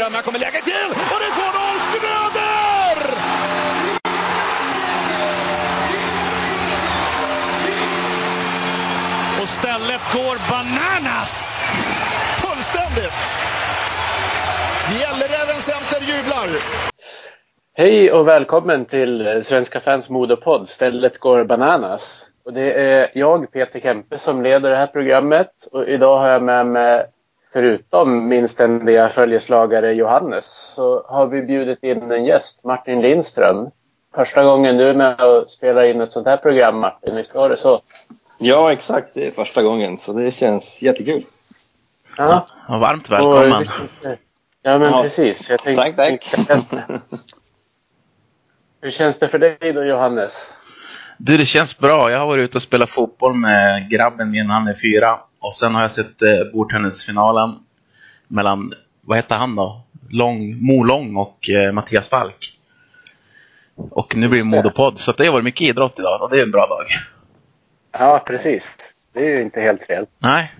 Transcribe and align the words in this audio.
Lindström, 0.00 0.14
här 0.14 0.22
kommer 0.22 0.38
läget 0.38 0.64
till 0.64 0.90
och 1.12 1.18
det 1.20 1.26
är 1.26 1.34
2-0 1.36 1.78
Schröder! 1.86 2.98
Och 9.42 9.48
stället 9.48 10.02
går 10.14 10.36
bananas! 10.50 11.60
Fullständigt! 12.42 13.22
Gälleräven 15.00 15.60
Center 15.60 16.00
jublar! 16.00 16.48
Hej 17.74 18.12
och 18.12 18.28
välkommen 18.28 18.84
till 18.84 19.42
Svenska 19.44 19.80
fans 19.80 20.08
modepodd 20.08 20.68
Stället 20.68 21.18
går 21.18 21.44
bananas. 21.44 22.26
Och 22.44 22.52
det 22.52 22.72
är 22.72 23.10
jag, 23.14 23.52
Peter 23.52 23.80
Kempe, 23.80 24.18
som 24.18 24.42
leder 24.42 24.70
det 24.70 24.76
här 24.76 24.86
programmet. 24.86 25.52
Och 25.72 25.88
idag 25.88 26.18
har 26.18 26.28
jag 26.28 26.42
med 26.42 26.66
mig, 26.66 27.06
förutom 27.52 28.28
min 28.28 28.48
ständiga 28.48 29.08
följeslagare 29.08 29.94
Johannes, 29.94 30.72
så 30.74 31.04
har 31.06 31.26
vi 31.26 31.42
bjudit 31.42 31.84
in 31.84 32.12
en 32.12 32.24
gäst, 32.24 32.64
Martin 32.64 33.00
Lindström. 33.00 33.70
Första 34.14 34.44
gången 34.44 34.76
du 34.76 34.84
är 34.84 34.94
med 34.94 35.20
och 35.20 35.50
spelar 35.50 35.84
in 35.84 36.00
ett 36.00 36.12
sånt 36.12 36.26
här 36.26 36.36
program, 36.36 36.78
Martin. 36.78 37.16
Visst 37.16 37.34
var 37.34 37.48
det 37.48 37.56
så? 37.56 37.80
Ja, 38.38 38.72
exakt. 38.72 39.08
Det 39.14 39.26
är 39.26 39.30
första 39.30 39.62
gången, 39.62 39.96
så 39.96 40.12
det 40.12 40.30
känns 40.30 40.82
jättekul. 40.82 41.24
Ja, 42.16 42.46
ja 42.68 42.76
varmt 42.76 43.10
välkommen. 43.10 43.52
Och, 43.52 43.66
ja, 44.62 44.78
men 44.78 44.90
ja. 44.90 45.02
precis. 45.02 45.50
Jag 45.50 45.62
tänkte, 45.62 45.92
tack, 45.92 46.46
tack. 46.46 46.74
Hur 48.80 48.90
känns 48.90 49.18
det 49.18 49.28
för 49.28 49.38
dig 49.38 49.72
då, 49.72 49.84
Johannes? 49.84 50.54
Du, 51.18 51.36
det 51.36 51.46
känns 51.46 51.78
bra. 51.78 52.10
Jag 52.10 52.18
har 52.18 52.26
varit 52.26 52.44
ute 52.44 52.58
och 52.58 52.62
spelat 52.62 52.90
fotboll 52.90 53.34
med 53.34 53.90
grabben 53.90 54.30
min, 54.30 54.50
han 54.50 54.68
är 54.68 54.74
fyra. 54.74 55.20
Och 55.40 55.54
sen 55.54 55.74
har 55.74 55.82
jag 55.82 55.92
sett 55.92 56.22
eh, 56.22 56.52
bordtennisfinalen 56.52 57.58
mellan, 58.28 58.72
vad 59.00 59.18
heter 59.18 59.36
han 59.36 59.56
då? 59.56 59.80
Lång, 60.10 60.64
Mo 60.64 60.84
Lång 60.84 61.16
och 61.16 61.50
eh, 61.50 61.72
Mattias 61.72 62.08
Falk. 62.08 62.56
Och 63.90 64.16
nu 64.16 64.28
blir 64.28 64.42
det 64.42 64.56
Modopodd, 64.56 64.98
så 64.98 65.12
det 65.12 65.26
har 65.26 65.32
varit 65.32 65.44
mycket 65.44 65.68
idrott 65.68 65.98
idag 65.98 66.22
och 66.22 66.30
det 66.30 66.36
är 66.36 66.42
en 66.42 66.50
bra 66.50 66.66
dag. 66.66 66.86
Ja, 67.92 68.22
precis. 68.26 68.76
Det 69.12 69.20
är 69.20 69.36
ju 69.36 69.42
inte 69.42 69.60
helt 69.60 69.86
fel. 69.86 70.06
Nej. 70.18 70.54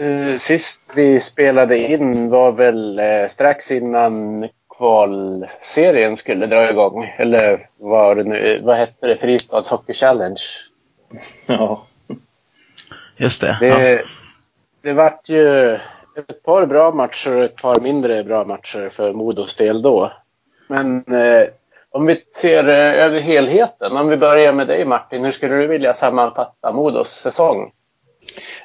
Uh, 0.00 0.38
sist 0.38 0.80
vi 0.94 1.20
spelade 1.20 1.78
in 1.78 2.30
var 2.30 2.52
väl 2.52 3.00
uh, 3.00 3.28
strax 3.28 3.70
innan 3.70 4.48
kvalserien 4.76 6.16
skulle 6.16 6.46
dra 6.46 6.70
igång. 6.70 7.14
Eller 7.18 7.68
vad, 7.76 8.16
det 8.16 8.24
nu, 8.24 8.60
vad 8.64 8.76
hette 8.76 9.06
det? 9.06 9.16
Fristads 9.16 9.68
Hockey 9.68 9.92
Challenge. 9.92 10.40
Ja. 11.46 11.86
Just 13.16 13.40
det. 13.40 13.58
Det, 13.60 13.66
ja. 13.66 13.98
det 14.82 14.92
vart 14.92 15.28
ju 15.28 15.74
ett 16.16 16.42
par 16.42 16.66
bra 16.66 16.90
matcher 16.90 17.36
och 17.36 17.44
ett 17.44 17.56
par 17.56 17.80
mindre 17.80 18.24
bra 18.24 18.44
matcher 18.44 18.88
för 18.88 19.12
Modos 19.12 19.56
del 19.56 19.82
då. 19.82 20.12
Men 20.66 21.14
eh, 21.14 21.48
om 21.90 22.06
vi 22.06 22.22
ser 22.36 22.68
eh, 22.68 23.04
över 23.04 23.20
helheten, 23.20 23.96
om 23.96 24.08
vi 24.08 24.16
börjar 24.16 24.52
med 24.52 24.66
dig 24.66 24.84
Martin, 24.84 25.24
hur 25.24 25.32
skulle 25.32 25.56
du 25.56 25.66
vilja 25.66 25.94
sammanfatta 25.94 26.72
Modos 26.72 27.10
säsong? 27.10 27.72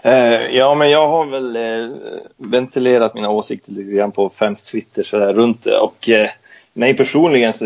Eh, 0.02 0.56
ja, 0.56 0.76
men 0.76 0.90
jag 0.90 1.08
har 1.08 1.26
väl 1.26 1.56
eh, 1.56 1.98
ventilerat 2.38 3.14
mina 3.14 3.30
åsikter 3.30 3.72
lite 3.72 3.92
grann 3.92 4.12
på 4.12 4.30
främst 4.30 4.72
Twitter 4.72 5.04
så 5.04 5.20
där, 5.20 5.34
runt 5.34 5.64
det. 5.64 5.78
Och 5.78 6.10
eh, 6.10 6.30
mig 6.74 6.98
personligen 6.98 7.54
så 7.54 7.66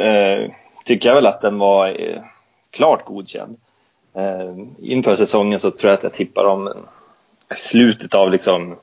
eh, 0.00 0.50
tycker 0.84 1.08
jag 1.08 1.14
väl 1.14 1.26
att 1.26 1.40
den 1.40 1.58
var 1.58 1.88
eh, 1.88 2.22
klart 2.70 3.04
godkänd. 3.04 3.56
Eh, 4.14 4.54
inför 4.78 5.16
säsongen 5.16 5.60
så 5.60 5.70
tror 5.70 5.90
jag 5.90 5.96
att 5.96 6.02
jag 6.02 6.12
tippar 6.12 6.44
om 6.44 6.72
slutet 7.56 8.14
av 8.14 8.32
liksom 8.32 8.76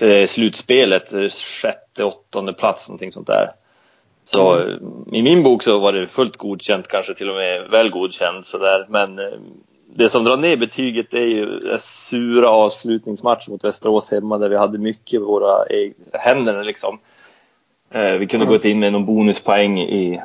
eh, 0.00 0.26
slutspelet, 0.26 1.32
sjätte, 1.32 2.04
åttonde 2.04 2.52
plats, 2.52 2.88
någonting 2.88 3.12
sånt 3.12 3.26
där. 3.26 3.50
Så 4.24 4.58
mm. 4.58 5.04
i 5.12 5.22
min 5.22 5.42
bok 5.42 5.62
så 5.62 5.78
var 5.78 5.92
det 5.92 6.06
fullt 6.06 6.36
godkänt, 6.36 6.88
kanske 6.88 7.14
till 7.14 7.30
och 7.30 7.36
med 7.36 7.68
väl 7.70 7.90
godkänt 7.90 8.46
sådär. 8.46 8.86
Men 8.88 9.20
det 9.94 10.10
som 10.10 10.24
drar 10.24 10.36
ner 10.36 10.56
betyget 10.56 11.14
är 11.14 11.26
ju 11.26 11.72
en 11.72 11.80
sura 11.80 12.48
avslutningsmatch 12.48 13.48
mot 13.48 13.64
Västerås 13.64 14.10
hemma 14.10 14.38
där 14.38 14.48
vi 14.48 14.56
hade 14.56 14.78
mycket 14.78 15.14
i 15.14 15.18
våra 15.18 15.64
händer 16.12 16.64
liksom. 16.64 16.98
Eh, 17.90 18.12
vi 18.12 18.26
kunde 18.26 18.46
mm. 18.46 18.56
gått 18.56 18.64
in 18.64 18.78
med 18.78 18.92
någon 18.92 19.06
bonuspoäng 19.06 19.80
i, 19.80 20.20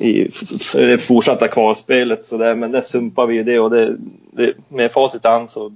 i 0.00 0.30
det 0.74 0.98
fortsatta 0.98 1.48
kvalspelet 1.48 2.26
så 2.26 2.36
där, 2.36 2.54
men 2.54 2.72
där 2.72 2.80
sumpar 2.80 3.26
vi 3.26 3.34
ju 3.34 3.42
det 3.42 3.60
och 3.60 3.70
det, 3.70 3.96
det, 4.32 4.52
med 4.68 4.92
facit 4.92 5.26
an 5.26 5.48
så 5.48 5.72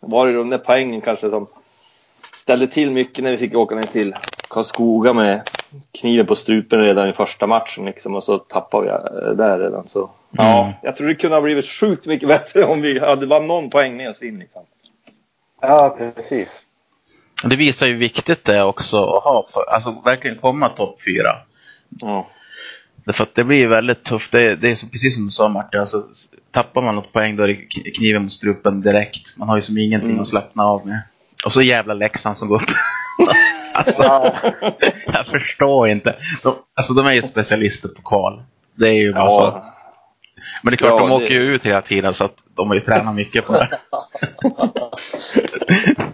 var 0.00 0.26
det 0.26 0.32
de 0.32 0.50
där 0.50 0.58
poängen 0.58 1.00
kanske 1.00 1.30
som 1.30 1.46
ställde 2.36 2.66
till 2.66 2.90
mycket 2.90 3.24
när 3.24 3.30
vi 3.30 3.36
fick 3.36 3.54
åka 3.54 3.74
ner 3.74 3.82
till 3.82 4.14
Karlskoga 4.48 5.12
med 5.12 5.42
kniven 6.00 6.26
på 6.26 6.34
strupen 6.34 6.80
redan 6.80 7.08
i 7.08 7.12
första 7.12 7.46
matchen 7.46 7.84
liksom, 7.84 8.14
och 8.14 8.24
så 8.24 8.38
tappade 8.38 8.84
vi 8.84 8.90
eh, 8.90 9.32
där 9.32 9.58
redan. 9.58 9.88
Så, 9.88 9.98
mm. 9.98 10.10
ja, 10.30 10.72
jag 10.82 10.96
tror 10.96 11.08
det 11.08 11.14
kunde 11.14 11.36
ha 11.36 11.42
blivit 11.42 11.66
sjukt 11.66 12.06
mycket 12.06 12.28
bättre 12.34 12.64
om 12.64 12.80
vi 12.80 12.98
hade 12.98 13.26
bara 13.26 13.40
någon 13.40 13.70
poäng 13.70 13.96
med 13.96 14.10
oss 14.10 14.22
in. 14.22 14.38
Liksom. 14.38 14.62
Ja, 15.60 15.96
precis. 15.98 16.66
Det 17.44 17.56
visar 17.56 17.86
ju 17.86 17.92
hur 17.92 18.00
viktigt 18.00 18.44
det 18.44 18.56
är 18.56 18.64
också 18.64 18.96
att 18.96 19.24
ha, 19.24 19.46
alltså 19.68 19.90
verkligen 20.04 20.38
komma 20.38 20.68
topp 20.68 20.98
fyra. 21.04 21.36
Ja. 21.88 22.26
Därför 23.06 23.22
att 23.22 23.34
det 23.34 23.44
blir 23.44 23.68
väldigt 23.68 24.04
tufft. 24.04 24.32
Det 24.32 24.50
är, 24.50 24.56
det 24.56 24.70
är 24.70 24.74
så, 24.74 24.86
precis 24.86 25.14
som 25.14 25.24
du 25.24 25.30
sa 25.30 25.48
Martin, 25.48 25.80
alltså, 25.80 26.02
tappar 26.50 26.82
man 26.82 26.94
något 26.94 27.12
poäng 27.12 27.36
då 27.36 27.42
är 27.42 27.48
det 27.48 27.90
kniven 27.90 28.22
mot 28.22 28.32
strupen 28.32 28.80
direkt. 28.80 29.36
Man 29.36 29.48
har 29.48 29.56
ju 29.56 29.62
som 29.62 29.78
ingenting 29.78 30.10
mm. 30.10 30.20
att 30.20 30.28
slappna 30.28 30.64
av 30.64 30.86
med. 30.86 31.02
Och 31.44 31.52
så 31.52 31.62
jävla 31.62 31.94
Leksand 31.94 32.36
som 32.36 32.48
går 32.48 32.62
upp. 32.62 32.70
alltså, 33.74 34.02
jag 35.06 35.26
förstår 35.26 35.88
inte. 35.88 36.16
De, 36.42 36.54
alltså 36.74 36.94
de 36.94 37.06
är 37.06 37.12
ju 37.12 37.22
specialister 37.22 37.88
på 37.88 38.02
kval. 38.02 38.42
Det 38.74 38.88
är 38.88 38.92
ju 39.02 39.12
bara 39.12 39.24
ja. 39.24 39.30
så. 39.30 39.72
Men 40.62 40.70
det 40.70 40.74
är 40.74 40.76
klart, 40.76 40.90
ja, 40.90 40.98
de 40.98 41.12
åker 41.12 41.30
ju 41.30 41.54
ut 41.54 41.66
hela 41.66 41.82
tiden 41.82 42.14
så 42.14 42.24
att 42.24 42.44
de 42.56 42.68
har 42.68 42.74
ju 42.74 42.80
tränat 42.80 43.14
mycket 43.14 43.46
på 43.46 43.52
det. 43.52 43.78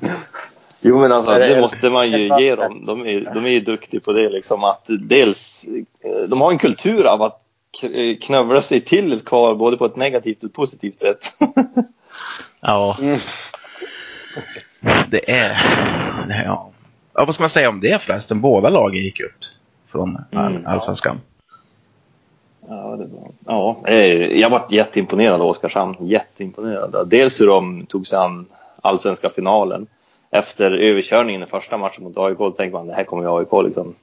jo 0.83 1.01
men 1.01 1.13
alltså 1.13 1.33
det 1.33 1.61
måste 1.61 1.91
man 1.91 2.11
ju 2.11 2.39
ge 2.39 2.55
dem. 2.55 2.87
De 2.87 3.07
är, 3.07 3.31
de 3.35 3.47
är 3.47 3.51
ju 3.51 3.61
duktiga 3.61 4.01
på 4.01 4.13
det 4.13 4.29
liksom 4.29 4.65
att 4.65 4.87
dels, 5.01 5.67
de 6.29 6.41
har 6.41 6.51
en 6.51 6.59
kultur 6.59 7.05
av 7.05 7.23
att 7.23 7.39
knövla 8.21 8.61
sig 8.61 8.81
till 8.81 9.13
ett 9.13 9.25
kval 9.25 9.57
både 9.57 9.77
på 9.77 9.85
ett 9.85 9.97
negativt 9.97 10.39
och 10.39 10.49
ett 10.49 10.55
positivt 10.55 11.01
sätt. 11.01 11.33
ja. 12.61 12.97
Mm. 13.01 13.19
Det 15.11 15.31
är, 15.31 15.51
ja. 16.29 16.71
ja. 17.15 17.25
Vad 17.25 17.35
ska 17.35 17.43
man 17.43 17.51
säga 17.51 17.69
om 17.69 17.81
det 17.81 18.03
förresten? 18.03 18.41
Båda 18.41 18.71
lagen 18.71 19.03
gick 19.03 19.21
upp 19.21 19.33
från 19.93 20.19
mm, 20.31 20.67
allsvenskan. 20.67 21.21
Ja, 22.69 22.97
det 22.97 23.07
var, 23.07 23.31
ja, 23.47 23.83
eh, 23.87 24.41
jag 24.41 24.51
var 24.51 24.67
jätteimponerad 24.71 25.41
av 25.41 25.47
Oskarshamn. 25.49 25.97
Jätteimponerad. 26.01 27.09
Dels 27.09 27.41
hur 27.41 27.47
de 27.47 27.87
tog 27.87 28.07
sig 28.07 28.19
an 28.19 28.47
allsvenska 28.83 29.31
finalen. 29.31 29.87
Efter 30.35 30.71
överkörningen 30.71 31.43
i 31.43 31.47
första 31.47 31.77
matchen 31.77 32.05
mot 32.05 32.19
AIK 32.19 32.39
tänkte 32.39 32.71
man 32.71 32.87
det 32.87 32.95
här 32.95 33.05
kommer 33.05 33.23
ju 33.23 33.39
AIK 33.39 33.65
liksom 33.65 33.95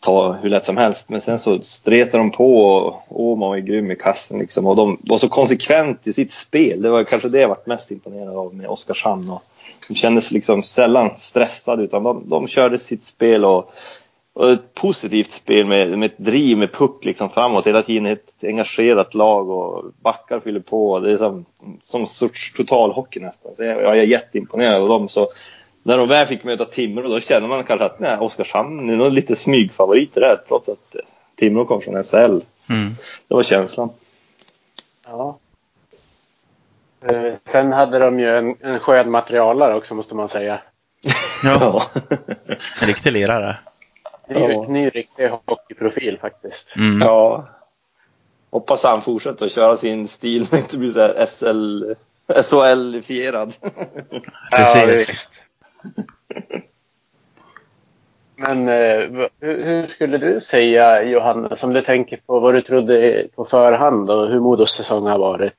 ta 0.00 0.32
hur 0.32 0.50
lätt 0.50 0.66
som 0.66 0.76
helst. 0.76 1.08
Men 1.08 1.20
sen 1.20 1.38
så 1.38 1.62
stretade 1.62 2.18
de 2.18 2.30
på 2.30 2.64
och 2.64 3.02
Åman 3.08 3.48
var 3.48 3.56
ju 3.56 3.62
grym 3.62 3.90
i 3.90 3.96
kassen 3.96 4.38
liksom. 4.38 4.66
Och 4.66 4.76
de 4.76 4.98
var 5.00 5.18
så 5.18 5.28
konsekvent 5.28 6.06
i 6.06 6.12
sitt 6.12 6.32
spel. 6.32 6.82
Det 6.82 6.90
var 6.90 7.04
kanske 7.04 7.28
det 7.28 7.40
jag 7.40 7.48
varit 7.48 7.66
mest 7.66 7.90
imponerad 7.90 8.36
av 8.36 8.54
med 8.54 8.68
Oskarshamn. 8.68 9.30
Och 9.30 9.42
de 9.88 9.94
kändes 9.94 10.30
liksom 10.30 10.62
sällan 10.62 11.10
stressade 11.16 11.82
utan 11.82 12.02
de, 12.02 12.28
de 12.28 12.48
körde 12.48 12.78
sitt 12.78 13.04
spel 13.04 13.44
och, 13.44 13.72
och 14.38 14.50
ett 14.50 14.74
positivt 14.74 15.32
spel 15.32 15.66
med, 15.66 15.98
med 15.98 16.06
ett 16.06 16.18
driv 16.18 16.58
med 16.58 16.72
puck 16.72 17.04
liksom 17.04 17.30
framåt. 17.30 17.66
Hela 17.66 17.82
tiden 17.82 18.06
ett 18.06 18.34
engagerat 18.42 19.14
lag 19.14 19.50
och 19.50 19.84
backar 20.02 20.40
fyller 20.40 20.60
på. 20.60 21.00
Det 21.00 21.12
är 21.12 21.16
som, 21.16 21.44
som 21.80 22.06
sorts 22.06 22.52
totalhockey 22.52 23.20
nästan. 23.20 23.54
Så 23.56 23.62
jag, 23.62 23.82
jag 23.82 23.98
är 23.98 24.02
jätteimponerad 24.02 24.82
av 24.82 24.88
dem. 24.88 25.08
Så 25.08 25.28
när 25.82 25.98
de 25.98 26.08
väl 26.08 26.26
fick 26.26 26.44
möta 26.44 26.64
Timrå 26.64 27.08
då 27.08 27.20
känner 27.20 27.48
man 27.48 27.64
kanske 27.64 27.86
att 27.86 28.00
nej, 28.00 28.18
Oskarshamn 28.18 28.90
är 28.90 28.96
nog 28.96 29.12
lite 29.12 29.36
smygfavoriter 29.36 30.20
där 30.20 30.40
trots 30.48 30.68
att 30.68 30.96
Timrå 31.36 31.64
kom 31.64 31.80
från 31.80 32.02
SHL. 32.02 32.40
Mm. 32.70 32.94
Det 33.28 33.34
var 33.34 33.42
känslan. 33.42 33.90
Ja. 35.06 35.38
Eh, 37.08 37.32
sen 37.44 37.72
hade 37.72 37.98
de 37.98 38.20
ju 38.20 38.36
en, 38.36 38.56
en 38.60 38.78
skön 38.78 39.10
materialare 39.10 39.74
också 39.74 39.94
måste 39.94 40.14
man 40.14 40.28
säga. 40.28 40.60
Ja. 41.44 41.82
en 42.80 42.86
riktig 42.86 43.12
lirare. 43.12 43.58
Ny, 44.28 44.40
ja. 44.40 44.66
ny 44.68 44.88
riktig 44.88 45.28
hockeyprofil 45.28 46.18
faktiskt. 46.18 46.76
Mm. 46.76 47.00
Ja. 47.00 47.48
Hoppas 48.50 48.82
han 48.82 49.02
fortsätter 49.02 49.44
att 49.44 49.52
köra 49.52 49.76
sin 49.76 50.08
stil 50.08 50.46
och 50.52 50.58
inte 50.58 50.78
blir 50.78 50.90
så 50.90 51.00
här 51.00 51.26
SL, 51.26 51.84
SHL-fierad. 52.42 53.54
Precis. 54.50 55.28
Men 58.36 58.68
eh, 58.68 59.28
hur, 59.40 59.64
hur, 59.64 59.86
skulle 59.86 60.18
du 60.18 60.40
säga 60.40 61.02
Johannes, 61.02 61.64
om 61.64 61.72
du 61.72 61.82
tänker 61.82 62.16
på 62.16 62.40
vad 62.40 62.54
du 62.54 62.60
trodde 62.60 63.28
på 63.36 63.44
förhand 63.44 64.10
och 64.10 64.28
hur 64.28 64.40
Modos 64.40 64.76
säsong 64.76 65.06
har 65.06 65.18
varit? 65.18 65.54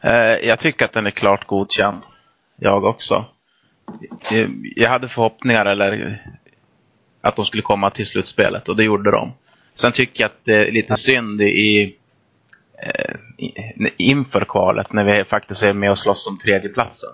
Eh, 0.00 0.48
jag 0.48 0.60
tycker 0.60 0.84
att 0.84 0.92
den 0.92 1.06
är 1.06 1.10
klart 1.10 1.46
godkänd. 1.46 2.00
Jag 2.56 2.84
också. 2.84 3.24
Jag 4.76 4.90
hade 4.90 5.08
förhoppningar, 5.08 5.66
eller 5.66 6.22
att 7.20 7.36
de 7.36 7.44
skulle 7.44 7.62
komma 7.62 7.90
till 7.90 8.06
slutspelet 8.06 8.68
och 8.68 8.76
det 8.76 8.84
gjorde 8.84 9.10
de. 9.10 9.32
Sen 9.74 9.92
tycker 9.92 10.22
jag 10.22 10.28
att 10.28 10.44
det 10.44 10.54
är 10.54 10.70
lite 10.70 10.96
synd 10.96 11.40
i, 11.42 11.96
eh, 12.82 13.14
inför 13.96 14.44
kvalet 14.44 14.92
när 14.92 15.04
vi 15.04 15.24
faktiskt 15.24 15.62
är 15.62 15.72
med 15.72 15.90
och 15.90 15.98
slåss 15.98 16.26
om 16.26 16.38
tredjeplatsen. 16.38 17.10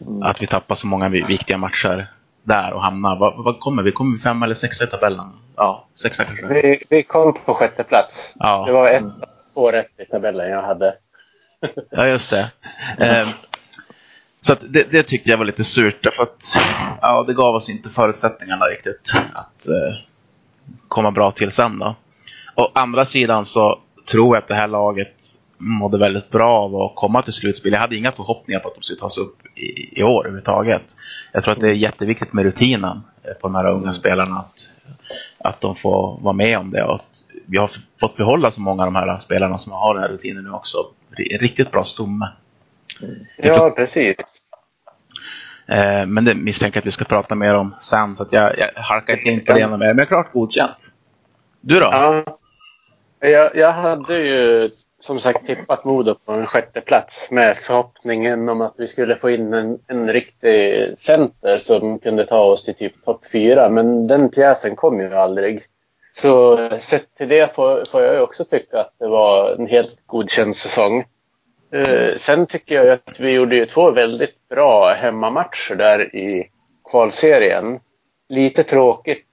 Mm. 0.00 0.22
Att 0.22 0.42
vi 0.42 0.46
tappar 0.46 0.74
så 0.74 0.86
många 0.86 1.08
viktiga 1.08 1.58
matcher 1.58 2.12
där 2.42 2.72
och 2.72 2.82
hamnar. 2.82 3.16
Vad, 3.16 3.44
vad 3.44 3.60
kommer 3.60 3.82
vi? 3.82 3.92
Kommer 3.92 4.16
vi 4.16 4.22
fem 4.22 4.42
eller 4.42 4.54
sexa 4.54 4.84
i 4.84 4.86
tabellen? 4.86 5.32
Ja, 5.56 5.86
sexa 5.94 6.24
kanske. 6.24 6.46
Vi, 6.46 6.84
vi 6.88 7.02
kom 7.02 7.38
på 7.44 7.54
sjätte 7.54 7.84
plats. 7.84 8.34
Ja. 8.38 8.64
Det 8.66 8.72
var 8.72 8.88
ett, 8.88 9.04
två 9.54 9.70
rätt 9.70 10.00
i 10.00 10.04
tabellen 10.04 10.50
jag 10.50 10.62
hade. 10.62 10.94
ja, 11.90 12.06
just 12.06 12.30
det. 12.30 12.52
Eh, 13.00 13.28
så 14.40 14.54
det, 14.60 14.84
det, 14.92 15.02
tyckte 15.02 15.30
jag 15.30 15.38
var 15.38 15.44
lite 15.44 15.64
surt 15.64 15.98
därför 16.02 16.22
att 16.22 16.56
ja, 17.00 17.24
det 17.26 17.34
gav 17.34 17.54
oss 17.54 17.68
inte 17.68 17.88
förutsättningarna 17.88 18.64
riktigt 18.64 19.12
att 19.34 19.68
eh, 19.68 19.98
komma 20.88 21.10
bra 21.10 21.30
till 21.30 21.52
sen 21.52 21.78
då. 21.78 21.96
Å 22.54 22.70
andra 22.74 23.04
sidan 23.04 23.44
så 23.44 23.78
tror 24.10 24.36
jag 24.36 24.42
att 24.42 24.48
det 24.48 24.54
här 24.54 24.68
laget 24.68 25.14
mådde 25.58 25.98
väldigt 25.98 26.30
bra 26.30 26.58
av 26.58 26.76
att 26.76 26.94
komma 26.94 27.22
till 27.22 27.32
slutspel. 27.32 27.72
Jag 27.72 27.80
hade 27.80 27.96
inga 27.96 28.12
förhoppningar 28.12 28.60
på 28.60 28.68
att 28.68 28.74
de 28.74 28.82
skulle 28.82 29.00
ta 29.00 29.10
sig 29.10 29.22
upp 29.22 29.36
i, 29.56 30.00
i 30.00 30.02
år 30.02 30.20
överhuvudtaget. 30.20 30.82
Jag 31.32 31.42
tror 31.42 31.54
att 31.54 31.60
det 31.60 31.68
är 31.68 31.72
jätteviktigt 31.72 32.32
med 32.32 32.44
rutinen 32.44 33.00
eh, 33.22 33.32
på 33.40 33.48
de 33.48 33.54
här 33.54 33.70
unga 33.70 33.92
spelarna. 33.92 34.36
Att, 34.36 34.70
att 35.38 35.60
de 35.60 35.76
får 35.76 36.18
vara 36.20 36.34
med 36.34 36.58
om 36.58 36.70
det. 36.70 36.84
Och 36.84 36.94
att 36.94 37.24
vi 37.46 37.58
har 37.58 37.70
fått 38.00 38.16
behålla 38.16 38.50
så 38.50 38.60
många 38.60 38.82
av 38.82 38.92
de 38.92 38.96
här 38.96 39.18
spelarna 39.18 39.58
som 39.58 39.72
har 39.72 39.94
den 39.94 40.02
här 40.02 40.10
rutinen 40.10 40.44
nu 40.44 40.50
också. 40.50 40.78
Riktigt 41.40 41.70
bra 41.70 41.84
stomme. 41.84 42.28
Ja, 43.36 43.70
precis. 43.70 44.50
Eh, 45.68 46.06
men 46.06 46.24
det 46.24 46.34
misstänker 46.34 46.80
att 46.80 46.86
vi 46.86 46.92
ska 46.92 47.04
prata 47.04 47.34
mer 47.34 47.54
om 47.54 47.74
sen, 47.80 48.16
så 48.16 48.22
att 48.22 48.32
jag, 48.32 48.58
jag 48.58 48.70
harkar 48.74 49.12
inte 49.12 49.28
in 49.28 49.44
på 49.44 49.52
det 49.52 49.60
ännu 49.60 49.76
mer. 49.76 49.94
Men 49.94 50.06
klart 50.06 50.32
godkänt. 50.32 50.76
Du 51.60 51.80
då? 51.80 51.86
Ja, 51.86 52.24
jag, 53.20 53.56
jag 53.56 53.72
hade 53.72 54.18
ju 54.18 54.70
som 55.00 55.20
sagt 55.20 55.46
tippat 55.46 55.84
Modo 55.84 56.14
på 56.24 56.32
en 56.32 56.46
sjätte 56.46 56.80
plats 56.80 57.30
med 57.30 57.58
förhoppningen 57.58 58.48
om 58.48 58.60
att 58.60 58.74
vi 58.78 58.86
skulle 58.86 59.16
få 59.16 59.30
in 59.30 59.54
en, 59.54 59.78
en 59.86 60.12
riktig 60.12 60.88
center 60.98 61.58
som 61.58 61.98
kunde 61.98 62.24
ta 62.26 62.40
oss 62.40 62.64
till 62.64 62.74
typ 62.74 63.04
topp 63.04 63.24
fyra. 63.32 63.68
Men 63.68 64.06
den 64.06 64.28
pjäsen 64.28 64.76
kom 64.76 65.00
ju 65.00 65.14
aldrig. 65.14 65.60
Så 66.16 66.58
sett 66.78 67.14
till 67.14 67.28
det 67.28 67.54
får, 67.54 67.84
får 67.84 68.02
jag 68.02 68.22
också 68.22 68.44
tycka 68.44 68.80
att 68.80 68.94
det 68.98 69.08
var 69.08 69.54
en 69.54 69.66
helt 69.66 69.96
godkänd 70.06 70.56
säsong. 70.56 71.04
Eh, 71.70 72.16
sen 72.16 72.46
tycker 72.46 72.74
jag 72.74 72.88
att 72.88 73.20
vi 73.20 73.30
gjorde 73.30 73.56
ju 73.56 73.66
två 73.66 73.90
väldigt 73.90 74.48
bra 74.48 74.92
hemmamatcher 74.94 75.74
där 75.74 76.16
i 76.16 76.50
kvalserien. 76.90 77.80
Lite 78.28 78.64
tråkigt 78.64 79.26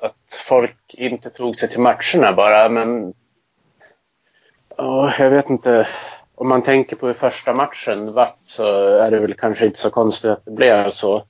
att 0.00 0.16
folk 0.48 0.94
inte 0.94 1.30
tog 1.30 1.56
sig 1.56 1.68
till 1.68 1.80
matcherna 1.80 2.32
bara, 2.36 2.68
men 2.68 3.14
ja, 4.76 5.14
jag 5.18 5.30
vet 5.30 5.50
inte. 5.50 5.88
Om 6.34 6.48
man 6.48 6.62
tänker 6.62 6.96
på 6.96 7.06
hur 7.06 7.14
första 7.14 7.54
matchen 7.54 8.12
vart 8.12 8.38
så 8.46 8.88
är 8.88 9.10
det 9.10 9.20
väl 9.20 9.34
kanske 9.34 9.66
inte 9.66 9.78
så 9.78 9.90
konstigt 9.90 10.30
att 10.30 10.44
det 10.44 10.50
blev 10.50 10.90
så. 10.90 11.24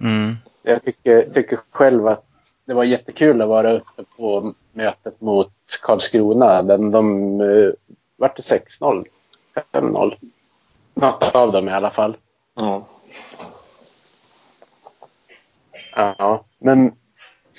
Mm. 0.00 0.36
Jag 0.62 0.84
tycker, 0.84 1.30
tycker 1.34 1.58
själv 1.70 2.06
att 2.06 2.24
det 2.64 2.74
var 2.74 2.84
jättekul 2.84 3.42
att 3.42 3.48
vara 3.48 3.72
uppe 3.72 4.04
på 4.16 4.54
mötet 4.72 5.20
mot 5.20 5.52
Karlskrona. 5.82 6.62
Den, 6.62 6.90
de 6.90 7.40
uh, 7.40 7.72
vart 8.16 8.36
det 8.36 8.42
6-0. 8.80 9.06
5-0. 9.72 10.16
Något 10.94 11.22
av 11.22 11.52
dem 11.52 11.68
i 11.68 11.72
alla 11.72 11.90
fall. 11.90 12.16
Ja. 12.54 12.88
Ja, 15.94 16.44
men 16.58 16.92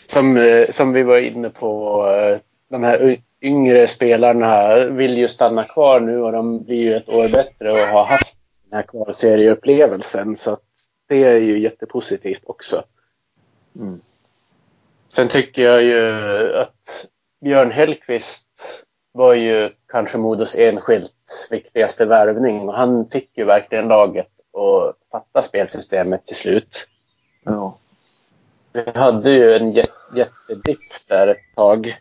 som, 0.09 0.37
eh, 0.37 0.71
som 0.71 0.93
vi 0.93 1.03
var 1.03 1.19
inne 1.19 1.49
på, 1.49 2.03
eh, 2.07 2.39
de 2.69 2.83
här 2.83 3.17
yngre 3.41 3.87
spelarna 3.87 4.75
vill 4.85 5.17
ju 5.17 5.27
stanna 5.27 5.63
kvar 5.63 5.99
nu 5.99 6.21
och 6.21 6.31
de 6.31 6.63
blir 6.63 6.81
ju 6.81 6.95
ett 6.95 7.09
år 7.09 7.29
bättre 7.29 7.71
och 7.71 7.87
har 7.87 8.05
haft 8.05 8.35
den 8.63 8.77
här 8.77 8.83
kvalserieupplevelsen. 8.83 10.35
Så 10.35 10.51
att 10.51 10.63
det 11.07 11.23
är 11.23 11.37
ju 11.37 11.59
jättepositivt 11.59 12.43
också. 12.45 12.83
Mm. 13.75 14.01
Sen 15.07 15.29
tycker 15.29 15.61
jag 15.61 15.83
ju 15.83 16.53
att 16.55 17.05
Björn 17.41 17.71
Hellkvist 17.71 18.83
var 19.17 19.33
ju 19.33 19.69
kanske 19.87 20.17
Modos 20.17 20.55
enskilt 20.55 21.47
viktigaste 21.49 22.05
värvning 22.05 22.69
och 22.69 22.75
han 22.75 23.09
fick 23.09 23.37
ju 23.37 23.45
verkligen 23.45 23.87
laget 23.87 24.27
att 24.53 24.95
fatta 25.11 25.41
spelsystemet 25.47 26.25
till 26.25 26.35
slut. 26.35 26.87
Ja. 27.43 27.77
Vi 28.73 28.91
hade 28.95 29.31
ju 29.31 29.53
en 29.53 29.71
jättedipp 29.71 31.07
där 31.09 31.27
ett 31.27 31.55
tag. 31.55 31.97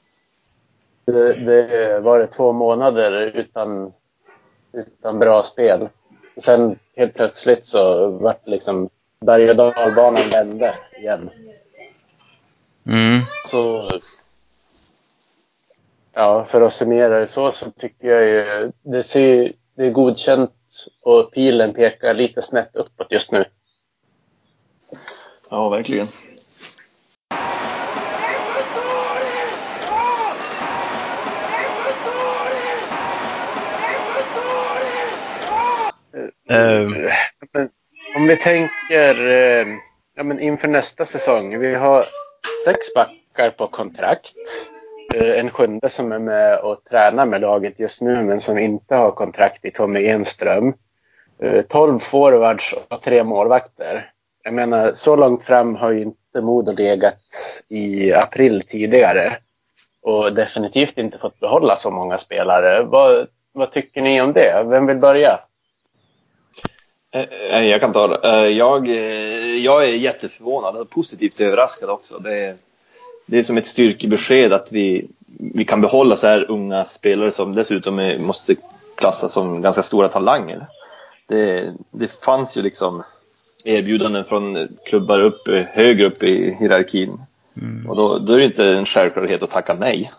Det, 1.05 1.33
det 1.33 2.01
var 2.01 2.19
det 2.19 2.27
två 2.27 2.53
månader 2.53 3.13
utan, 3.13 3.93
utan 4.73 5.19
bra 5.19 5.43
spel. 5.43 5.89
Och 6.37 6.43
sen 6.43 6.79
helt 6.97 7.15
plötsligt 7.15 7.67
så 7.67 8.09
vart 8.09 8.47
liksom 8.47 8.89
berg 9.21 9.51
och 9.51 9.57
dalbanan 9.57 10.29
vände 10.33 10.75
igen. 10.99 11.31
Mm. 12.87 13.23
Så 13.49 13.89
Ja, 16.19 16.45
för 16.45 16.61
att 16.61 16.73
summera 16.73 17.21
det 17.21 17.27
så, 17.27 17.53
så 17.53 17.71
tycker 17.71 18.09
jag 18.09 18.27
ju 18.27 18.73
det, 18.83 19.03
ser, 19.03 19.53
det 19.77 19.87
är 19.87 19.91
godkänt 19.91 20.51
och 21.03 21.33
pilen 21.33 21.75
pekar 21.75 22.15
lite 22.15 22.43
snett 22.43 22.77
uppåt 22.77 23.13
just 23.13 23.33
nu. 23.33 23.45
Ja, 25.51 25.69
verkligen. 25.69 26.09
Uh, 36.51 37.13
om 38.17 38.27
vi 38.27 38.37
tänker 38.37 39.21
uh, 39.21 39.67
ja, 40.15 40.23
men 40.23 40.41
inför 40.41 40.69
nästa 40.69 41.07
säsong. 41.07 41.59
Vi 41.59 41.75
har 41.75 42.05
sex 42.65 42.95
backar 42.95 43.51
på 43.51 43.67
kontrakt. 43.67 44.35
Eh, 45.17 45.41
en 45.41 45.51
sjunde 45.51 45.89
som 45.89 46.13
är 46.13 46.19
med 46.19 46.59
och 46.59 46.85
tränar 46.85 47.27
med 47.27 47.41
laget 47.41 47.81
just 47.81 48.03
nu 48.03 48.23
men 48.23 48.41
som 48.41 48.59
inte 48.59 48.95
har 48.95 49.11
kontrakt 49.11 49.65
i 49.65 49.71
Tommy 49.71 50.07
Enström. 50.07 50.75
Eh, 51.39 51.63
12 51.63 52.01
forwards 52.01 52.75
och 52.89 53.03
tre 53.03 53.25
målvakter. 53.25 54.11
Jag 54.43 54.55
menar, 54.55 54.93
så 54.95 55.17
långt 55.17 55.45
fram 55.45 55.77
har 55.77 55.91
ju 55.91 56.03
inte 56.03 56.41
Modo 56.41 56.73
legat 56.73 57.19
i 57.69 58.13
april 58.13 58.63
tidigare. 58.63 59.39
Och 60.03 60.35
definitivt 60.35 60.99
inte 60.99 61.19
fått 61.19 61.41
behålla 61.41 61.77
så 61.77 61.91
många 61.91 62.19
spelare. 62.19 62.83
Vad, 62.83 63.27
vad 63.53 63.73
tycker 63.73 64.03
ni 64.03 64.21
om 64.21 64.33
det? 64.33 64.65
Vem 64.67 64.87
vill 64.87 64.97
börja? 64.97 65.41
Eh, 67.15 67.65
jag 67.65 67.81
kan 67.81 67.93
ta 67.93 68.09
det. 68.09 68.51
Jag, 68.51 68.89
jag 69.59 69.85
är 69.85 69.95
jätteförvånad 69.95 70.77
och 70.77 70.91
positivt 70.91 71.41
överraskad 71.41 71.91
också. 71.91 72.19
Det, 72.19 72.57
det 73.27 73.39
är 73.39 73.43
som 73.43 73.57
ett 73.57 73.67
styrkebesked 73.67 74.53
att 74.53 74.73
vi, 74.73 75.09
vi 75.27 75.65
kan 75.65 75.81
behålla 75.81 76.17
så 76.17 76.27
här 76.27 76.51
unga 76.51 76.85
spelare 76.85 77.33
som 77.33 77.55
dessutom 77.55 77.99
är, 77.99 78.19
måste 78.19 78.57
klassas 78.95 79.33
som 79.33 79.63
ganska 79.63 79.83
stora 79.83 80.09
talanger. 80.09 80.67
Det, 81.27 81.73
det 81.91 82.25
fanns 82.25 82.57
ju 82.57 82.63
liksom 82.63 83.03
erbjudanden 83.65 84.25
från 84.25 84.69
klubbar 84.85 85.21
upp, 85.21 85.49
högre 85.73 86.07
upp 86.07 86.23
i 86.23 86.57
hierarkin. 86.61 87.21
Mm. 87.63 87.91
Och 87.91 87.97
då, 87.97 88.19
då, 88.19 88.33
är 88.33 88.39
det 88.39 88.45
inte 88.45 88.67
en 88.67 88.87
självklarhet 88.87 89.43
att 89.43 89.51
tacka 89.51 89.75
nej. 89.75 90.13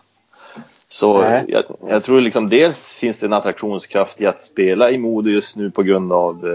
Så 0.88 1.42
jag, 1.48 1.64
jag, 1.88 2.04
tror 2.04 2.20
liksom 2.20 2.48
dels 2.48 2.96
finns 2.96 3.18
det 3.18 3.26
en 3.26 3.32
attraktionskraft 3.32 4.20
i 4.20 4.26
att 4.26 4.42
spela 4.42 4.90
i 4.90 4.98
Modo 4.98 5.30
just 5.30 5.56
nu 5.56 5.70
på 5.70 5.82
grund 5.82 6.12
av 6.12 6.46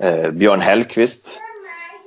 eh, 0.00 0.08
eh 0.08 0.30
Björn 0.30 0.60
Hellkvist. 0.60 1.28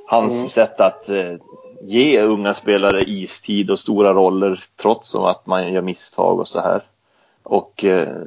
Hans 0.08 0.34
mm. 0.34 0.48
sätt 0.48 0.82
att 0.82 1.10
eh, 1.10 1.34
ge 1.82 2.22
unga 2.22 2.54
spelare 2.54 3.04
istid 3.04 3.72
och 3.72 3.80
stora 3.80 4.14
roller 4.14 4.64
trots 4.82 5.16
att 5.16 5.46
man 5.46 5.74
gör 5.74 5.82
misstag 5.82 6.40
och 6.40 6.48
så 6.48 6.62
här. 6.62 6.84
Och 7.44 7.84
eh, 7.84 8.18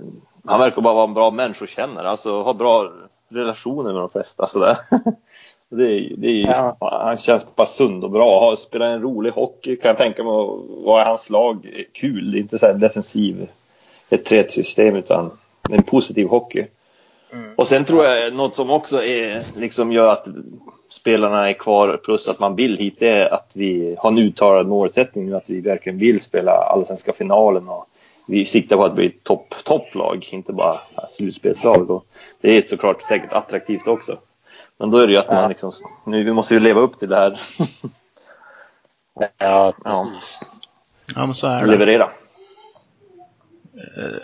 han 0.45 0.61
verkar 0.61 0.83
bara 0.83 0.95
vara 0.95 1.05
en 1.05 1.15
bra 1.15 1.31
människokännare, 1.31 2.09
alltså 2.09 2.43
ha 2.43 2.55
bra 2.55 2.93
relationer 3.29 3.93
med 3.93 4.03
de 4.03 4.11
flesta 4.11 4.47
sådär. 4.47 4.79
det 5.69 5.85
är, 5.85 6.17
det 6.17 6.29
är, 6.29 6.47
ja. 6.47 6.77
Han 6.81 7.17
känns 7.17 7.57
bara 7.57 7.67
sund 7.67 8.05
och 8.05 8.11
bra. 8.11 8.57
Spelar 8.57 8.87
en 8.87 9.03
rolig 9.03 9.31
hockey 9.31 9.77
kan 9.77 9.89
jag 9.89 9.99
tänka 9.99 10.25
mig 10.25 10.33
vara 10.85 11.03
i 11.03 11.05
hans 11.05 11.31
lag. 11.31 11.85
Kul, 11.93 12.31
det 12.33 12.39
är 12.39 12.41
inte 12.41 12.59
så 12.59 12.67
här 12.67 12.75
defensiv, 12.75 13.49
ett 14.11 14.25
trädsystem 14.25 14.97
utan 14.97 15.31
en 15.71 15.83
positiv 15.83 16.29
hockey. 16.29 16.67
Mm. 17.33 17.55
Och 17.57 17.69
sen 17.69 17.85
tror 17.85 18.05
jag 18.05 18.35
något 18.35 18.57
som 18.57 18.71
också 18.71 19.05
är, 19.05 19.43
liksom 19.61 19.93
gör 19.93 20.13
att 20.13 20.27
spelarna 20.91 21.49
är 21.49 21.53
kvar 21.53 22.01
plus 22.05 22.29
att 22.29 22.39
man 22.39 22.57
vill 22.57 22.77
hit 22.77 22.97
det 22.99 23.09
är 23.09 23.35
att 23.35 23.53
vi 23.55 23.97
har 23.99 24.11
en 24.11 24.19
uttalad 24.19 24.67
målsättning 24.67 25.27
nu 25.27 25.37
att 25.37 25.51
vi 25.51 25.61
verkligen 25.61 25.99
vill 25.99 26.21
spela 26.21 26.53
allsvenska 26.53 27.13
finalen 27.13 27.69
och 27.69 27.89
vi 28.27 28.45
siktar 28.45 28.77
på 28.77 28.85
att 28.85 28.95
bli 28.95 29.11
topp, 29.11 29.55
topplag, 29.65 30.29
inte 30.33 30.53
bara 30.53 30.81
slutspelslag. 31.09 31.91
Och 31.91 32.05
det 32.41 32.57
är 32.57 32.63
såklart 32.63 33.03
säkert 33.03 33.33
attraktivt 33.33 33.87
också. 33.87 34.19
Men 34.77 34.91
då 34.91 34.99
är 34.99 35.07
det 35.07 35.13
ju 35.13 35.19
att 35.19 35.29
man 35.29 35.49
liksom, 35.49 35.73
nu 36.05 36.25
vi 36.25 36.33
måste 36.33 36.55
ju 36.55 36.61
leva 36.61 36.81
upp 36.81 36.99
till 36.99 37.09
det 37.09 37.17
här. 37.17 37.41
Ja, 39.39 39.75
precis. 39.85 40.41
Ja, 41.15 41.27
men 41.27 41.35
så 41.35 41.47
är 41.47 41.61
det. 41.61 41.71
Leverera. 41.71 42.11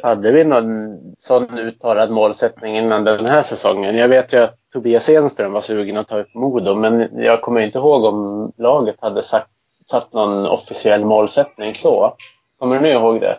Hade 0.03 0.33
vi 0.33 0.45
någon 0.45 0.99
sån 1.19 1.59
uttalad 1.59 2.11
målsättning 2.11 2.77
innan 2.77 3.05
den 3.05 3.27
här 3.27 3.43
säsongen? 3.43 3.97
Jag 3.97 4.09
vet 4.09 4.33
ju 4.33 4.39
att 4.39 4.59
Tobias 4.73 5.09
Enström 5.09 5.53
var 5.53 5.61
sugen 5.61 5.97
att 5.97 6.09
ta 6.09 6.19
upp 6.19 6.35
Modo, 6.35 6.75
men 6.75 7.09
jag 7.23 7.43
kommer 7.43 7.61
inte 7.61 7.79
ihåg 7.79 8.05
om 8.05 8.53
laget 8.57 8.97
hade 9.01 9.23
sagt, 9.23 9.49
satt 9.91 10.13
någon 10.13 10.47
officiell 10.47 11.05
målsättning 11.05 11.75
så. 11.75 12.17
Kommer 12.59 12.81
ni 12.81 12.89
ihåg 12.89 13.21
det? 13.21 13.39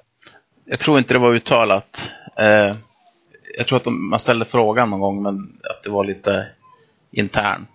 Jag 0.65 0.79
tror 0.79 0.97
inte 0.97 1.13
det 1.13 1.19
var 1.19 1.35
uttalat. 1.35 2.11
Eh, 2.35 2.71
jag 3.57 3.67
tror 3.67 3.77
att 3.77 3.83
de, 3.83 4.09
man 4.09 4.19
ställde 4.19 4.45
frågan 4.45 4.89
någon 4.89 4.99
gång, 4.99 5.23
men 5.23 5.35
att 5.69 5.83
det 5.83 5.89
var 5.89 6.03
lite 6.05 6.47
internt. 7.11 7.69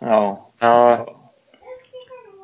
Ja. 0.00 0.50
Ja, 0.58 1.06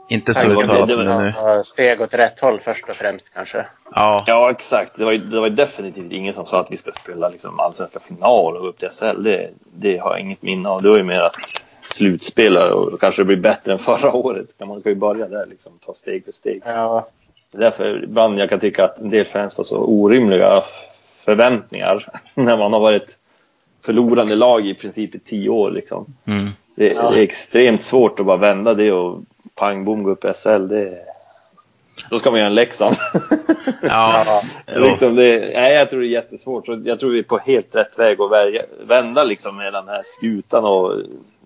Inte 0.08 0.34
så 0.34 0.48
var- 0.48 0.62
uttalat 0.64 0.90
som 0.90 1.04
det 1.04 1.22
nu. 1.56 1.64
steg 1.64 2.00
åt 2.00 2.14
rätt 2.14 2.40
håll 2.40 2.60
först 2.60 2.88
och 2.88 2.96
främst 2.96 3.34
kanske. 3.34 3.66
Ja, 3.94 4.24
ja, 4.26 4.50
exakt. 4.50 4.92
Det 4.96 5.04
var, 5.04 5.12
ju- 5.12 5.18
det 5.18 5.40
var 5.40 5.46
ju 5.48 5.54
definitivt 5.54 6.12
ingen 6.12 6.34
som 6.34 6.46
sa 6.46 6.60
att 6.60 6.70
vi 6.72 6.76
ska 6.76 6.92
spela 6.92 7.28
liksom 7.28 7.60
allsvenska 7.60 8.00
final 8.00 8.56
och 8.56 8.68
upp 8.68 8.78
till 8.78 8.88
SHL. 8.88 9.22
Det, 9.22 9.50
det 9.74 9.96
har 9.98 10.10
jag 10.10 10.20
inget 10.20 10.42
minne 10.42 10.68
av. 10.68 10.82
Det 10.82 10.88
var 10.90 10.96
ju 10.96 11.02
mer 11.02 11.20
att 11.20 11.34
slutspela 11.82 12.74
och 12.74 13.00
kanske 13.00 13.20
det 13.22 13.26
blir 13.26 13.36
bättre 13.36 13.72
än 13.72 13.78
förra 13.78 14.12
året. 14.12 14.46
Man 14.58 14.82
kan 14.82 14.92
ju 14.92 14.98
börja 14.98 15.28
där 15.28 15.46
liksom, 15.46 15.72
ta 15.86 15.94
steg 15.94 16.24
för 16.24 16.32
steg. 16.32 16.62
Ja, 16.64 17.06
Det 17.50 17.58
är 17.58 17.60
därför 17.60 18.04
ibland 18.04 18.38
jag 18.38 18.48
kan 18.50 18.60
tycka 18.60 18.84
att 18.84 18.98
en 18.98 19.10
del 19.10 19.24
fans 19.26 19.54
får 19.54 19.64
så 19.64 19.76
orimliga 19.78 20.62
förväntningar 21.24 22.06
när 22.34 22.56
man 22.56 22.72
har 22.72 22.80
varit 22.80 23.16
förlorande 23.84 24.34
lag 24.34 24.66
i 24.66 24.74
princip 24.74 25.14
i 25.14 25.18
tio 25.18 25.48
år. 25.48 25.70
Liksom. 25.70 26.06
mm. 26.24 26.50
Det, 26.74 26.92
Ja. 26.92 27.10
det 27.10 27.18
är 27.18 27.22
extremt 27.22 27.82
svårt 27.82 28.20
att 28.20 28.26
bara 28.26 28.36
vända 28.36 28.74
det 28.74 28.92
och 28.92 29.20
pang 29.58 29.84
bom 29.84 30.02
gå 30.02 30.10
upp 30.10 30.24
i 30.24 30.32
SHL. 30.32 30.68
Det, 30.68 30.98
då 32.10 32.18
ska 32.18 32.30
man 32.30 32.38
göra 32.40 32.48
en 32.48 32.54
Leksand. 32.54 32.96
ja. 33.82 34.42
liksom 34.66 35.16
det, 35.16 35.50
nej, 35.54 35.74
jag 35.74 35.90
tror 35.90 36.00
det 36.00 36.06
är 36.06 36.10
jättesvårt. 36.10 36.66
Så 36.66 36.82
Jag 36.84 37.00
tror 37.00 37.10
vi 37.10 37.18
är 37.18 37.22
på 37.22 37.38
helt 37.38 37.76
rätt 37.76 37.98
väg 37.98 38.20
att 38.20 38.30
välja, 38.30 38.62
vända 38.86 39.24
liksom 39.24 39.56
med 39.56 39.72
den 39.72 39.88
här 39.88 40.02
skutan 40.04 40.64
och 40.64 40.92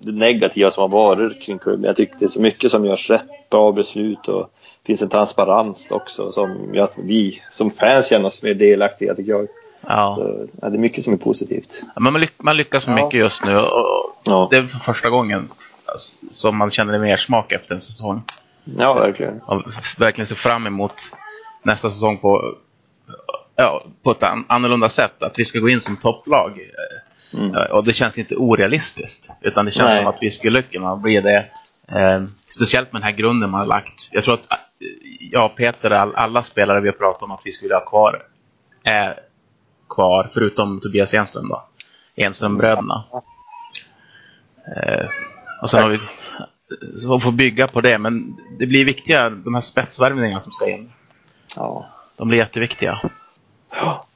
det 0.01 0.13
negativa 0.13 0.71
som 0.71 0.81
har 0.81 0.89
varit 0.89 1.43
kring 1.43 1.59
klubben. 1.59 1.85
Jag 1.85 1.97
tycker 1.97 2.17
det 2.19 2.25
är 2.25 2.29
så 2.29 2.41
mycket 2.41 2.71
som 2.71 2.85
görs 2.85 3.11
rätt, 3.11 3.51
bra 3.51 3.73
beslut 3.73 4.29
och 4.29 4.51
det 4.83 4.87
finns 4.87 5.03
en 5.03 5.09
transparens 5.09 5.91
också 5.91 6.33
som 6.33 6.75
gör 6.75 6.85
att 6.85 6.95
vi 6.97 7.43
som 7.51 7.71
fans 7.71 8.09
känner 8.09 8.27
oss 8.27 8.43
mer 8.43 8.55
delaktiga 8.55 9.15
tycker 9.15 9.33
jag. 9.33 9.49
ja. 9.87 10.15
Så, 10.19 10.47
ja, 10.61 10.69
det 10.69 10.77
är 10.77 10.81
mycket 10.81 11.05
som 11.05 11.13
är 11.13 11.17
positivt. 11.17 11.83
Ja, 11.83 12.01
Men 12.01 12.13
man, 12.13 12.21
lyck, 12.21 12.33
man 12.37 12.57
lyckas 12.57 12.87
mycket 12.87 13.15
just 13.15 13.45
nu 13.45 13.57
och, 13.57 14.05
och 14.27 14.51
det 14.51 14.57
är 14.57 14.63
för 14.63 14.79
första 14.79 15.11
gången 15.11 15.49
som 16.31 16.57
man 16.57 16.71
känner 16.71 16.99
mer 16.99 17.17
smak 17.17 17.53
efter 17.53 17.75
en 17.75 17.81
säsong. 17.81 18.23
ja 18.65 18.95
verkligen. 18.95 19.41
Och 19.41 19.63
verkligen 19.99 20.27
ser 20.27 20.35
fram 20.35 20.67
emot 20.67 20.93
nästa 21.63 21.91
säsong 21.91 22.19
på, 22.19 22.55
ja, 23.57 23.85
på 24.03 24.11
ett 24.11 24.23
an, 24.23 24.45
annorlunda 24.49 24.89
sätt. 24.89 25.23
Att 25.23 25.39
vi 25.39 25.45
ska 25.45 25.59
gå 25.59 25.69
in 25.69 25.81
som 25.81 25.97
topplag. 25.97 26.61
Mm. 27.35 27.55
Eh, 27.57 27.63
Och 27.71 27.85
det 27.85 27.93
känns 27.93 28.19
inte 28.19 28.37
orealistiskt. 28.37 29.31
Utan 29.41 29.65
det 29.65 29.71
känns 29.71 29.89
Nej. 29.89 29.99
som 29.99 30.07
att 30.07 30.19
vi 30.21 30.31
skulle 30.31 30.63
kunna 30.63 30.97
bli 30.97 31.21
det. 31.21 31.47
Eh, 31.89 32.25
speciellt 32.49 32.93
med 32.93 33.03
den 33.03 33.07
här 33.11 33.17
grunden 33.19 33.51
man 33.51 33.61
har 33.61 33.67
lagt. 33.67 34.09
Jag 34.11 34.25
tror 34.25 34.35
att 34.35 34.51
eh, 34.53 34.59
jag 35.33 35.45
och 35.51 35.57
Peter, 35.57 35.91
all, 35.91 36.15
alla 36.15 36.43
spelare 36.43 36.81
vi 36.81 36.89
har 36.89 36.97
pratat 36.97 37.23
om 37.23 37.31
att 37.31 37.41
vi 37.45 37.51
skulle 37.51 37.75
ha 37.75 37.85
kvar, 37.85 38.23
är 38.85 39.19
kvar. 39.91 40.31
Förutom 40.35 40.81
Tobias 40.81 41.15
Enström 41.15 41.49
då. 41.49 41.63
Enströmbröderna. 42.17 43.05
Eh, 44.77 45.07
och 45.63 45.71
sen 45.71 45.83
har 45.83 45.89
vi 45.89 45.99
så 47.01 47.21
får 47.21 47.33
bygga 47.33 47.69
på 47.69 47.81
det. 47.81 47.99
Men 47.99 48.37
det 48.59 48.67
blir 48.67 48.85
viktiga, 48.85 49.31
de 49.31 49.55
här 49.55 49.61
spetsvärvningarna 49.61 50.41
som 50.41 50.53
ska 50.53 50.71
in. 50.71 50.93
Ja. 51.57 51.87
De 52.17 52.29
blir 52.29 52.39
jätteviktiga. 52.39 53.01
Ja. 53.71 54.07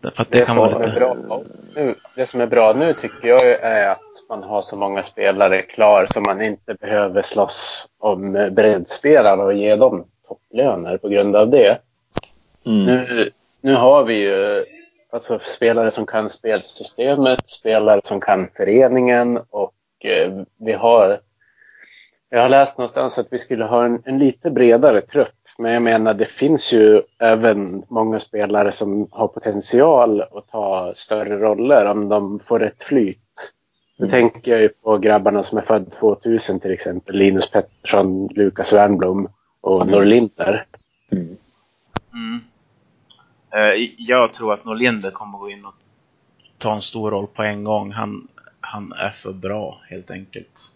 Därför 0.00 0.22
att 0.22 0.30
det, 0.30 0.38
det, 0.38 0.46
kan 0.46 0.54
som 0.54 0.64
vara 0.64 0.84
är 0.84 0.86
lite... 0.86 1.00
bra 1.00 1.42
nu, 1.74 1.94
det 2.14 2.26
som 2.26 2.40
är 2.40 2.46
bra 2.46 2.72
nu 2.72 2.94
tycker 2.94 3.28
jag 3.28 3.50
är 3.50 3.90
att 3.90 4.28
man 4.28 4.42
har 4.42 4.62
så 4.62 4.76
många 4.76 5.02
spelare 5.02 5.62
klar 5.62 6.06
så 6.08 6.20
man 6.20 6.42
inte 6.42 6.74
behöver 6.74 7.22
slåss 7.22 7.88
om 7.98 8.32
breddspelare 8.32 9.42
och 9.42 9.54
ge 9.54 9.76
dem 9.76 10.04
topplöner 10.28 10.96
på 10.96 11.08
grund 11.08 11.36
av 11.36 11.50
det. 11.50 11.78
Mm. 12.66 12.84
Nu, 12.84 13.30
nu 13.60 13.74
har 13.74 14.04
vi 14.04 14.22
ju 14.22 14.64
alltså, 15.12 15.38
spelare 15.56 15.90
som 15.90 16.06
kan 16.06 16.30
spelsystemet, 16.30 17.48
spelare 17.48 18.00
som 18.04 18.20
kan 18.20 18.48
föreningen 18.56 19.40
och 19.50 19.72
vi 20.58 20.72
har 20.72 21.20
jag 22.32 22.42
har 22.42 22.48
läst 22.48 22.78
någonstans 22.78 23.18
att 23.18 23.32
vi 23.32 23.38
skulle 23.38 23.64
ha 23.64 23.84
en, 23.84 24.02
en 24.04 24.18
lite 24.18 24.50
bredare 24.50 25.00
trupp. 25.00 25.28
Men 25.58 25.72
jag 25.72 25.82
menar 25.82 26.14
det 26.14 26.26
finns 26.26 26.72
ju 26.72 27.02
även 27.18 27.82
många 27.88 28.18
spelare 28.18 28.72
som 28.72 29.08
har 29.10 29.28
potential 29.28 30.20
att 30.20 30.48
ta 30.50 30.92
större 30.96 31.38
roller 31.38 31.86
om 31.86 32.08
de 32.08 32.40
får 32.40 32.58
rätt 32.58 32.82
flyt. 32.82 33.52
Nu 33.98 34.06
Mm. 34.06 34.10
tänker 34.10 34.50
jag 34.50 34.60
ju 34.60 34.68
på 34.68 34.98
grabbarna 34.98 35.42
som 35.42 35.58
är 35.58 35.62
född 35.62 35.92
2000 35.92 36.60
till 36.60 36.70
exempel. 36.72 37.16
Linus 37.16 37.50
Pettersson, 37.50 38.26
Lukas 38.34 38.72
Wernbloom 38.72 39.28
och 39.60 39.82
Mm. 39.82 39.92
Norlinder. 39.92 40.64
Mm. 41.12 41.36
Mm. 42.12 42.40
Eh, 43.54 43.88
Jag 43.98 44.32
tror 44.34 44.54
att 44.54 44.64
Norlinder 44.64 45.10
kommer 45.10 45.38
gå 45.38 45.50
in 45.50 45.64
och 45.64 45.74
ta 46.58 46.74
en 46.74 46.82
stor 46.82 47.10
roll 47.10 47.26
på 47.26 47.42
en 47.42 47.64
gång. 47.64 47.92
Han, 47.92 48.28
han 48.72 48.92
är 48.92 49.10
för 49.10 49.32
bra 49.32 49.80
helt 49.88 50.10
enkelt. 50.10 50.70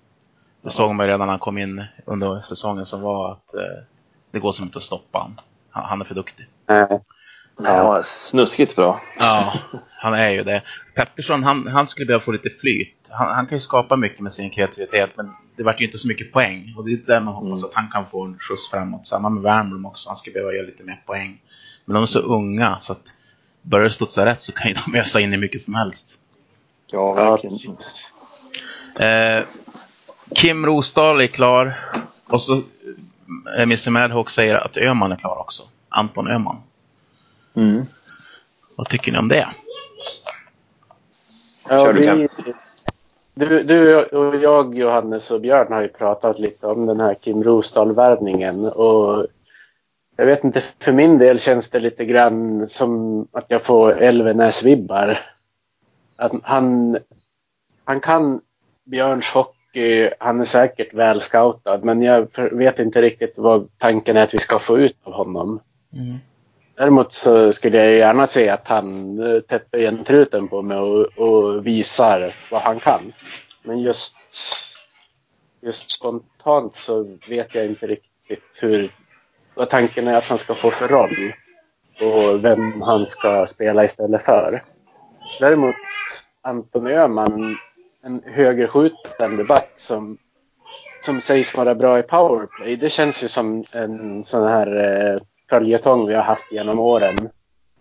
Det 0.62 0.70
såg 0.70 0.94
man 0.94 1.06
ju 1.06 1.12
redan 1.12 1.26
när 1.26 1.32
han 1.32 1.38
kom 1.38 1.58
in 1.58 1.84
under 2.06 2.40
säsongen 2.40 2.86
som 2.86 3.00
var 3.00 3.32
att 3.32 3.54
eh, 3.54 3.82
det 4.30 4.38
går 4.38 4.52
som 4.52 4.64
inte 4.64 4.78
att 4.78 4.84
stoppa 4.84 5.18
honom. 5.18 5.40
Han, 5.70 5.84
han 5.84 6.00
är 6.00 6.04
för 6.04 6.14
duktig. 6.14 6.46
Eh, 6.70 6.86
Ja, 7.56 8.00
snuskigt 8.02 8.76
bra. 8.76 9.00
Ja, 9.20 9.52
han 9.98 10.14
är 10.14 10.30
ju 10.30 10.42
det. 10.44 10.62
Pettersson, 10.94 11.42
han, 11.44 11.66
han 11.66 11.86
skulle 11.86 12.06
behöva 12.06 12.24
få 12.24 12.32
lite 12.32 12.50
flyt. 12.60 13.08
Han, 13.10 13.34
han 13.34 13.46
kan 13.46 13.56
ju 13.56 13.60
skapa 13.60 13.96
mycket 13.96 14.20
med 14.20 14.32
sin 14.32 14.50
kreativitet, 14.50 15.10
men 15.16 15.32
det 15.56 15.62
vart 15.62 15.80
ju 15.80 15.84
inte 15.84 15.98
så 15.98 16.08
mycket 16.08 16.32
poäng. 16.32 16.74
Och 16.76 16.84
det 16.84 16.92
är 16.92 16.96
där 16.96 17.20
man 17.20 17.34
hoppas 17.34 17.62
Mm. 17.62 17.68
att 17.70 17.74
han 17.74 17.88
kan 17.90 18.06
få 18.10 18.24
en 18.24 18.38
skjuts 18.38 18.70
framåt. 18.70 19.06
Samma 19.06 19.28
med 19.28 19.42
Wernbloom 19.42 19.86
också, 19.86 20.08
han 20.08 20.16
skulle 20.16 20.34
behöva 20.34 20.52
göra 20.52 20.66
lite 20.66 20.82
mer 20.82 21.02
poäng. 21.06 21.40
Men 21.84 21.94
de 21.94 22.02
är 22.02 22.06
så 22.06 22.18
unga, 22.20 22.78
så 22.80 22.92
att 22.92 23.14
börjar 23.62 23.84
det 23.84 23.90
studsa 23.94 24.26
rätt 24.26 24.40
så 24.40 24.52
kan 24.52 24.68
ju 24.68 24.74
de 24.74 24.94
ösa 25.00 25.20
in 25.20 25.34
i 25.34 25.36
mycket 25.36 25.62
som 25.62 25.74
helst. 25.74 26.18
Ja, 26.94 27.14
ja, 27.16 27.30
verkligen. 27.30 27.76
precis. 27.76 28.12
Eh, 29.00 29.44
Kim 30.34 30.66
Rosdahl 30.66 31.20
är 31.20 31.26
klar. 31.26 31.80
Och 32.26 32.42
så 32.42 32.54
eh, 33.56 33.62
Mr 33.62 33.90
Madhawk 33.90 34.30
säger 34.30 34.54
att 34.54 34.76
Öhman 34.76 35.12
är 35.12 35.16
klar 35.16 35.40
också. 35.40 35.62
Anton 35.88 36.30
Öhman. 36.30 36.56
Mm. 37.54 37.86
Vad 38.76 38.88
tycker 38.88 39.12
ni 39.12 39.18
om 39.18 39.28
det? 39.28 39.48
Ja, 41.68 41.92
vi, 41.92 42.28
du, 43.34 43.62
du 43.62 44.04
och 44.04 44.36
jag, 44.36 44.74
Johannes 44.74 45.30
och 45.30 45.40
Björn 45.40 45.72
har 45.72 45.82
ju 45.82 45.88
pratat 45.88 46.38
lite 46.38 46.66
om 46.66 46.86
den 46.86 47.00
här 47.00 47.14
Kim 47.14 47.42
Rosdahl-värvningen. 47.42 48.54
Och 48.76 49.26
jag 50.16 50.26
vet 50.26 50.44
inte, 50.44 50.64
för 50.80 50.92
min 50.92 51.18
del 51.18 51.40
känns 51.40 51.70
det 51.70 51.80
lite 51.80 52.04
grann 52.04 52.68
som 52.68 53.22
att 53.32 53.44
jag 53.48 53.62
får 53.62 54.02
Elvenäs-vibbar. 54.02 55.18
Att 56.16 56.32
han, 56.42 56.98
han 57.84 58.00
kan 58.00 58.40
Björns 58.84 59.26
hockey, 59.26 60.10
han 60.18 60.40
är 60.40 60.44
säkert 60.44 60.94
väl 60.94 61.20
scoutad, 61.20 61.80
men 61.82 62.02
jag 62.02 62.28
vet 62.52 62.78
inte 62.78 63.02
riktigt 63.02 63.34
vad 63.36 63.68
tanken 63.78 64.16
är 64.16 64.22
att 64.22 64.34
vi 64.34 64.38
ska 64.38 64.58
få 64.58 64.78
ut 64.78 64.96
av 65.02 65.12
honom. 65.12 65.60
Mm. 65.92 66.18
Däremot 66.74 67.12
så 67.12 67.52
skulle 67.52 67.84
jag 67.84 67.96
gärna 67.96 68.26
se 68.26 68.48
att 68.48 68.68
han 68.68 69.18
eh, 69.26 69.40
täpper 69.40 69.78
igen 69.78 70.04
truten 70.04 70.48
på 70.48 70.62
mig 70.62 70.78
och, 70.78 71.06
och 71.18 71.66
visar 71.66 72.34
vad 72.50 72.62
han 72.62 72.80
kan. 72.80 73.12
Men 73.62 73.80
just, 73.80 74.16
just 75.60 75.90
spontant 75.90 76.76
så 76.76 77.18
vet 77.28 77.54
jag 77.54 77.66
inte 77.66 77.86
riktigt 77.86 78.44
hur, 78.54 78.94
vad 79.54 79.70
tanken 79.70 80.08
är 80.08 80.14
att 80.14 80.24
han 80.24 80.38
ska 80.38 80.54
få 80.54 80.70
för 80.70 80.88
roll. 80.88 81.32
Och 82.00 82.44
vem 82.44 82.82
han 82.82 83.06
ska 83.06 83.46
spela 83.46 83.84
istället 83.84 84.22
för. 84.22 84.64
Däremot 85.40 85.74
Anton 86.42 86.86
Öhman, 86.86 87.56
en 88.02 88.22
högerskjutande 88.24 89.44
back 89.44 89.72
som, 89.76 90.18
som 91.04 91.20
sägs 91.20 91.56
vara 91.56 91.74
bra 91.74 91.98
i 91.98 92.02
powerplay. 92.02 92.76
Det 92.76 92.90
känns 92.90 93.24
ju 93.24 93.28
som 93.28 93.64
en 93.76 94.24
sån 94.24 94.48
här 94.48 94.76
eh, 95.14 95.20
följetong 95.50 96.06
vi 96.06 96.14
har 96.14 96.22
haft 96.22 96.52
genom 96.52 96.78
åren. 96.78 97.28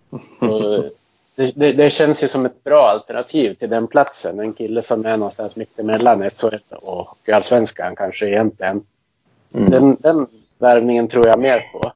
Det, 1.36 1.52
det, 1.56 1.74
det 1.74 1.90
känns 1.90 2.24
ju 2.24 2.28
som 2.28 2.46
ett 2.46 2.64
bra 2.64 2.88
alternativ 2.88 3.54
till 3.54 3.70
den 3.70 3.88
platsen. 3.88 4.40
En 4.40 4.54
kille 4.54 4.82
som 4.82 5.06
är 5.06 5.18
någonstans 5.18 5.56
mitt 5.56 5.80
emellan 5.80 6.30
SHL 6.30 6.56
och 6.72 7.08
Hockeyallsvenskan 7.08 7.96
kanske 7.96 8.28
egentligen. 8.28 8.86
Mm. 9.54 9.70
Den, 9.70 9.98
den 10.00 10.28
värvningen 10.58 11.08
tror 11.08 11.28
jag 11.28 11.40
mer 11.40 11.64
på. 11.72 11.92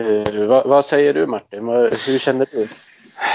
Eh, 0.00 0.46
vad, 0.46 0.66
vad 0.66 0.84
säger 0.84 1.14
du 1.14 1.26
Martin? 1.26 1.68
Hur 1.68 2.18
känner 2.18 2.46
du? 2.52 2.66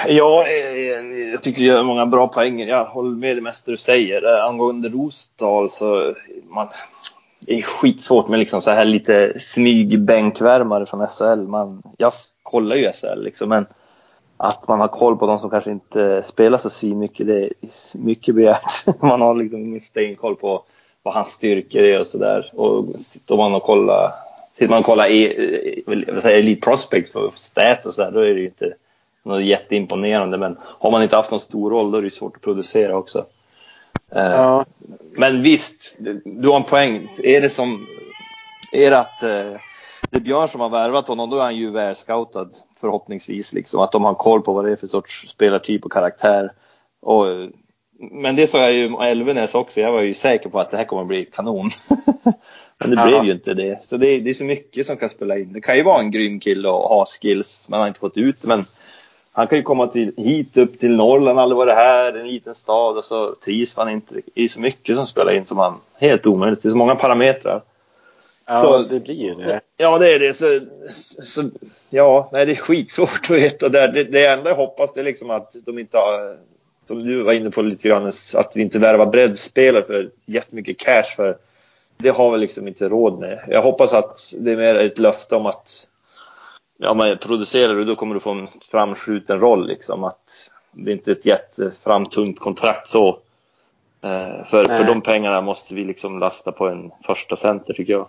Ja, 0.08 0.46
eh, 0.48 1.32
jag 1.32 1.44
tycker 1.44 1.62
du 1.62 1.68
gör 1.68 1.84
många 1.84 2.06
bra 2.06 2.28
poänger. 2.28 2.68
Jag 2.68 2.86
håller 2.86 3.16
med 3.16 3.38
det 3.38 3.42
mesta 3.42 3.72
du 3.72 3.78
säger. 3.78 4.34
Eh, 4.34 4.46
angående 4.46 4.90
Rosdahl 4.90 5.70
så 5.70 6.13
man, 6.50 6.68
det 7.46 7.58
är 7.58 7.62
skitsvårt 7.62 8.28
med 8.28 8.40
liksom 8.40 8.62
så 8.62 8.72
här 8.72 8.86
lite 8.86 9.40
smygbänkvärmare 9.40 10.86
från 10.86 11.08
SHL. 11.08 11.48
Man, 11.48 11.84
jag 11.98 12.13
kollar 12.44 12.75
ju 12.75 12.92
SHL 12.92 13.24
liksom, 13.24 13.50
men 13.50 13.66
att 14.38 14.68
man 14.68 14.80
har 14.80 14.88
koll 14.88 15.18
på 15.18 15.28
de 15.28 15.40
som 15.40 15.50
kanske 15.50 15.72
inte 15.72 16.22
spelar 16.22 16.58
så 16.58 16.70
svinmycket, 16.70 17.28
mycket, 17.28 17.52
det 17.62 17.68
är 17.68 18.06
mycket 18.06 18.36
begärt. 18.36 18.86
Man 19.02 19.22
har 19.22 19.36
liksom 19.36 19.60
ingen 19.60 19.82
stenkoll 19.82 20.36
på 20.36 20.63
vad 21.04 21.13
hans 21.13 21.28
styrkor 21.28 21.82
är 21.82 22.00
och 22.00 22.08
sådär. 22.08 22.52
Och 22.54 23.00
sitter 23.00 23.38
man 23.38 23.56
och 23.56 23.63
kollar, 23.63 24.12
sitter 24.54 24.70
man 24.70 24.80
och 24.80 24.86
kollar 24.86 25.12
e, 25.12 25.84
vad 26.08 26.22
säger, 26.22 26.40
Elite 26.40 26.62
Prospects 26.62 27.12
på 27.12 27.32
stats 27.36 27.86
och 27.86 27.94
sådär, 27.94 28.12
då 28.12 28.20
är 28.20 28.34
det 28.34 28.40
ju 28.40 28.46
inte 28.46 28.74
något 29.24 29.44
jätteimponerande. 29.44 30.38
Men 30.38 30.58
har 30.62 30.92
man 30.92 31.03
inte 31.03 31.15
haft 31.15 31.32
någon 31.32 31.39
stor 31.39 31.70
roll, 31.72 31.92
då 31.92 31.98
är 31.98 32.01
det 32.01 32.10
svårt 32.10 32.36
att 32.36 32.42
producera 32.42 32.98
också. 32.98 33.25
Eh, 34.12 34.24
Ja. 34.32 34.65
Men 35.12 35.42
visst, 35.42 35.96
du 36.25 36.48
har 36.48 36.56
en 36.56 36.63
poäng. 36.63 37.10
Är 37.18 37.42
det 37.42 37.50
som, 37.50 37.88
är 38.72 38.92
det 38.92 39.00
att 39.00 39.24
eh, 39.24 39.60
det 40.10 40.18
är 40.18 40.20
Björn 40.20 40.48
som 40.48 40.62
har 40.62 40.70
värvat 40.70 41.08
honom, 41.08 41.30
då 41.30 41.38
är 41.38 41.44
han 41.44 41.56
ju 41.56 41.70
väl 41.70 41.96
scoutad 41.96 42.50
förhoppningsvis. 42.82 43.53
Liksom, 43.53 43.80
att 43.80 43.92
de 43.92 44.03
har 44.03 44.13
koll 44.13 44.42
på 44.42 44.53
vad 44.53 44.65
det 44.65 44.72
är 44.72 44.75
för 44.75 44.88
sorts 44.88 45.27
spelartyp 45.30 45.86
och 45.86 45.92
karaktär. 45.92 46.51
Och, 47.01 47.25
men 48.12 48.36
det 48.36 48.48
sa 48.48 48.58
jag 48.60 48.74
ju 48.74 48.88
om 48.94 49.01
Elvenäs 49.01 49.56
också, 49.56 49.80
jag 49.82 49.92
var 49.92 50.01
ju 50.01 50.13
säker 50.13 50.50
på 50.50 50.60
att 50.60 50.72
det 50.72 50.77
här 50.77 50.84
kommer 50.84 51.01
att 51.01 51.08
bli 51.08 51.25
kanon. 51.25 51.70
men 52.77 52.89
det 52.89 52.96
Ja. 52.96 53.08
blev 53.08 53.24
ju 53.25 53.32
inte 53.32 53.53
det. 53.53 53.80
Så 53.84 53.98
det, 53.98 54.20
det 54.20 54.30
är 54.30 54.34
så 54.34 54.44
mycket 54.44 54.86
som 54.86 54.98
kan 54.98 55.10
spela 55.10 55.38
in. 55.38 55.53
Det 55.53 55.62
kan 55.62 55.77
ju 55.77 55.84
vara 55.84 56.00
en 56.00 56.12
grym 56.12 56.39
kille 56.39 56.70
och 56.70 56.89
ha 56.89 57.06
skills, 57.06 57.70
man 57.70 57.80
har 57.80 57.88
inte 57.88 58.00
fått 58.00 58.18
ut 58.18 58.42
det. 58.42 58.48
Men 58.48 58.63
han 59.36 59.48
kan 59.48 59.58
ju 59.58 59.63
komma 59.63 59.88
till, 59.88 60.13
hit 60.18 60.58
upp 60.58 60.80
till 60.80 60.96
Norrland, 60.96 61.40
aldrig 61.40 61.58
varit 61.58 61.75
här, 61.75 62.13
en 62.13 62.28
liten 62.28 62.56
stad 62.56 62.98
och 62.98 63.04
så 63.06 63.36
trivs 63.36 63.78
man 63.78 63.90
inte. 63.90 64.16
Det 64.36 64.42
är 64.44 64.48
så 64.48 64.60
mycket 64.60 64.96
som 64.96 65.08
spelar 65.08 65.32
in 65.32 65.46
som 65.46 65.58
man, 65.58 65.75
helt 65.98 66.28
omöjligt. 66.28 66.63
Det 66.63 66.68
är 66.70 66.72
så 66.72 66.78
många 66.78 66.96
parametrar. 66.96 67.62
Ja, 68.48 68.62
Så- 68.62 68.78
det 68.84 69.00
blir 69.00 69.16
ju 69.16 69.34
det. 69.34 69.62
Ja, 69.78 69.98
det 69.98 70.13
är 70.16 70.20
det. 70.20 70.34
Så, 70.34 70.60
så, 71.24 71.44
ja, 71.90 72.30
nej, 72.32 72.46
det 72.46 72.52
är 72.52 72.56
skitsvårt 72.56 73.20
att 73.24 73.30
veta. 73.30 73.70
Det, 73.70 73.88
det, 73.88 74.04
det 74.04 74.25
enda 74.25 74.50
jag 74.50 74.58
hoppas 74.58 74.94
det 74.94 75.00
är 75.00 75.04
liksom 75.06 75.30
att 75.30 75.56
de 75.66 75.80
inte 75.80 75.98
har, 75.98 76.38
som 76.88 77.04
du 77.04 77.24
var 77.24 77.34
inne 77.34 77.52
på 77.52 77.62
lite 77.62 77.88
grann, 77.90 78.12
att 78.36 78.54
vi 78.56 78.62
inte 78.62 78.80
värvar 78.80 79.06
breddspelare 79.06 79.84
för 79.84 80.10
jättemycket 80.25 80.78
cash. 80.78 81.16
För 81.16 81.38
det 81.98 82.10
har 82.10 82.32
vi 82.32 82.38
liksom 82.38 82.68
inte 82.68 82.90
råd 82.90 83.20
med. 83.20 83.40
Jag 83.48 83.62
hoppas 83.62 83.94
att 83.94 84.20
det 84.40 84.52
är 84.52 84.58
mer 84.58 84.75
ett 84.75 85.00
löfte 85.00 85.36
om 85.36 85.46
att 85.46 85.88
ja, 86.84 86.94
men 86.94 87.18
producerar 87.18 87.75
du 87.75 87.86
då 87.86 87.96
kommer 87.96 88.13
du 88.13 88.20
få 88.20 88.32
en 88.32 88.48
framskjuten 88.72 89.40
roll. 89.40 89.68
Liksom, 89.68 90.04
att 90.04 90.52
det 90.72 90.92
är 90.92 90.94
inte 90.94 91.12
ett 91.12 91.25
jätteframtungt 91.25 92.40
kontrakt 92.40 92.88
så. 92.88 93.10
Eh, 94.02 94.46
för, 94.50 94.66
för 94.66 94.84
de 94.84 95.02
pengarna 95.02 95.42
måste 95.42 95.75
vi 95.75 95.84
liksom 95.84 96.20
lasta 96.20 96.52
på 96.52 96.68
en 96.68 96.92
första 97.06 97.36
center 97.36 97.74
tycker 97.74 97.94
jag. 97.94 98.08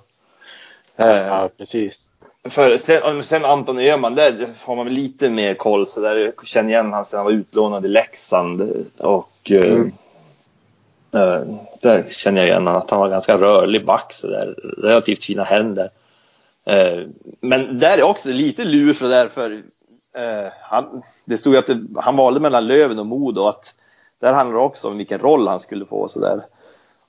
Eh, 0.96 1.06
Ja, 1.16 1.48
precis. 1.58 2.12
för 2.48 2.78
sen, 2.78 3.22
sen 3.22 3.44
Anton 3.44 3.78
Öhman, 3.78 4.14
där 4.14 4.54
har 4.64 4.76
man 4.76 4.84
väl 4.86 4.94
lite 4.94 5.30
mer 5.30 5.54
koll. 5.54 5.86
Så 5.86 6.00
där 6.00 6.16
jag 6.16 6.46
känner 6.46 6.70
igen 6.70 6.92
han 6.92 7.04
sen 7.04 7.16
han 7.16 7.24
var 7.24 7.32
utlånad 7.32 7.84
i 7.84 7.88
Leksand. 7.88 8.86
Och 8.98 9.50
eh, 9.50 9.64
Mm. 9.72 9.92
eh, 11.12 11.56
där 11.82 12.04
känner 12.10 12.40
jag 12.40 12.48
igen 12.48 12.68
att 12.68 12.90
han 12.90 13.00
var 13.00 13.08
ganska 13.08 13.36
rörlig 13.38 13.84
back. 13.84 14.12
Så 14.12 14.26
där, 14.26 14.54
relativt 14.78 15.24
fina 15.24 15.44
händer. 15.44 15.90
Eh, 16.66 17.02
men 17.40 17.78
där 17.78 17.98
är 17.98 18.02
också 18.02 18.28
lite 18.28 18.64
lur 18.64 18.92
för 18.92 19.04
det 19.06 19.14
där. 19.14 19.28
För, 19.28 19.50
eh, 20.14 20.52
han, 20.62 21.02
det 21.24 21.38
stod 21.38 21.52
ju 21.52 21.58
att 21.58 21.66
det, 21.66 21.86
han 21.96 22.16
valde 22.16 22.40
mellan 22.40 22.66
Löven 22.66 22.98
och 22.98 23.06
Modo. 23.06 23.40
och 23.40 23.48
Att 23.48 23.74
där 24.20 24.32
handlar 24.32 24.56
det 24.58 24.64
också 24.64 24.88
om 24.88 24.98
vilken 24.98 25.18
roll 25.18 25.48
han 25.48 25.60
skulle 25.60 25.86
få. 25.86 26.08
Så 26.08 26.20
där. 26.20 26.40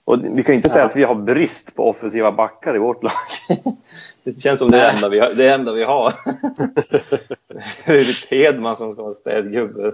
Och 0.06 0.18
vi 0.24 0.44
kan 0.44 0.56
inte 0.56 0.70
säga 0.70 0.84
Ja. 0.84 0.90
att 0.90 0.96
vi 0.96 1.04
har 1.04 1.16
brist 1.16 1.76
på 1.76 1.90
offensiva 1.90 2.32
backar 2.32 2.76
i 2.76 2.80
vårt 2.80 3.04
lag. 3.04 3.12
Det 4.24 4.42
känns 4.42 4.60
som 4.60 4.72
det 4.72 4.78
Nej. 4.78 4.96
enda 4.96 5.10
vi 5.10 5.20
har. 5.20 5.34
Det 5.34 5.50
enda 5.50 5.72
vi 5.72 5.84
har. 5.84 6.14
det 7.86 8.00
är 8.00 8.30
Hedman 8.32 8.76
som 8.76 8.92
ska 8.92 9.02
vara 9.04 9.14
städgubbe. 9.14 9.92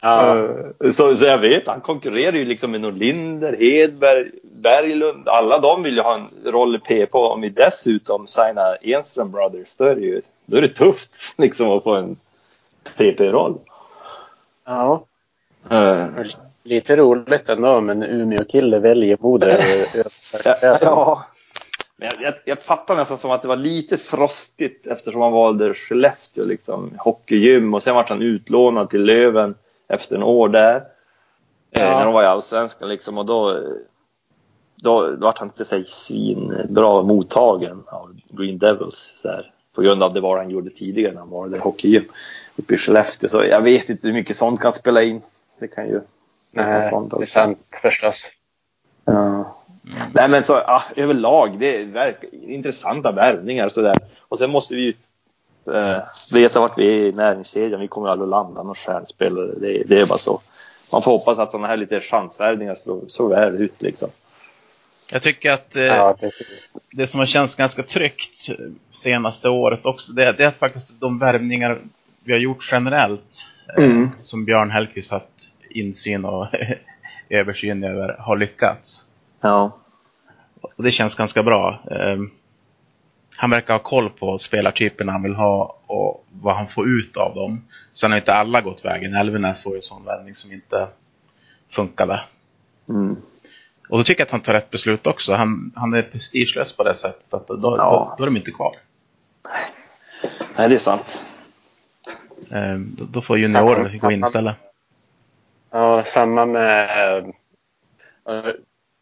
Ja, 0.00 0.38
Eh, 0.84 0.90
Så, 0.90 1.16
så 1.16 1.24
jag 1.24 1.38
vet, 1.38 1.66
han 1.66 1.80
konkurrerar 1.80 2.36
ju 2.36 2.44
liksom 2.44 2.70
med 2.70 2.80
Norlinder, 2.80 3.56
Hedberg, 3.58 4.30
Berglund. 4.66 5.28
Alla 5.28 5.58
de 5.58 5.82
vill 5.82 5.96
ju 5.96 6.02
ha 6.02 6.14
en 6.14 6.52
roll 6.52 6.76
i 6.76 6.78
PP. 6.78 7.14
Om 7.14 7.40
vi 7.40 7.48
dessutom 7.48 8.26
signar 8.26 8.78
Enström 8.82 9.30
Brothers, 9.30 9.74
då 9.76 9.84
är 9.84 9.94
det 9.94 10.00
ju 10.02 10.22
då 10.46 10.56
är 10.56 10.62
det 10.62 10.68
tufft 10.68 11.14
liksom 11.38 11.70
att 11.70 11.82
få 11.82 11.94
en 11.94 12.16
PP-roll. 12.96 13.58
ja. 14.64 15.04
Uh, 15.72 16.06
Lite 16.62 16.96
roligt 16.96 17.48
ändå, 17.48 17.80
men 17.80 18.02
Umeå-kille 18.02 18.78
väljer 18.78 19.16
Modo. 19.20 19.46
Ja, 20.44 20.78
ja. 20.80 21.24
Men 21.96 22.08
jag, 22.12 22.22
jag, 22.22 22.34
jag 22.44 22.62
fattar 22.62 22.96
nästan 22.96 23.18
som 23.18 23.30
att 23.30 23.42
det 23.42 23.48
var 23.48 23.56
lite 23.56 23.96
frostigt 23.98 24.86
eftersom 24.86 25.20
han 25.20 25.32
valde 25.32 25.74
Skellefteå, 25.74 26.44
liksom, 26.44 26.92
hockeygym 26.98 27.74
och 27.74 27.82
sen 27.82 27.94
vart 27.94 28.08
han 28.08 28.22
utlånad 28.22 28.90
till 28.90 29.04
Löven 29.04 29.54
efter 29.88 30.16
en 30.16 30.22
år 30.22 30.48
där. 30.48 30.74
Eh, 31.70 31.82
Ja. 31.82 31.98
när 31.98 32.04
de 32.04 32.14
var 32.14 32.22
i 32.22 32.26
Allsvenskan 32.26 32.88
liksom 32.88 33.18
och 33.18 33.26
då, 33.26 33.60
då, 34.76 35.10
då 35.10 35.16
vart 35.26 35.38
han 35.38 35.48
inte 35.48 35.64
så 35.64 35.76
här 35.76 35.84
svinbra 35.84 37.02
mottagen 37.02 37.82
av 37.86 38.16
Green 38.28 38.58
Devils 38.58 39.12
så 39.16 39.28
här, 39.28 39.52
på 39.74 39.82
grund 39.82 40.02
av 40.02 40.12
det 40.12 40.20
var 40.20 40.38
han 40.38 40.50
gjorde 40.50 40.70
tidigare 40.70 41.12
när 41.12 41.20
han 41.20 41.30
var 41.30 41.48
där 41.48 41.58
hockeygym 41.58 42.04
uppe 42.56 42.74
i 42.74 42.76
Skellefteå. 42.76 43.28
Så 43.28 43.44
jag 43.44 43.60
vet 43.60 43.90
inte 43.90 44.06
hur 44.06 44.14
mycket 44.14 44.36
sånt 44.36 44.60
kan 44.60 44.72
spela 44.72 45.02
in. 45.02 45.22
Det 45.58 45.68
kan 45.68 45.88
ju 45.88 46.00
Nej, 46.54 46.90
sånt 46.90 47.12
det 47.16 47.22
är 47.22 47.26
sant 47.26 47.58
förstås. 47.82 48.30
Ja. 49.04 49.56
Nej 50.12 50.28
men 50.28 50.44
så 50.44 50.52
ja, 50.52 50.82
överlag, 50.96 51.58
det 51.58 51.76
är 51.76 52.16
intressanta 52.32 53.12
värvningar 53.12 53.68
sådär. 53.68 53.98
Och 54.20 54.38
sen 54.38 54.50
måste 54.50 54.74
vi 54.74 54.80
ju 54.82 54.94
eh, 55.74 55.98
veta 56.32 56.60
vart 56.60 56.78
vi 56.78 56.86
är 56.86 57.06
i 57.06 57.12
näringskedjan. 57.12 57.80
Vi 57.80 57.88
kommer 57.88 58.08
aldrig 58.08 58.26
att 58.26 58.30
landa 58.30 58.62
någon 58.62 58.74
stjärnspelare. 58.74 59.54
Det, 59.60 59.82
det 59.86 60.00
är 60.00 60.06
bara 60.06 60.18
så. 60.18 60.40
Man 60.92 61.02
får 61.02 61.10
hoppas 61.10 61.38
att 61.38 61.50
sådana 61.50 61.66
här 61.66 61.76
lite 61.76 62.00
chansvärvningar 62.00 62.74
slår 62.74 63.00
så 63.08 63.28
väl 63.28 63.54
ut 63.54 63.82
liksom. 63.82 64.08
Jag 65.12 65.22
tycker 65.22 65.52
att 65.52 65.76
eh, 65.76 65.82
Ja, 65.84 66.16
det 66.92 67.06
som 67.06 67.18
har 67.18 67.26
känts 67.26 67.54
ganska 67.54 67.82
tryggt 67.82 68.46
senaste 68.92 69.48
året 69.48 69.80
också, 69.86 70.12
det, 70.12 70.32
det 70.32 70.44
är 70.44 70.50
faktiskt 70.50 71.00
de 71.00 71.18
värvningar 71.18 71.78
vi 72.24 72.32
har 72.32 72.40
gjort 72.40 72.68
generellt, 72.72 73.46
eh, 73.78 73.84
Mm. 73.84 74.10
som 74.20 74.44
Björn 74.44 74.70
Hellkvist 74.70 75.10
haft 75.10 75.48
insyn 75.70 76.24
och 76.24 76.46
översyn 77.28 77.84
över, 77.84 78.16
har 78.18 78.36
lyckats. 78.36 79.04
Ja. 79.40 79.76
Och 80.60 80.82
det 80.84 80.90
känns 80.90 81.14
ganska 81.14 81.42
bra. 81.42 81.82
Eh, 81.90 82.18
han 83.36 83.50
verkar 83.50 83.74
ha 83.74 83.78
koll 83.82 84.10
på 84.10 84.38
spelartyperna 84.38 85.12
han 85.12 85.22
vill 85.22 85.34
ha 85.34 85.78
och 85.86 86.24
vad 86.32 86.56
han 86.56 86.68
får 86.68 86.88
ut 86.88 87.16
av 87.16 87.34
dem. 87.34 87.64
Sen 87.92 88.10
har 88.10 88.18
inte 88.18 88.34
alla 88.34 88.60
gått 88.60 88.84
vägen. 88.84 89.14
Elvenäs 89.14 89.64
var 89.64 89.72
ju 89.72 89.76
en 89.76 89.82
sån 89.82 90.04
värvning 90.04 90.34
som 90.34 90.52
inte 90.52 90.88
funkade. 91.70 92.20
Mm. 92.88 93.16
Och 93.88 93.98
då 93.98 94.04
tycker 94.04 94.20
jag 94.20 94.26
att 94.26 94.30
han 94.32 94.40
tar 94.42 94.52
rätt 94.52 94.70
beslut 94.70 95.06
också. 95.06 95.34
Han, 95.34 95.72
han 95.76 95.94
är 95.94 96.02
prestigelös 96.02 96.72
på 96.76 96.82
det 96.84 96.94
sättet 96.94 97.34
att 97.34 97.46
då, 97.48 97.56
då, 97.56 97.76
Ja. 97.78 98.14
då 98.18 98.24
är 98.24 98.26
de 98.26 98.36
inte 98.36 98.50
kvar. 98.50 98.76
Nej, 100.56 100.68
det 100.68 100.74
är 100.74 100.78
sant. 100.78 101.24
Eh, 102.54 102.76
då, 102.78 103.04
då 103.04 103.22
får 103.22 103.38
juniorer 103.38 103.88
Samma- 103.88 103.98
gå 104.08 104.12
in 104.12 104.24
istället. 104.24 104.56
Ja, 105.70 106.04
samma 106.06 106.46
med... 106.46 107.32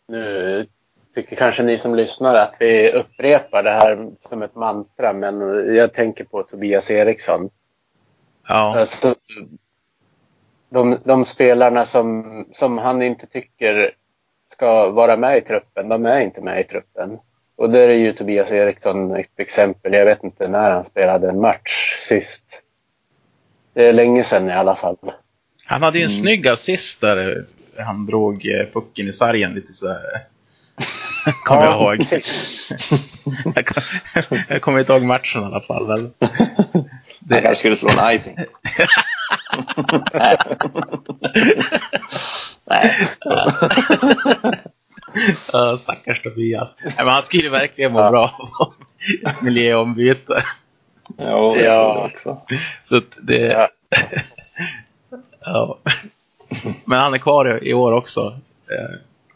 Nu 0.09 0.67
tycker 1.15 1.37
kanske 1.37 1.63
ni 1.63 1.79
som 1.79 1.95
lyssnar 1.95 2.35
att 2.35 2.55
vi 2.61 2.93
upprepar 2.93 3.63
det 3.63 3.71
här 3.71 4.11
som 4.21 4.43
ett 4.43 4.55
mantra, 4.55 5.13
men 5.13 5.41
jag 5.75 5.93
tänker 5.93 6.25
på 6.25 6.43
Tobias 6.43 6.91
Eriksson. 6.91 7.51
Ja, 8.49 8.79
Alltså, 8.81 9.15
de, 10.69 10.99
de 11.05 11.25
spelarna 11.25 11.85
som, 11.87 12.45
som 12.53 12.79
han 12.79 13.03
inte 13.03 13.27
tycker 13.27 13.95
ska 14.55 14.91
vara 14.91 15.17
med 15.17 15.39
i 15.39 15.41
truppen, 15.41 15.89
de 15.89 16.07
är 16.07 16.21
inte 16.21 16.41
med 16.41 16.61
i 16.61 16.65
truppen. 16.65 17.19
Och 17.57 17.71
där 17.71 17.89
är 17.89 17.95
ju 17.95 18.13
Tobias 18.13 18.51
Eriksson 18.53 19.17
ett 19.17 19.39
exempel. 19.41 19.93
Jag 19.93 20.05
vet 20.05 20.25
inte 20.25 20.49
när 20.49 20.71
han 20.71 20.85
spelade 20.85 21.29
en 21.29 21.41
match 21.41 21.97
sist. 22.01 22.45
Det 23.75 23.89
är 23.89 23.93
länge 23.93 24.25
sedan 24.25 24.49
i 24.49 24.53
alla 24.53 24.77
fall. 24.77 24.97
han 25.67 25.83
hade 25.83 25.99
ju 25.99 26.05
en 26.05 26.11
Mm. 26.11 26.21
snygg 26.21 26.49
assist 26.49 27.01
där 27.01 27.45
han 27.79 28.07
drog 28.07 28.47
eh, 28.47 28.67
pucken 28.73 29.09
i 29.09 29.13
sargen 29.13 29.55
lite 29.55 29.73
sådär. 29.73 30.01
Kommer 31.45 31.63
jag 31.65 31.73
ihåg. 31.81 32.07
jag, 33.55 33.67
kom, 33.67 33.83
jag 34.49 34.63
kommer 34.63 34.79
inte 34.81 34.93
ihåg 34.93 35.03
matchen 35.03 35.43
i 35.43 35.45
alla 35.45 35.61
fall. 35.61 35.87
Men 35.87 36.13
Han 36.73 36.85
det, 37.19 37.41
kanske 37.41 37.55
skulle 37.55 37.77
slå 37.77 37.91
en 37.91 38.17
icing. 38.17 38.37
Nej. 40.13 40.37
Nej. 42.67 42.91
Ja, 45.53 45.77
stackars 45.77 46.23
Tobias. 46.23 46.77
Nej, 46.85 46.95
men 46.99 47.09
han 47.09 47.23
skulle 47.23 47.43
ju 47.43 47.49
verkligen 47.49 47.93
må 47.93 47.99
Ja. 48.01 48.11
bra 48.11 48.51
av 48.61 48.75
miljöombyte. 49.45 50.45
Ja, 51.17 51.53
det 51.57 51.65
Ja. 51.65 51.73
jag 51.97 52.05
också. 52.05 52.41
Så 52.85 53.01
det... 53.23 53.37
Ja. 53.39 53.69
Ja. 55.41 55.79
Men 56.85 56.99
han 57.01 57.15
är 57.15 57.19
kvar 57.19 57.65
i- 57.65 57.75
år 57.75 57.93
också. 57.93 58.39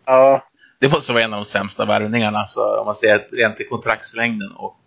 Ja, 0.07 0.43
det 0.79 0.89
måste 0.89 1.13
vara 1.13 1.23
en 1.25 1.33
av 1.33 1.39
de 1.41 1.45
sämsta 1.47 1.85
värvningarna. 1.85 2.39
Alltså, 2.39 2.61
om 2.61 2.87
man 2.87 2.95
ser 2.95 3.27
rent 3.33 3.61
i 3.61 3.65
kontraktslängden 3.65 4.53
och 4.57 4.81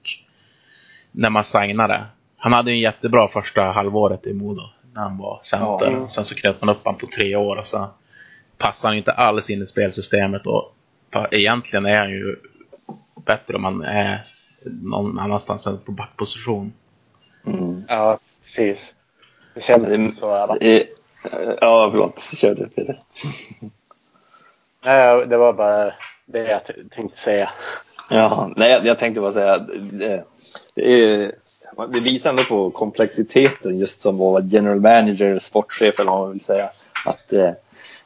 när 1.12 1.30
man 1.30 1.44
signade. 1.44 2.06
Han 2.38 2.54
hade 2.54 2.72
ju 2.72 2.76
en 2.76 2.82
jättebra 2.82 3.28
första 3.28 3.62
halvåret 3.64 4.28
i 4.28 4.34
Modo 4.34 4.62
när 4.94 5.02
han 5.02 5.18
var 5.18 5.40
center. 5.44 5.92
Ja. 5.92 6.10
Sen 6.10 6.26
så 6.26 6.36
knöt 6.36 6.62
man 6.62 6.70
upp 6.76 6.86
honom 6.86 7.00
på 7.00 7.06
tre 7.06 7.36
år 7.36 7.56
och 7.56 7.68
så 7.68 7.90
passar 8.58 8.90
han 8.90 8.96
ju 8.96 9.00
inte 9.00 9.12
alls 9.12 9.50
in 9.50 9.62
i 9.62 9.66
spelsystemet. 9.66 10.48
Och 10.48 10.74
egentligen 11.32 11.86
är 11.86 11.98
han 12.00 12.10
ju 12.10 12.36
bättre 13.26 13.56
om 13.56 13.64
han 13.64 13.82
är 13.84 14.24
någon 14.66 15.20
annanstans 15.20 15.68
än 15.68 15.78
på 15.78 15.92
backposition. 15.92 16.74
Mm. 17.46 17.84
Ja, 17.88 18.20
precis. 18.44 18.94
Det 19.54 19.62
känns 19.62 19.88
Det- 19.90 20.08
så. 20.10 20.30
i 20.30 20.34
alla 20.34 20.48
fall. 20.48 20.58
Ja, 21.62 21.90
förlåt. 21.92 22.22
Kör 22.36 22.56
du 22.56 22.68
Peter. 22.68 23.00
Nej, 24.84 25.28
det 25.28 25.38
var 25.38 25.54
bara 25.54 25.94
det 26.26 26.40
jag 26.50 26.62
tänkte 26.92 27.18
säga. 27.20 27.50
Ja, 28.12 28.52
nej, 28.56 28.82
jag, 28.84 29.00
tänkte 29.00 29.22
bara 29.22 29.32
säga 29.32 29.58
det, 29.58 30.24
det, 30.76 31.04
är, 31.04 31.32
det 31.94 32.00
visar 32.00 32.30
ändå 32.30 32.44
på 32.44 32.70
komplexiteten 32.72 33.80
just 33.80 34.02
som 34.02 34.18
var 34.18 34.42
general 34.42 34.80
manager, 34.80 35.40
sportchef 35.40 36.00
eller 36.00 36.12
vad 36.12 36.20
man 36.22 36.32
vill 36.32 36.44
säga. 36.44 36.70
Att 37.06 37.34
eh, 37.34 37.50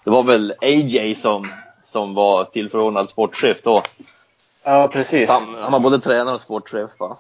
det 0.04 0.10
var 0.10 0.24
väl 0.24 0.54
AJ 0.62 1.16
som, 1.16 1.52
som 1.92 2.14
var 2.14 2.44
tillförordnad 2.44 3.10
sportchef 3.10 3.62
då. 3.64 3.84
Ja, 4.66 4.90
precis. 4.94 5.30
Han, 5.30 5.44
han 5.64 5.72
var 5.72 5.80
både 5.80 6.00
tränare 6.00 6.36
och 6.36 6.42
sportchef 6.42 6.90
va? 7.00 7.18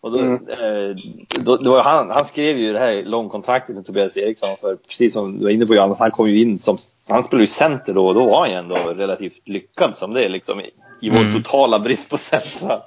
Och 0.00 0.12
då, 0.12 0.18
Mm. 0.18 0.48
eh, 0.48 0.96
då, 1.40 1.56
då 1.56 1.80
han, 1.80 2.10
han 2.10 2.24
skrev 2.24 2.58
ju 2.58 2.72
det 2.72 2.78
här 2.78 3.02
långkontraktet 3.02 3.76
med 3.76 3.86
Tobias 3.86 4.16
Eriksson 4.16 4.56
för 4.60 4.76
precis 4.76 5.12
som 5.12 5.38
du 5.38 5.44
var 5.44 5.50
inne 5.50 5.66
på 5.66 5.74
Johannes, 5.74 5.98
han 5.98 6.10
kom 6.10 6.28
ju 6.30 6.40
in 6.40 6.58
som, 6.58 6.78
han 7.08 7.24
spelade 7.24 7.42
ju 7.42 7.46
center 7.46 7.94
då 7.94 8.06
och 8.06 8.14
då 8.14 8.26
var 8.26 8.40
han 8.40 8.50
ju 8.50 8.54
ändå 8.56 8.74
relativt 8.76 9.48
lyckad 9.48 9.96
som 9.96 10.14
det 10.14 10.28
liksom 10.28 10.60
i, 11.00 11.10
vår 11.10 11.18
Mm. 11.18 11.32
totala 11.42 11.78
brist 11.78 12.10
på 12.10 12.18
centra. 12.18 12.80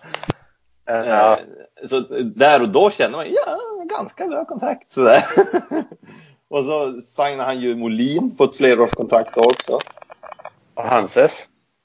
Ja, 0.86 1.38
Eh, 1.38 1.38
Så 1.88 2.00
där 2.24 2.62
och 2.62 2.70
då 2.70 2.90
kände 2.90 3.18
man 3.18 3.28
ja, 3.32 3.58
ganska 3.98 4.28
bra 4.28 4.46
kontrakt 4.46 4.94
sådär. 4.94 5.22
och 6.50 6.66
så 6.66 7.02
signade 7.16 7.44
han 7.44 7.60
ju 7.60 7.76
Molin 7.76 8.36
på 8.38 8.44
ett 8.44 8.56
flerårskontrakt 8.56 9.38
också. 9.38 9.80
och 10.74 10.84
Hanses. 10.84 11.32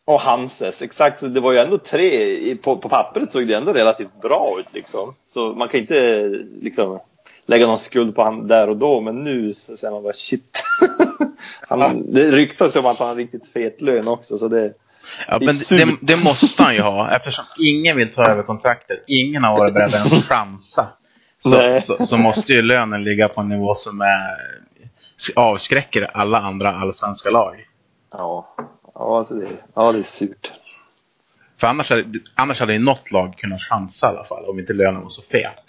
Och 0.06 0.20
Hanses, 0.20 0.82
exakt. 0.82 1.20
Så 1.20 1.26
det 1.26 1.40
var 1.40 1.52
ju 1.52 1.58
ändå 1.58 1.78
tre, 1.78 2.56
på, 2.56 2.76
på 2.76 2.88
pappret 2.88 3.32
såg 3.32 3.48
det 3.48 3.54
ändå 3.54 3.72
relativt 3.72 4.20
bra 4.22 4.56
ut 4.60 4.72
liksom. 4.74 5.14
Så 5.26 5.52
man 5.54 5.68
kan 5.68 5.80
inte 5.80 6.26
liksom 6.60 6.98
lägga 7.46 7.66
någon 7.66 7.78
skuld 7.78 8.14
på 8.16 8.22
han 8.22 8.46
där 8.48 8.68
och 8.68 8.76
då, 8.76 9.00
men 9.00 9.24
nu 9.24 9.52
så 9.52 9.76
känner 9.76 9.92
man 9.94 10.02
bara 10.02 10.12
shit. 10.12 10.62
han, 11.68 12.12
det 12.12 12.30
ryktas 12.30 12.76
ju 12.76 12.80
om 12.80 12.86
att 12.86 12.98
han 12.98 13.08
har 13.08 13.14
riktigt 13.14 13.46
fet 13.46 13.80
lön 13.82 14.08
också, 14.08 14.38
så 14.38 14.48
det... 14.48 14.72
Ja, 15.28 15.38
men 15.40 15.54
det, 15.70 15.96
det 16.00 16.24
måste 16.24 16.62
han 16.62 16.74
ju 16.74 16.80
ha 16.80 17.10
eftersom 17.16 17.44
ingen 17.60 17.96
vill 17.96 18.14
ta 18.14 18.24
över 18.24 18.42
kontraktet. 18.42 19.04
Ingen 19.06 19.44
har 19.44 19.56
varit 19.56 19.74
beredd 19.74 19.94
att 19.94 20.12
ens 20.12 20.28
chansa. 20.28 20.88
Så, 21.38 21.78
så, 21.80 22.06
så 22.06 22.16
måste 22.16 22.52
ju 22.52 22.62
lönen 22.62 23.04
ligga 23.04 23.28
på 23.28 23.40
en 23.40 23.48
nivå 23.48 23.74
som 23.74 24.00
är, 24.00 24.36
avskräcker 25.36 26.02
alla 26.02 26.38
andra 26.38 26.74
allsvenska 26.80 27.30
lag. 27.30 27.66
Ja, 28.12 28.54
ja, 28.94 29.18
alltså 29.18 29.34
det, 29.34 29.48
ja 29.74 29.92
det 29.92 29.98
är 29.98 30.02
surt. 30.02 30.52
För 31.60 31.66
annars 31.66 31.90
hade, 31.90 32.04
annars 32.34 32.60
hade 32.60 32.72
ju 32.72 32.78
något 32.78 33.10
lag 33.10 33.34
kunnat 33.38 33.62
chansa 33.62 34.06
i 34.06 34.10
alla 34.16 34.24
fall 34.24 34.44
om 34.44 34.58
inte 34.58 34.72
lönen 34.72 35.02
var 35.02 35.08
så 35.08 35.22
fet. 35.22 35.64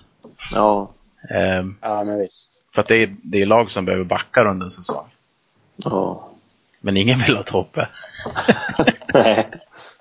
Ja, 0.53 0.91
Ehm, 1.29 1.75
Ja, 1.81 2.03
men 2.03 2.17
visst. 2.19 2.65
för 2.75 2.81
att 2.81 2.87
det 2.87 2.95
är, 2.95 3.15
det 3.23 3.41
är 3.41 3.45
lag 3.45 3.71
som 3.71 3.85
behöver 3.85 4.05
backa 4.05 4.43
under 4.43 4.65
en 4.65 4.71
säsong. 4.71 5.05
ja. 5.75 6.29
Men 6.85 6.97
ingen 6.97 7.19
vill 7.19 7.35
ha 7.35 7.43
Tobbe. 7.43 7.87
Nej. 9.13 9.47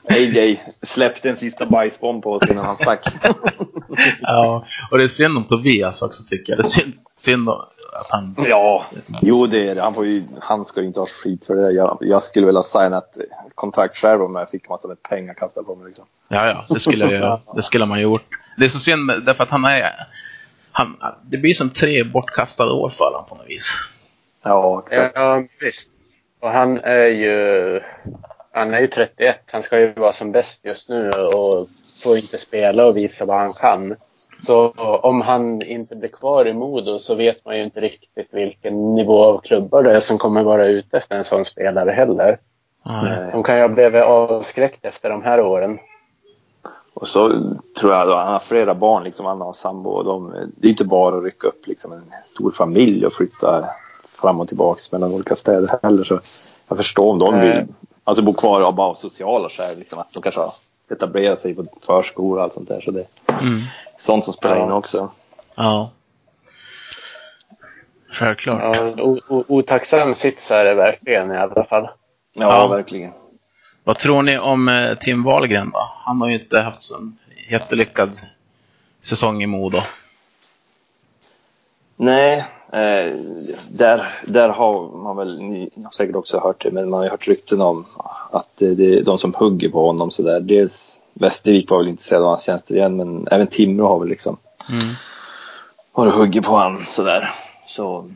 AJ 0.09 0.61
släppte 0.83 1.31
en 1.31 1.37
sista 1.37 1.67
bajsbomb 1.67 2.23
på 2.23 2.33
oss 2.33 2.51
innan 2.51 2.65
han 2.65 2.77
stack. 2.77 3.07
Ja, 4.21 4.67
och 4.91 4.99
det 4.99 5.05
är 5.05 5.09
synd 5.09 5.37
om 5.37 5.45
Tobias 5.45 6.03
också 6.03 6.23
tycker 6.29 6.53
jag. 6.53 6.59
Det 6.59 6.69
är 6.69 6.71
synd, 6.71 6.95
synd 7.17 7.49
att 7.49 8.11
han... 8.11 8.37
Ja, 8.49 8.85
jo 9.23 9.47
det 9.47 9.69
är 9.69 9.75
det. 9.75 9.83
Han, 9.83 9.95
får 9.95 10.07
ju, 10.07 10.23
han 10.41 10.65
ska 10.65 10.81
ju 10.81 10.87
inte 10.87 11.01
ha 11.01 11.07
skit 11.07 11.47
för 11.47 11.55
det. 11.55 11.63
där. 11.63 11.71
Jag, 11.71 11.99
jag 12.01 12.23
skulle 12.23 12.47
vilja 12.47 12.63
signa 12.63 12.99
ett 12.99 13.19
kontrakt 13.55 13.97
själv 13.97 14.23
om 14.23 14.35
jag 14.35 14.51
fick 14.51 14.69
massor 14.69 14.89
med 14.89 15.03
pengar 15.03 15.35
kastade 15.35 15.67
på 15.67 15.75
mig. 15.75 15.87
Liksom. 15.87 16.05
Ja, 16.29 16.47
ja, 16.47 16.65
det 16.69 16.81
skulle, 16.81 17.11
jag, 17.11 17.41
det 17.57 17.63
skulle 17.63 17.87
man 17.87 18.01
gjort. 18.01 18.25
Det 18.59 18.65
är 18.65 18.69
så 18.69 18.79
synd 18.79 19.11
därför 19.27 19.45
att 19.45 19.51
han 19.51 19.65
är... 19.65 20.07
Han, 20.73 20.97
det 21.23 21.39
blir 21.39 21.55
som 21.55 21.71
tre 21.71 22.05
bortkastade 22.05 22.73
år 22.73 22.91
för 22.91 23.05
honom 23.05 23.25
på 23.29 23.35
något 23.35 23.49
vis. 23.49 23.77
Ja, 24.43 24.85
exakt. 24.87 25.13
Ja, 25.17 25.43
visst. 25.61 25.91
Och 26.45 26.51
han 26.51 26.79
är 26.79 27.07
ju... 27.07 27.81
Han 28.53 28.75
är 28.75 28.81
ju 28.81 28.87
31. 28.87 29.41
Han 29.47 29.63
ska 29.63 29.79
ju 29.79 29.93
vara 29.93 30.13
som 30.13 30.33
bäst 30.33 30.65
just 30.65 30.89
nu 30.89 31.09
och 31.09 31.67
får 32.05 32.17
inte 32.17 32.39
spela 32.39 32.87
och 32.87 32.97
visa 32.97 33.25
vad 33.25 33.37
han 33.37 33.53
kan. 33.53 33.97
Så 34.47 34.69
om 35.03 35.21
han 35.21 35.63
inte 35.63 35.97
blir 35.97 36.09
kvar 36.09 36.47
i 36.49 36.53
Modo 36.53 36.99
så 36.99 37.15
vet 37.15 37.45
man 37.45 37.57
ju 37.57 37.65
inte 37.65 37.81
riktigt 37.81 38.29
vilken 38.31 38.95
nivå 38.95 39.25
av 39.25 39.39
klubbar 39.39 39.83
det 39.83 39.93
är 39.93 40.01
som 40.01 40.19
kommer 40.19 40.43
vara 40.43 40.67
ute 40.67 40.97
efter 40.97 41.17
en 41.17 41.25
sån 41.25 41.45
spelare 41.45 41.91
heller. 41.91 42.39
Nej. 42.85 43.31
De 43.33 43.43
kan 43.43 43.57
ju 43.57 43.61
ha 43.61 43.69
blivit 43.69 44.03
avskräckt 44.03 44.85
efter 44.85 45.11
de 45.11 45.23
här 45.23 45.41
åren. 45.41 45.79
Och 46.95 47.09
så 47.09 47.29
tror 47.81 47.93
jag 47.93 48.11
att 48.11 48.17
han 48.17 48.33
har 48.33 48.39
flera 48.39 48.75
barn, 48.75 49.05
liksom, 49.05 49.27
han 49.27 49.41
har 49.41 49.53
sambo. 49.53 49.91
Och 49.91 50.05
de, 50.05 50.35
det 50.57 50.67
är 50.67 50.71
inte 50.71 50.85
bara 50.85 51.17
att 51.17 51.25
rycka 51.25 51.49
upp 51.49 51.67
liksom, 51.67 51.93
en 51.93 52.13
stor 52.25 52.51
familj 52.51 53.07
och 53.07 53.13
flytta 53.13 53.69
fram 54.25 54.41
och 54.41 54.49
tillbaka 54.49 54.81
mellan 54.93 55.13
olika 55.13 55.35
städer 55.35 55.79
heller. 55.83 56.05
Så 56.05 56.21
jag 56.69 56.77
förstår 56.77 57.11
om 57.13 57.19
de 57.19 57.35
Nej. 57.35 57.47
vill 57.57 57.67
alltså, 58.05 58.23
bo 58.23 58.33
kvar 58.33 58.61
av 58.63 58.75
bara 58.75 58.95
sociala 58.95 59.49
skäl. 59.49 59.79
Liksom, 59.79 59.99
att 59.99 60.13
de 60.13 60.23
kanske 60.23 60.41
har 60.41 60.53
etablerat 60.91 61.39
sig 61.41 61.55
på 61.55 61.65
förskola 61.87 62.37
och 62.37 62.43
allt 62.45 62.53
sånt 62.53 62.69
där. 62.69 62.81
Så 62.81 62.91
det 62.91 63.01
är 63.01 63.07
Mm. 63.41 63.61
sånt 63.99 64.25
som 64.25 64.33
spelar 64.35 64.57
Ja. 64.57 64.65
in 64.65 64.73
också. 64.73 65.11
Ja. 65.55 65.91
Självklart. 68.13 68.61
Ja, 68.97 69.17
otacksam 69.49 70.15
sits 70.15 70.51
är 70.51 70.65
det 70.65 70.75
verkligen 70.75 71.33
i 71.33 71.37
alla 71.37 71.65
fall. 71.65 71.83
Ja, 72.33 72.43
Ja. 72.43 72.69
verkligen. 72.69 73.13
Vad 73.85 73.99
tror 73.99 74.23
ni 74.23 74.39
om 74.39 74.69
eh, 74.69 74.99
Tim 74.99 75.23
Wahlgren 75.23 75.71
då? 75.71 75.89
Han 76.05 76.21
har 76.21 76.29
ju 76.29 76.35
inte 76.43 76.59
haft 76.61 76.83
så 76.83 76.97
en 76.97 77.19
jättelyckad 77.51 78.19
säsong 79.03 79.43
i 79.43 79.47
Modo. 79.47 79.79
Nej, 81.97 82.45
eh, 82.75 83.17
där, 83.69 84.09
där 84.27 84.49
har 84.49 84.89
man 84.97 85.17
väl, 85.17 85.41
ni 85.43 85.71
har 85.85 85.91
säkert 85.91 86.17
också 86.17 86.39
hört 86.39 86.63
det, 86.63 86.71
men 86.71 86.91
man 86.91 86.99
har 86.99 87.05
ju 87.05 87.11
hört 87.11 87.29
rykten 87.29 87.61
om 87.61 87.87
att 88.31 88.49
det, 88.59 88.75
det 88.75 88.99
är 88.99 89.03
de 89.03 89.19
som 89.19 89.35
hugger 89.35 89.69
på 89.69 89.87
honom 89.87 90.11
sådär. 90.11 90.41
Dels 90.41 91.01
Västervik 91.13 91.71
var 91.71 91.79
väl 91.79 91.89
intresserad 91.89 92.23
av 92.23 92.29
hans 92.29 92.45
tjänster 92.45 92.75
igen, 92.75 92.97
men 92.97 93.29
även 93.31 93.47
Timrå 93.47 93.87
har 93.87 93.99
väl 93.99 94.09
liksom 94.09 94.37
Mm. 94.71 94.95
har 95.93 96.07
hugger 96.07 96.41
på 96.41 96.57
han 96.57 96.87
sådär. 96.87 97.35
Så 97.67 98.11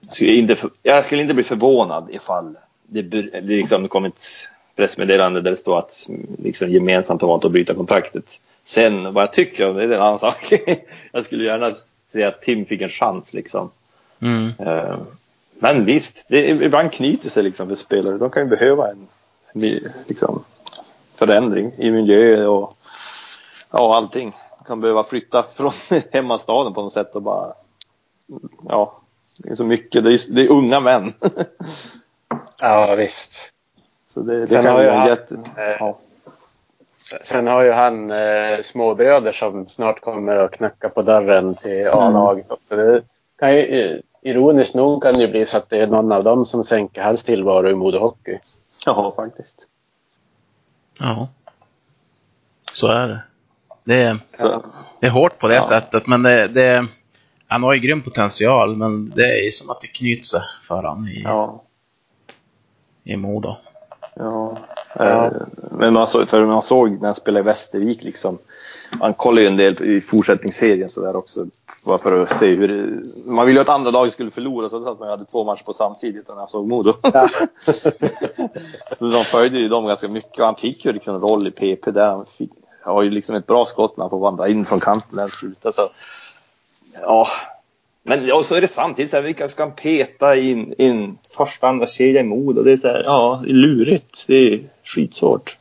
jag 0.00 0.12
skulle, 0.12 0.32
inte, 0.32 0.56
jag 0.82 1.04
skulle 1.04 1.22
inte 1.22 1.34
bli 1.34 1.44
förvånad 1.44 2.08
ifall 2.10 2.56
det, 2.86 3.02
det 3.02 3.40
liksom 3.40 3.88
kom 3.88 4.04
ett 4.04 4.24
pressmeddelande 4.76 5.40
där 5.40 5.50
det 5.50 5.56
står 5.56 5.78
att 5.78 6.08
liksom 6.38 6.70
gemensamt 6.70 7.20
har 7.20 7.28
valt 7.28 7.44
att 7.44 7.52
bryta 7.52 7.74
kontraktet. 7.74 8.40
Sen 8.64 9.14
vad 9.14 9.22
jag 9.22 9.32
tycker 9.32 9.68
om 9.70 9.76
det, 9.76 9.86
det 9.86 9.94
är 9.94 9.98
en 9.98 10.04
annan 10.04 10.18
sak. 10.18 10.52
jag 11.12 11.24
skulle 11.24 11.44
gärna 11.44 11.72
se 12.12 12.24
att 12.24 12.42
Tim 12.42 12.66
fick 12.66 12.80
en 12.80 12.88
chans 12.88 13.34
liksom. 13.34 13.70
Mm. 14.20 14.52
Eh, 14.58 14.98
Men 15.58 15.84
visst, 15.84 16.24
det, 16.28 16.48
ibland 16.48 16.92
knyter 16.92 17.28
sig 17.28 17.42
liksom 17.42 17.68
för 17.68 17.74
spelare. 17.74 18.18
De 18.18 18.30
kan 18.30 18.42
ju 18.42 18.48
behöva 18.48 18.88
en 18.90 19.06
liksom, 20.08 20.44
förändring 21.14 21.72
i 21.78 21.90
miljö 21.90 22.46
och 22.46 22.76
ja, 23.70 23.96
allting. 23.96 24.36
De 24.58 24.64
kan 24.64 24.80
behöva 24.80 25.04
flytta 25.04 25.42
från 25.54 25.72
hemmastaden 26.12 26.74
på 26.74 26.82
något 26.82 26.92
sätt 26.92 27.14
och 27.16 27.22
bara 27.22 27.52
ja, 28.68 29.00
det 29.44 29.50
är 29.50 29.54
så 29.54 29.64
mycket. 29.64 30.04
Det 30.04 30.12
är, 30.12 30.32
det 30.34 30.42
är 30.42 30.48
unga 30.50 30.80
män. 30.80 31.12
Ja, 32.62 32.94
visst. 32.94 33.30
så 34.14 34.20
det, 34.20 34.40
det 34.40 34.46
Sen 34.48 34.62
kan 34.64 34.72
har 34.72 34.80
ju 34.80 34.84
ju 34.84 34.90
vara 34.90 34.94
en 34.94 35.00
han, 35.00 35.08
jätte... 35.08 35.34
eh, 35.56 35.76
Ja. 35.80 35.98
Sen 37.28 37.46
har 37.46 37.62
ju 37.62 37.72
han 37.72 38.10
eh, 38.10 38.60
småbröder 38.62 39.32
som 39.32 39.68
snart 39.68 40.00
kommer 40.00 40.36
att 40.36 40.50
knacka 40.50 40.88
på 40.88 41.02
dörren 41.02 41.54
till 41.54 41.88
A-laget 41.88 42.50
också. 42.50 42.76
Det 42.76 43.02
kan 43.38 43.54
ju, 43.54 44.02
ironiskt 44.22 44.74
nog 44.74 45.02
kan 45.02 45.14
det 45.14 45.20
ju 45.20 45.28
bli 45.30 45.46
så 45.46 45.56
att 45.56 45.70
det 45.70 45.76
är 45.78 45.86
någon 45.86 46.12
av 46.12 46.24
dem 46.24 46.44
som 46.44 46.64
sänker 46.64 47.02
hans 47.02 47.24
tillvaro 47.24 47.68
i 47.68 47.74
Modo 47.74 47.98
Hockey. 47.98 48.38
ja, 48.86 49.12
faktiskt. 49.16 49.66
Ja. 50.98 51.28
Så 52.72 52.86
är 52.86 53.08
det. 53.08 53.22
Det 53.84 54.02
är, 54.02 54.18
Så, 54.38 54.62
det 55.00 55.06
är 55.06 55.10
hårt 55.10 55.38
på 55.38 55.48
det 55.48 55.54
Ja. 55.54 55.62
sättet, 55.62 56.06
men 56.06 56.22
det, 56.22 56.48
det, 56.48 56.86
han 57.46 57.62
har 57.62 57.74
ju 57.74 57.80
grym 57.80 58.02
potential, 58.02 58.76
men 58.76 59.10
det 59.16 59.24
är 59.40 59.44
ju 59.44 59.52
som 59.52 59.70
att 59.70 59.80
det 59.80 59.86
knyter 59.86 60.24
sig 60.24 60.42
för 60.68 60.74
honom 60.82 61.08
i, 61.08 61.22
ja. 61.22 61.62
i 63.04 63.16
Modo. 63.16 63.56
Ja. 64.14 64.58
Ja. 64.94 65.26
Eh, 65.26 65.32
Men 65.70 65.92
man 65.94 66.06
såg, 66.06 66.28
för 66.28 66.46
man 66.46 66.62
såg 66.62 66.90
när 66.90 67.06
han 67.06 67.14
spelade 67.14 67.40
i 67.40 67.44
Västervik 67.44 68.02
liksom. 68.04 68.38
Han 69.00 69.14
kollade 69.14 69.40
ju 69.42 69.46
en 69.48 69.56
del 69.56 69.84
i 69.84 70.00
fortsättningsserien 70.00 70.88
så 70.88 71.00
där 71.00 71.16
också. 71.16 71.46
Bara 71.82 71.98
för 71.98 72.20
att 72.20 72.30
se 72.30 72.54
hur 72.54 73.02
Man 73.26 73.46
ville 73.46 73.58
ju 73.58 73.62
att 73.62 73.68
andra 73.68 73.90
lag 73.90 74.12
skulle 74.12 74.30
förlora 74.30 74.70
så 74.70 74.88
att 74.88 75.00
man 75.00 75.08
hade 75.08 75.24
två 75.24 75.44
matcher 75.44 75.62
på 75.62 75.72
samtidigt 75.72 76.28
när 76.28 76.36
jag 76.36 76.50
såg 76.50 76.68
Modo. 76.68 76.94
Ja. 77.02 77.28
så 78.98 79.10
de 79.10 79.24
följde 79.24 79.58
ju 79.58 79.68
dem 79.68 79.86
ganska 79.86 80.08
mycket 80.08 80.38
och 80.38 80.44
han 80.44 80.56
fick 80.56 80.84
ju 80.84 80.92
liksom 80.92 81.14
en 81.14 81.20
roll 81.20 81.46
i 81.46 81.50
PP 81.50 81.90
där. 81.90 82.10
Han 82.10 82.26
fick, 82.38 82.50
har 82.82 83.02
ju 83.02 83.10
liksom 83.10 83.34
ett 83.34 83.46
bra 83.46 83.64
skott 83.64 83.96
när 83.96 84.02
han 84.02 84.10
får 84.10 84.20
vandra 84.20 84.48
in 84.48 84.64
från 84.64 84.80
kanten 84.80 85.18
och 85.24 85.32
skjuta 85.32 85.72
så. 85.72 85.90
Ja. 87.02 87.26
Men 88.02 88.26
ja, 88.26 88.42
så 88.42 88.54
är 88.54 88.60
det 88.60 88.68
samtidigt 88.68 89.10
så 89.10 89.16
här, 89.16 89.24
vilka 89.24 89.48
ska 89.48 89.62
han 89.62 89.72
peta 89.72 90.36
in, 90.36 90.74
in 90.78 91.18
första, 91.36 91.68
andra 91.68 91.86
kedja 91.86 92.20
i 92.20 92.24
Modo? 92.24 92.62
Det 92.62 92.72
är 92.72 92.76
så 92.76 92.88
här, 92.88 93.02
ja, 93.04 93.42
det 93.44 93.50
är 93.50 93.54
lurigt. 93.54 94.24
Det 94.26 94.54
är 94.54 94.60
skitsvårt. 94.84 95.56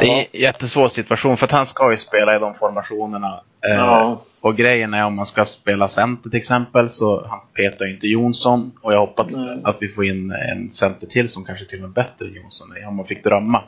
Det 0.00 0.06
är 0.06 0.18
en 0.34 0.40
jättesvår 0.40 0.88
situation 0.88 1.36
för 1.36 1.46
att 1.46 1.52
han 1.52 1.66
ska 1.66 1.90
ju 1.90 1.96
spela 1.96 2.36
i 2.36 2.38
de 2.38 2.54
formationerna. 2.54 3.42
Eh, 3.68 3.74
Ja. 3.76 4.22
Och 4.40 4.56
grejen 4.56 4.94
är 4.94 5.04
om 5.04 5.14
man 5.16 5.26
ska 5.26 5.44
spela 5.44 5.88
center 5.88 6.30
till 6.30 6.38
exempel 6.38 6.90
så 6.90 7.26
han 7.26 7.40
petar 7.54 7.84
ju 7.84 7.94
inte 7.94 8.06
Jonsson 8.06 8.72
och 8.82 8.92
jag 8.92 9.00
hoppas 9.00 9.26
Nej. 9.30 9.58
att 9.64 9.76
vi 9.80 9.88
får 9.88 10.04
in 10.04 10.30
en 10.32 10.72
center 10.72 11.06
till 11.06 11.28
som 11.28 11.44
kanske 11.44 11.64
till 11.64 11.78
och 11.78 11.82
med 11.82 11.90
bättre 11.90 12.24
än 12.26 12.34
Jonsson 12.34 12.68
om 12.88 12.96
man 12.96 13.06
fick 13.06 13.24
drömma. 13.24 13.62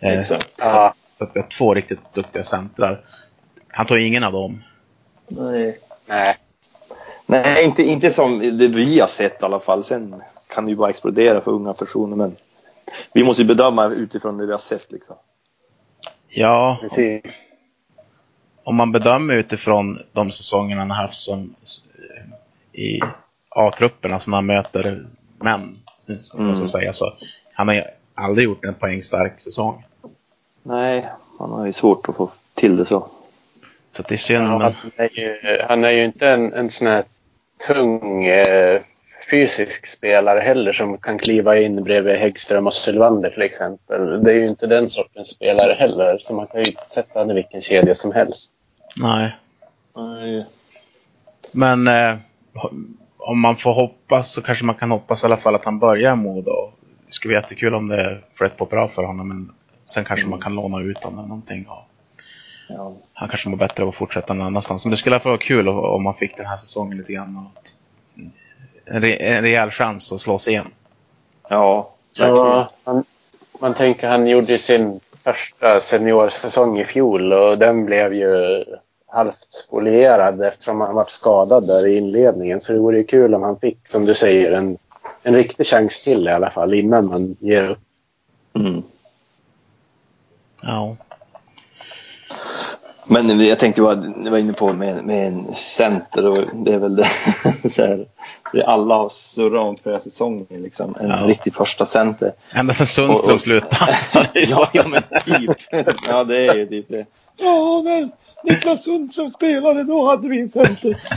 Eh, 0.00 0.18
Exakt. 0.20 0.52
Ja. 0.58 0.94
Så 1.18 1.24
att 1.24 1.30
vi 1.34 1.40
har 1.40 1.48
två 1.58 1.74
riktigt 1.74 2.14
duktiga 2.14 2.42
centrar. 2.42 3.00
Han 3.68 3.86
tar 3.86 3.96
ju 3.96 4.06
ingen 4.06 4.24
av 4.24 4.32
dem. 4.32 4.62
Nej. 5.28 5.78
Nej. 6.06 6.36
Nej, 7.26 7.64
inte, 7.64 7.82
inte 7.82 8.10
som 8.10 8.58
det 8.58 8.68
vi 8.68 9.00
har 9.00 9.06
sett 9.06 9.42
i 9.42 9.44
alla 9.44 9.60
fall. 9.60 9.84
Sen 9.84 10.14
kan 10.54 10.64
det 10.64 10.70
ju 10.70 10.76
bara 10.76 10.90
explodera 10.90 11.40
för 11.40 11.50
unga 11.50 11.72
personer. 11.72 12.16
Men 12.16 12.36
vi 13.14 13.24
måste 13.24 13.42
ju 13.42 13.48
bedöma 13.48 13.86
utifrån 13.86 14.38
det 14.38 14.46
vi 14.46 14.52
har 14.52 14.58
sett. 14.58 14.92
Liksom. 14.92 15.16
Ja, 16.34 16.78
Precis. 16.80 17.22
om 18.64 18.76
man 18.76 18.92
bedömer 18.92 19.34
utifrån 19.34 20.02
de 20.12 20.30
säsongerna 20.30 20.80
han 20.80 20.90
har 20.90 20.96
haft 20.96 21.18
som 21.18 21.54
i 22.72 23.00
A-trupperna 23.48 24.20
som 24.20 24.32
han 24.32 24.46
möter 24.46 25.06
män, 25.38 25.78
Mm. 26.34 26.56
så 26.56 26.66
säga 26.66 26.92
så. 26.92 27.12
Han 27.52 27.68
har 27.68 27.74
ju 27.74 27.82
aldrig 28.14 28.44
gjort 28.44 28.64
en 28.64 28.74
poängstark 28.74 29.40
säsong. 29.40 29.84
Nej, 30.62 31.08
man 31.38 31.50
har 31.52 31.66
ju 31.66 31.72
svårt 31.72 32.08
att 32.08 32.16
få 32.16 32.30
till 32.54 32.76
det 32.76 32.84
så. 32.86 33.08
Så 33.96 34.02
det 34.02 34.14
är 34.14 34.18
synd. 34.18 34.44
Ja, 34.44 34.58
men, 34.58 34.72
han, 34.74 34.90
är 34.96 35.18
ju, 35.18 35.58
han 35.68 35.84
är 35.84 35.90
ju 35.90 36.04
inte 36.04 36.28
en, 36.28 36.52
en 36.52 36.70
sån 36.70 36.88
här 36.88 37.04
tung 37.66 38.24
eh, 38.24 38.80
fysisk 39.32 39.86
spelare 39.86 40.40
heller 40.40 40.72
som 40.72 40.98
kan 40.98 41.18
kliva 41.18 41.58
in 41.58 41.84
bredvid 41.84 42.16
Häggström 42.16 42.66
och 42.66 42.74
Sylvander 42.74 43.30
till 43.30 43.42
exempel. 43.42 44.24
Det 44.24 44.30
är 44.32 44.34
ju 44.36 44.46
inte 44.46 44.66
den 44.66 44.88
sortens 44.90 45.28
spelare 45.28 45.72
heller. 45.72 46.18
Så 46.20 46.34
man 46.34 46.46
kan 46.46 46.64
ju 46.64 46.72
sätta 46.88 47.18
honom 47.18 47.30
i 47.30 47.34
vilken 47.34 47.62
kedja 47.62 47.94
som 47.94 48.12
helst. 48.12 48.54
nej. 48.96 49.36
Nej. 49.96 50.46
Men 51.52 51.86
eh, 51.88 52.16
om 53.18 53.40
man 53.40 53.56
får 53.56 53.72
hoppas 53.74 54.32
så 54.32 54.42
kanske 54.42 54.64
man 54.64 54.74
kan 54.74 54.90
hoppas 54.90 55.22
i 55.22 55.26
alla 55.26 55.36
fall 55.36 55.54
att 55.54 55.64
han 55.64 55.78
börjar 55.78 56.16
Modo. 56.16 56.70
Det 57.06 57.12
skulle 57.12 57.34
vara 57.34 57.42
jättekul 57.42 57.74
om 57.74 57.88
det 57.88 58.18
flöt 58.34 58.56
på 58.56 58.64
bra 58.64 58.88
för 58.88 59.02
honom. 59.02 59.28
Men 59.28 59.52
sen 59.84 60.04
kanske 60.04 60.26
man 60.26 60.40
kan 60.40 60.54
låna 60.54 60.80
ut 60.80 60.98
honom 60.98 61.28
någonting. 61.28 61.66
Och 61.68 61.84
Ja. 62.68 62.92
han 63.12 63.28
kanske 63.28 63.48
mår 63.48 63.56
bättre 63.56 63.82
av 63.82 63.88
att 63.88 63.94
fortsätta 63.94 64.34
någon 64.34 64.46
annanstans. 64.46 64.84
Men 64.84 64.90
det 64.90 64.96
skulle 64.96 65.14
i 65.14 65.16
alla 65.16 65.22
fall 65.22 65.30
vara 65.32 65.40
kul 65.42 65.68
om- 65.68 66.02
man 66.02 66.14
fick 66.14 66.36
den 66.36 66.46
här 66.46 66.56
säsongen 66.56 66.98
lite 66.98 67.12
grann. 67.12 67.36
Och 67.36 67.62
en, 68.84 69.00
re, 69.00 69.14
en 69.14 69.42
rejäl 69.42 69.70
chans 69.70 70.12
att 70.12 70.20
slå 70.20 70.38
sig 70.38 70.52
igen. 70.52 70.70
Ja. 71.48 71.88
Ja, 72.14 72.72
han, 72.84 73.04
man 73.60 73.74
tänker 73.74 74.08
han 74.08 74.26
gjorde 74.26 74.46
sin 74.46 75.00
första 75.24 75.80
seniorsäsong 75.80 76.80
i 76.80 76.84
fjol 76.84 77.32
och 77.32 77.58
den 77.58 77.84
blev 77.84 78.14
ju 78.14 78.64
halvt 79.06 79.52
spolierad 79.52 80.42
eftersom 80.42 80.80
han 80.80 80.94
var 80.94 81.04
skadad 81.08 81.66
där 81.66 81.88
i 81.88 81.96
inledningen. 81.96 82.60
Så 82.60 82.72
det 82.72 82.78
vore 82.78 82.98
ju 82.98 83.04
kul 83.04 83.34
om 83.34 83.42
han 83.42 83.58
fick, 83.58 83.88
som 83.88 84.04
du 84.04 84.14
säger, 84.14 84.52
en, 84.52 84.78
en 85.22 85.34
riktig 85.34 85.66
chans 85.66 86.02
till 86.02 86.28
i 86.28 86.30
alla 86.30 86.50
fall 86.50 86.74
innan 86.74 87.06
man 87.06 87.36
ger 87.40 87.68
upp. 87.68 87.78
Mm. 88.54 88.82
Ja. 90.62 90.96
Men 93.06 93.40
jag 93.46 93.58
tänkte 93.58 93.82
bara, 93.82 94.12
jag 94.24 94.30
var 94.30 94.38
inne 94.38 94.52
på 94.52 94.72
med, 94.72 95.04
med 95.04 95.26
en 95.26 95.54
center 95.54 96.28
och 96.28 96.38
det 96.54 96.72
är 96.72 96.78
väl 96.78 96.96
det, 96.96 97.04
så 97.74 97.82
här, 97.82 98.06
det 98.52 98.64
alla 98.64 98.94
har 98.94 99.08
surrat 99.08 99.64
om 99.64 99.76
förra 99.76 99.98
säsongen. 99.98 100.46
Liksom. 100.48 100.94
En 101.00 101.08
Ja. 101.10 101.16
riktig 101.26 101.54
första 101.54 101.84
center. 101.84 102.32
Ända 102.50 102.74
sedan 102.74 102.86
Sundström 102.86 103.40
slutade. 103.40 103.98
ja, 104.34 104.70
ja, 104.72 104.88
men 104.88 105.02
typ. 105.24 105.56
Ja, 106.08 106.24
det 106.24 106.46
är 106.46 106.54
ju 106.54 106.66
typ 106.66 106.88
det. 106.88 107.06
Ja, 107.36 107.82
när 107.84 108.08
Niklas 108.44 108.84
Sundström 108.84 109.30
spelade 109.30 109.84
då 109.84 110.06
hade 110.06 110.28
vi 110.28 110.40
en 110.40 110.50
center. 110.50 110.96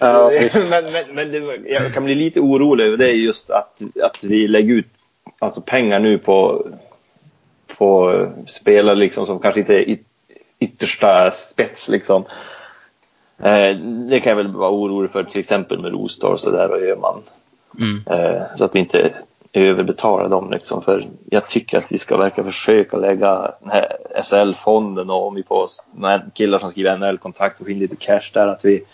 Ja, 0.00 0.30
men 0.54 0.84
men, 0.84 1.14
men 1.14 1.32
det, 1.32 1.70
jag 1.70 1.94
kan 1.94 2.04
bli 2.04 2.14
lite 2.14 2.40
orolig 2.40 2.84
över 2.84 2.96
det 2.96 3.10
är 3.10 3.14
just 3.14 3.50
att, 3.50 3.82
att 4.02 4.24
vi 4.24 4.48
lägger 4.48 4.74
ut 4.74 4.86
alltså 5.38 5.60
pengar 5.60 5.98
nu 5.98 6.18
på, 6.18 6.66
på 7.76 8.26
spelare 8.46 8.96
liksom 8.96 9.26
som 9.26 9.38
kanske 9.38 9.60
inte 9.60 9.74
är 9.74 9.90
yt, 9.90 10.00
yttersta 10.58 11.30
spets 11.30 11.88
liksom. 11.88 12.24
Eh, 13.38 13.76
det 14.10 14.20
kan 14.20 14.30
jag 14.30 14.36
väl 14.36 14.48
vara 14.48 14.70
orolig 14.70 15.10
för 15.10 15.24
till 15.24 15.40
exempel 15.40 15.78
med 15.78 15.92
Rostar 15.92 16.28
och 16.28 16.40
sådär 16.40 16.70
och 16.70 16.82
Öhman. 16.82 17.22
Mm. 17.78 18.02
Eh, 18.06 18.42
så 18.56 18.64
att 18.64 18.74
vi 18.74 18.78
inte 18.78 19.12
överbetalar 19.52 20.28
dem 20.28 20.50
liksom. 20.50 20.82
För 20.82 21.08
jag 21.30 21.48
tycker 21.48 21.78
att 21.78 21.92
vi 21.92 21.98
ska 21.98 22.16
verkligen 22.16 22.52
försöka 22.52 22.96
lägga 22.96 23.54
den 23.60 23.70
här 23.70 23.96
SL-fonden 24.22 25.10
och 25.10 25.26
om 25.26 25.34
vi 25.34 25.42
får 25.42 25.68
killar 26.34 26.58
som 26.58 26.70
skriver 26.70 26.96
NHL-kontrakt 26.96 27.60
och 27.60 27.66
få 27.66 27.72
in 27.72 27.78
lite 27.78 27.96
cash 27.96 28.30
där 28.32 28.48
att 28.48 28.64
vi 28.64 28.84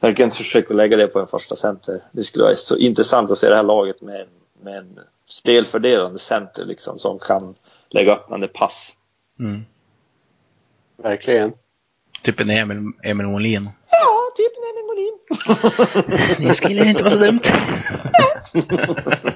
verkligen 0.00 0.30
försöker 0.30 0.74
lägga 0.74 0.96
det 0.96 1.06
på 1.06 1.20
en 1.20 1.26
första 1.26 1.56
center. 1.56 2.00
Det 2.12 2.24
skulle 2.24 2.44
vara 2.44 2.56
så 2.56 2.76
intressant 2.76 3.30
att 3.30 3.38
se 3.38 3.48
det 3.48 3.56
här 3.56 3.62
laget 3.62 4.02
med, 4.02 4.26
med 4.62 4.78
en 4.78 4.98
spelfördelande 5.30 6.18
center 6.18 6.64
liksom 6.64 6.98
som 6.98 7.18
kan 7.18 7.54
lägga 7.90 8.12
öppnande 8.12 8.48
pass. 8.48 8.92
Mm. 9.38 9.64
Verkligen. 10.96 11.52
Typ 12.22 12.40
en 12.40 12.50
Emil, 12.50 12.92
Emil 13.02 13.26
Molin. 13.26 13.70
Ja, 13.90 14.20
typ 14.36 14.52
Emil 14.70 14.84
Molin. 14.86 15.18
Det 16.48 16.54
skulle 16.54 16.88
inte 16.88 17.02
vara 17.02 17.10
så 17.10 17.18
dumt. 17.18 17.40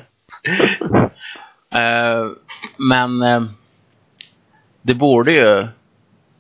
Eh, 1.71 2.27
men 2.77 3.23
eh, 3.23 3.43
det 4.83 4.95
borde 4.95 5.33
ju... 5.33 5.67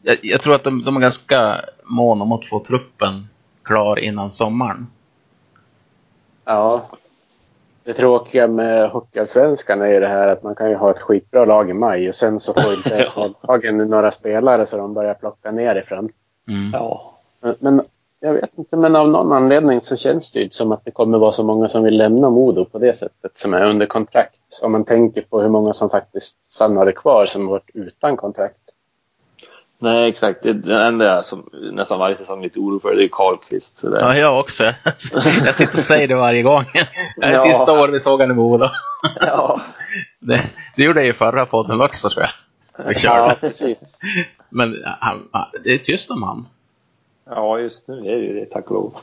Jag, 0.02 0.18
jag 0.22 0.42
tror 0.42 0.54
att 0.54 0.64
de, 0.64 0.85
de 0.85 0.96
är 0.96 1.00
ganska 1.00 1.64
måna 1.85 2.24
om 2.24 2.33
att 2.33 2.48
få 2.48 2.64
truppen 2.64 3.28
klar 3.62 3.98
innan 3.98 4.33
sommaren. 4.33 4.87
Ja. 6.44 6.88
Det 7.88 7.94
tråkiga 7.94 8.46
med 8.46 8.90
Hockeyallsvenskan 8.90 9.83
är 9.83 9.87
ju 9.87 10.01
det 10.01 10.09
här 10.09 10.29
att 10.29 10.42
man 10.42 10.55
kan 10.55 10.70
ju 10.70 10.77
ha 10.77 10.90
ett 10.90 11.01
skitbra 11.01 11.44
lag 11.44 11.70
i 11.70 11.72
maj 11.72 12.09
och 12.09 12.14
sen 12.14 12.40
så 12.40 12.55
får 12.55 12.72
inte 12.72 13.05
SHL-lagen 13.14 13.77
några 13.77 14.11
spelare 14.11 14.66
så 14.66 14.77
de 14.77 14.94
börjar 14.94 15.14
plocka 15.14 15.51
nerifrån. 15.51 16.09
Mm. 16.48 16.70
Ja. 16.72 17.14
Men, 17.40 17.55
men 17.59 17.83
jag 18.20 18.33
vet 18.33 18.59
inte, 18.59 18.77
men 18.77 18.96
av 18.96 19.09
någon 19.09 19.33
anledning 19.33 19.81
så 19.81 19.96
känns 19.96 20.33
det 20.33 20.40
ju 20.40 20.51
som 20.51 20.72
att 20.72 20.85
det 20.85 20.90
kommer 20.90 21.18
vara 21.18 21.33
så 21.33 21.42
många 21.42 21.68
som 21.68 21.83
vill 21.83 21.96
lämna 21.96 22.31
Modo 22.31 22.64
på 22.64 22.79
det 22.79 22.98
sättet 22.98 23.38
som 23.38 23.55
är 23.55 23.64
under 23.64 23.87
kontrakt. 23.87 24.61
Om 24.62 24.72
man 24.72 24.85
tänker 24.85 25.22
på 25.22 25.40
hur 25.40 25.48
många 25.48 25.72
som 25.72 25.90
faktiskt 25.90 26.53
stannade 26.53 26.92
kvar 26.92 27.27
som 27.27 27.46
varit 27.46 27.70
utan 27.74 28.16
kontrakt. 28.16 28.67
Nej, 29.81 30.09
exakt. 30.09 30.43
Det, 30.43 30.83
enda 30.87 31.05
jag 31.05 31.25
som 31.25 31.51
nästan 31.73 31.99
varje 31.99 32.17
säsong 32.17 32.38
är 32.38 32.43
lite 32.43 32.59
oro 32.61 32.79
för 32.81 32.95
det 32.95 33.05
är 33.05 33.09
Karlqvist. 33.12 33.81
Ja, 34.01 34.17
jag 34.17 34.41
också. 34.41 34.64
Jag 35.45 35.55
sitter 35.55 35.75
och 35.75 35.81
säger 35.85 36.09
det 36.09 36.14
varje 36.14 36.43
gång. 36.43 36.64
Det 37.17 37.27
är 37.27 37.33
Ja. 37.33 37.43
sista 37.43 37.81
året 37.81 37.95
vi 37.95 38.01
såg 38.01 38.21
honom 38.21 38.37
i 38.37 38.41
Modo. 38.41 38.69
Ja. 39.21 39.61
Det, 40.19 40.43
det 40.77 40.83
gjorde 40.83 41.01
jag 41.01 41.09
i 41.09 41.12
förra 41.12 41.47
podden 41.47 41.81
också 41.81 42.11
tror 42.11 42.23
jag. 42.23 42.85
Vi 42.88 42.95
Ja, 43.03 43.37
precis. 43.41 43.85
Men 44.49 44.83
han, 45.01 45.29
han- 45.33 45.49
det 45.64 45.75
är 45.75 45.79
tyst 45.79 46.11
om 46.11 46.23
han. 46.23 46.47
ja, 47.31 47.59
just 47.59 47.88
nu 47.88 47.99
är 47.99 48.17
det 48.17 48.25
ju 48.25 48.35
det, 48.41 48.45
tack 48.47 48.71
och 48.71 48.75
lov. 48.75 48.95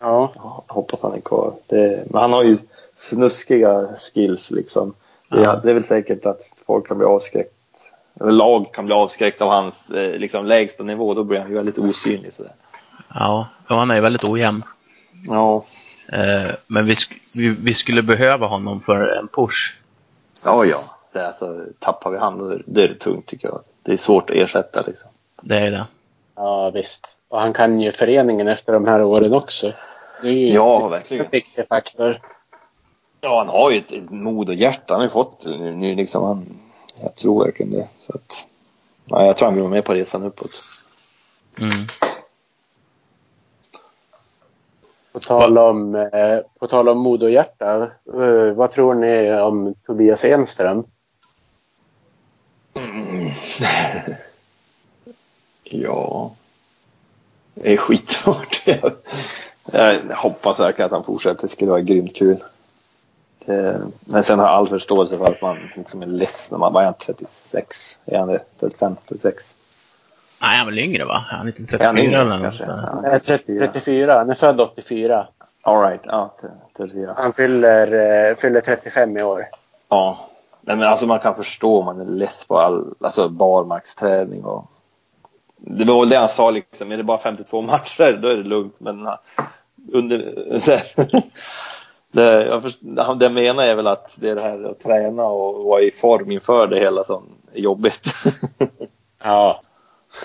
Ja, 0.00 0.32
jag 0.34 0.62
hoppas 0.74 1.02
han 1.02 1.12
är 1.14 1.20
kvar. 1.20 1.52
Det, 1.66 2.04
men 2.10 2.20
han 2.20 2.32
har 2.32 2.42
ju 2.44 2.56
snuskiga 2.96 3.86
skills 3.98 4.50
liksom. 4.50 4.92
Det, 5.28 5.42
Ja. 5.42 5.60
det 5.62 5.70
är 5.70 5.74
väl 5.74 5.84
säkert 5.84 6.26
att 6.26 6.40
folk 6.66 6.88
kan 6.88 6.98
bli 6.98 7.06
avskräckt. 7.06 7.54
Eller 8.20 8.32
lag 8.32 8.72
kan 8.72 8.86
bli 8.86 8.94
avskräckt 8.94 9.42
av 9.42 9.48
hans 9.50 9.90
eh, 9.90 10.18
liksom, 10.18 10.46
lägsta 10.46 10.84
nivå. 10.84 11.14
Då 11.14 11.24
blir 11.24 11.38
han 11.40 11.48
ju 11.50 11.54
väldigt 11.56 11.78
osynlig. 11.78 12.32
Sådär. 12.32 12.52
Ja, 13.14 13.48
och 13.68 13.76
han 13.76 13.90
är 13.90 13.94
ju 13.94 14.00
väldigt 14.00 14.24
ojämn. 14.24 14.62
Ja. 15.28 15.64
Eh, 16.12 16.50
men 16.68 16.86
vi, 16.86 16.94
sk- 16.94 17.32
vi, 17.36 17.56
vi 17.64 17.74
skulle 17.74 18.02
behöva 18.02 18.46
honom 18.46 18.80
för 18.80 19.08
en 19.18 19.28
push. 19.28 19.74
Ja, 20.44 20.64
ja. 20.64 20.78
Det 21.12 21.18
är 21.18 21.24
alltså, 21.26 21.64
tappar 21.78 22.10
vi 22.10 22.18
han 22.18 22.38
då 22.38 22.50
är 22.82 22.88
det 22.88 22.94
tungt 22.94 23.26
tycker 23.26 23.48
jag. 23.48 23.60
Det 23.82 23.92
är 23.92 23.96
svårt 23.96 24.30
att 24.30 24.36
ersätta 24.36 24.82
liksom. 24.86 25.08
Det 25.42 25.56
är 25.58 25.70
det. 25.70 25.86
ja 26.36 26.70
visst. 26.70 27.16
Och 27.28 27.40
han 27.40 27.52
kan 27.52 27.80
ju 27.80 27.92
föreningen 27.92 28.48
efter 28.48 28.72
de 28.72 28.84
här 28.86 29.02
åren 29.02 29.32
också. 29.34 29.72
Det 30.22 30.28
är 30.28 30.32
ju 30.32 30.46
Ja, 30.46 30.88
verkligen. 30.88 31.24
en 31.24 31.30
viktig 31.30 31.68
faktor. 31.68 32.20
Ja, 33.20 33.38
han 33.38 33.48
har 33.48 33.70
ju 33.70 33.78
ett, 33.78 33.92
ett 33.92 34.10
mod 34.10 34.48
och 34.48 34.54
hjärta. 34.54 34.94
Han 34.94 35.00
har 35.00 35.04
ju 35.06 35.10
fått 35.10 35.46
nu, 35.46 35.74
nu 35.74 35.94
liksom. 35.94 36.24
Han, 36.24 36.46
jag 37.02 37.14
tror 37.14 37.44
verkligen 37.44 37.72
det. 37.72 37.88
Så 38.06 38.12
att, 38.14 38.48
ja, 39.04 39.26
jag 39.26 39.36
tror 39.36 39.46
han 39.46 39.54
blir 39.54 39.68
med 39.68 39.84
på 39.84 39.94
resan 39.94 40.22
uppåt. 40.22 40.62
Mm. 41.58 41.86
På 45.12 45.20
tal 45.20 45.58
om, 45.58 45.94
eh, 45.94 46.38
på 46.58 46.66
tal 46.66 46.88
om 46.88 46.98
mod 46.98 47.22
och 47.22 47.30
hjärta. 47.30 47.90
Eh, 48.14 48.52
vad 48.54 48.72
tror 48.72 48.94
ni 48.94 49.40
om 49.40 49.74
Tobias 49.86 50.24
Enström? 50.24 50.84
Mm. 52.74 53.30
ja. 55.64 56.34
Det 57.54 57.72
är 57.72 57.76
skitsvårt. 57.76 58.62
Jag 59.72 59.94
hoppas 60.16 60.60
verkligen 60.60 60.86
att 60.86 60.92
han 60.92 61.04
fortsätter. 61.04 61.42
Det 61.42 61.48
skulle 61.48 61.70
vara 61.70 61.80
grymt 61.80 62.16
kul. 62.16 62.42
Det, 63.48 63.80
men 64.00 64.22
sen 64.22 64.38
har 64.38 64.46
jag 64.46 64.54
all 64.54 64.68
förståelse 64.68 65.18
för 65.18 65.24
att 65.24 65.42
man 65.42 65.58
liksom 65.76 66.02
är 66.02 66.06
ledsen. 66.06 66.60
Man 66.60 66.72
bara 66.72 66.84
är 66.84 66.92
36? 66.92 68.00
Är 68.06 68.18
han 68.18 68.28
det? 68.28 68.40
35? 68.60 68.96
36? 69.08 69.54
Nej, 70.40 70.58
han 70.58 70.60
är 70.60 70.70
väl 70.70 70.78
yngre 70.78 71.04
va? 71.04 71.24
Han 71.28 71.48
är 71.48 71.60
inte 71.60 71.76
Är 71.76 71.84
han 71.84 71.96
34 71.96 72.04
yngre, 72.04 72.20
eller 72.20 72.30
något. 72.30 72.42
kanske? 72.42 72.64
Ja. 72.64 73.12
Eh, 73.12 73.22
30, 73.22 73.58
34. 73.58 74.18
Han 74.18 74.30
är 74.30 74.34
född 74.34 74.60
84. 74.60 75.26
All 75.62 75.80
right. 75.80 76.00
Ja, 76.04 76.34
34. 76.76 77.14
Han 77.16 77.32
fyller, 77.32 77.86
eh, 78.30 78.36
fyller 78.36 78.60
35 78.60 79.16
i 79.16 79.22
år. 79.22 79.42
Ja. 79.88 80.28
Nej, 80.60 80.76
men 80.76 80.88
alltså 80.88 81.06
man 81.06 81.18
kan 81.20 81.34
förstå 81.34 81.78
om 81.78 81.84
man 81.84 82.00
är 82.00 82.04
less 82.04 82.44
på 82.48 82.58
all 82.58 82.94
alltså 83.00 83.28
barmarksträning 83.28 84.44
och 84.44 84.64
det 85.56 85.84
var 85.84 86.00
väl 86.00 86.08
det 86.08 86.16
han 86.16 86.28
sa 86.28 86.50
liksom, 86.50 86.92
är 86.92 86.96
det 86.96 87.02
bara 87.02 87.18
52 87.18 87.60
matcher 87.62 88.18
då 88.22 88.28
är 88.28 88.36
det 88.36 88.42
lugnt 88.42 88.80
men 88.80 89.08
under 89.92 90.58
så 90.58 90.70
här, 90.70 90.82
det, 92.12 92.46
jag 92.46 92.62
först, 92.62 92.78
han- 92.98 93.18
det 93.18 93.24
jag 93.24 93.32
menar 93.32 93.64
är 93.64 93.74
väl 93.74 93.86
att 93.86 94.10
det 94.14 94.30
är 94.30 94.34
det 94.34 94.40
här 94.40 94.64
att 94.70 94.80
träna 94.80 95.24
och 95.24 95.64
vara 95.64 95.80
i 95.80 95.90
form 95.90 96.30
inför 96.30 96.66
det 96.66 96.78
hela 96.78 97.04
som 97.04 97.22
är 97.52 97.60
jobbigt. 97.60 98.00
Ja. 99.22 99.60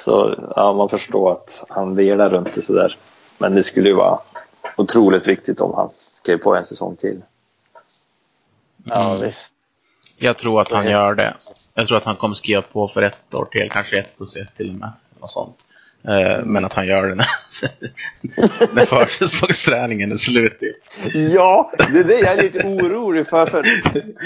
så 0.05 0.35
ja, 0.55 0.73
man 0.73 0.89
förstår 0.89 1.31
att 1.31 1.63
han 1.69 1.95
velar 1.95 2.29
runt 2.29 2.55
det 2.55 2.61
sådär. 2.61 2.97
Men 3.37 3.55
det 3.55 3.63
skulle 3.63 3.89
ju 3.89 3.95
vara 3.95 4.19
otroligt 4.77 5.27
viktigt 5.27 5.61
om 5.61 5.73
han 5.75 5.89
skrev 5.89 6.37
på 6.37 6.55
en 6.55 6.65
säsong 6.65 6.95
till. 6.95 7.21
Ja, 8.85 9.09
Mm. 9.09 9.21
visst. 9.21 9.53
Jag 10.17 10.37
tror 10.37 10.61
att 10.61 10.71
han 10.71 10.85
gör 10.85 11.13
det. 11.15 11.35
Jag 11.73 11.87
tror 11.87 11.97
att 11.97 12.05
han 12.05 12.15
kommer 12.15 12.35
skriva 12.35 12.61
på 12.61 12.87
för 12.87 13.01
ett 13.01 13.33
år 13.33 13.45
till, 13.45 13.69
kanske 13.71 13.99
ett 13.99 14.17
plus 14.17 14.35
ett 14.35 14.55
till 14.57 14.69
och 14.69 14.75
med. 14.75 14.91
Något 15.19 15.31
sånt. 15.31 15.55
Eh, 16.07 16.45
Men 16.45 16.65
att 16.65 16.73
han 16.73 16.87
gör 16.87 17.07
det 17.07 17.15
när, 17.15 17.27
när 18.75 18.85
försäsongsträningen 18.85 20.11
är 20.11 20.15
slut. 20.15 20.59
Typ. 20.59 20.75
Ja, 21.13 21.71
det 21.77 21.99
är 21.99 22.03
det 22.03 22.19
jag 22.19 22.37
är 22.37 22.41
lite 22.41 22.63
orolig 22.67 23.27
för. 23.27 23.45
för, 23.45 23.63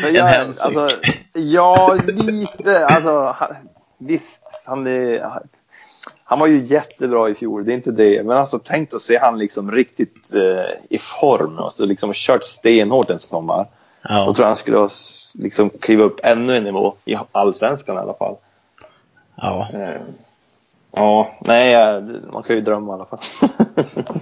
för 0.01 0.09
jag, 0.09 0.25
hemsik. 0.25 0.65
alltså, 0.65 0.89
ja, 1.33 1.97
lite. 2.07 2.85
Alltså, 2.85 3.35
visst, 3.97 4.41
han, 4.65 4.87
är, 4.87 5.31
han 6.23 6.39
var 6.39 6.47
ju 6.47 6.57
jättebra 6.59 7.29
i 7.29 7.35
fjol, 7.35 7.65
det 7.65 7.71
är 7.71 7.75
inte 7.75 7.91
det. 7.91 8.23
Men 8.23 8.37
alltså, 8.37 8.59
tänk 8.59 8.93
att 8.93 9.01
se 9.01 9.17
han 9.17 9.37
liksom 9.39 9.71
riktigt 9.71 10.33
eh, 10.33 10.73
i 10.89 10.97
form 10.97 11.59
och 11.59 11.73
så 11.73 11.85
liksom 11.85 12.11
kört 12.13 12.43
stenhårt 12.43 13.09
en 13.09 13.19
sommar. 13.19 13.67
Ja. 14.01 14.25
Då 14.25 14.33
tror 14.33 14.43
jag 14.43 14.47
han 14.47 14.55
skulle 14.55 14.77
ha 14.77 14.89
liksom 15.35 15.69
kliva 15.69 16.03
upp 16.03 16.19
ännu 16.23 16.57
en 16.57 16.63
nivå 16.63 16.93
i 17.05 17.17
allsvenskan 17.31 17.95
i 17.95 17.99
alla 17.99 18.13
fall. 18.13 18.35
ja. 19.35 19.69
Eh, 19.73 20.01
ja, 20.91 21.38
nej, 21.41 22.02
man 22.34 22.43
kan 22.43 22.56
ju 22.56 22.62
drömma 22.62 22.91
i 22.91 22.95
alla 22.95 23.06
fall. 23.06 23.19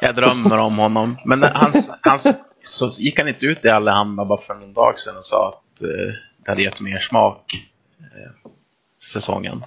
Jag 0.00 0.14
drömmer 0.16 0.58
om 0.58 0.78
honom. 0.78 1.16
Men 1.24 1.42
hans, 1.42 1.90
hans, 2.02 2.32
så 2.62 2.88
gick 2.88 3.18
han 3.18 3.28
inte 3.28 3.46
ut 3.46 3.64
i 3.64 3.68
Allehanda 3.68 4.24
bara 4.24 4.40
för 4.40 4.54
någon 4.54 4.72
dag 4.72 4.98
sedan 4.98 5.16
och 5.16 5.24
sa 5.24 5.48
att 5.48 5.82
eh, 5.82 5.88
det 6.44 6.50
hade 6.50 6.62
gett 6.62 6.80
mer 6.80 6.98
smak 6.98 7.66
eh, 8.00 8.50
säsongen. 9.12 9.64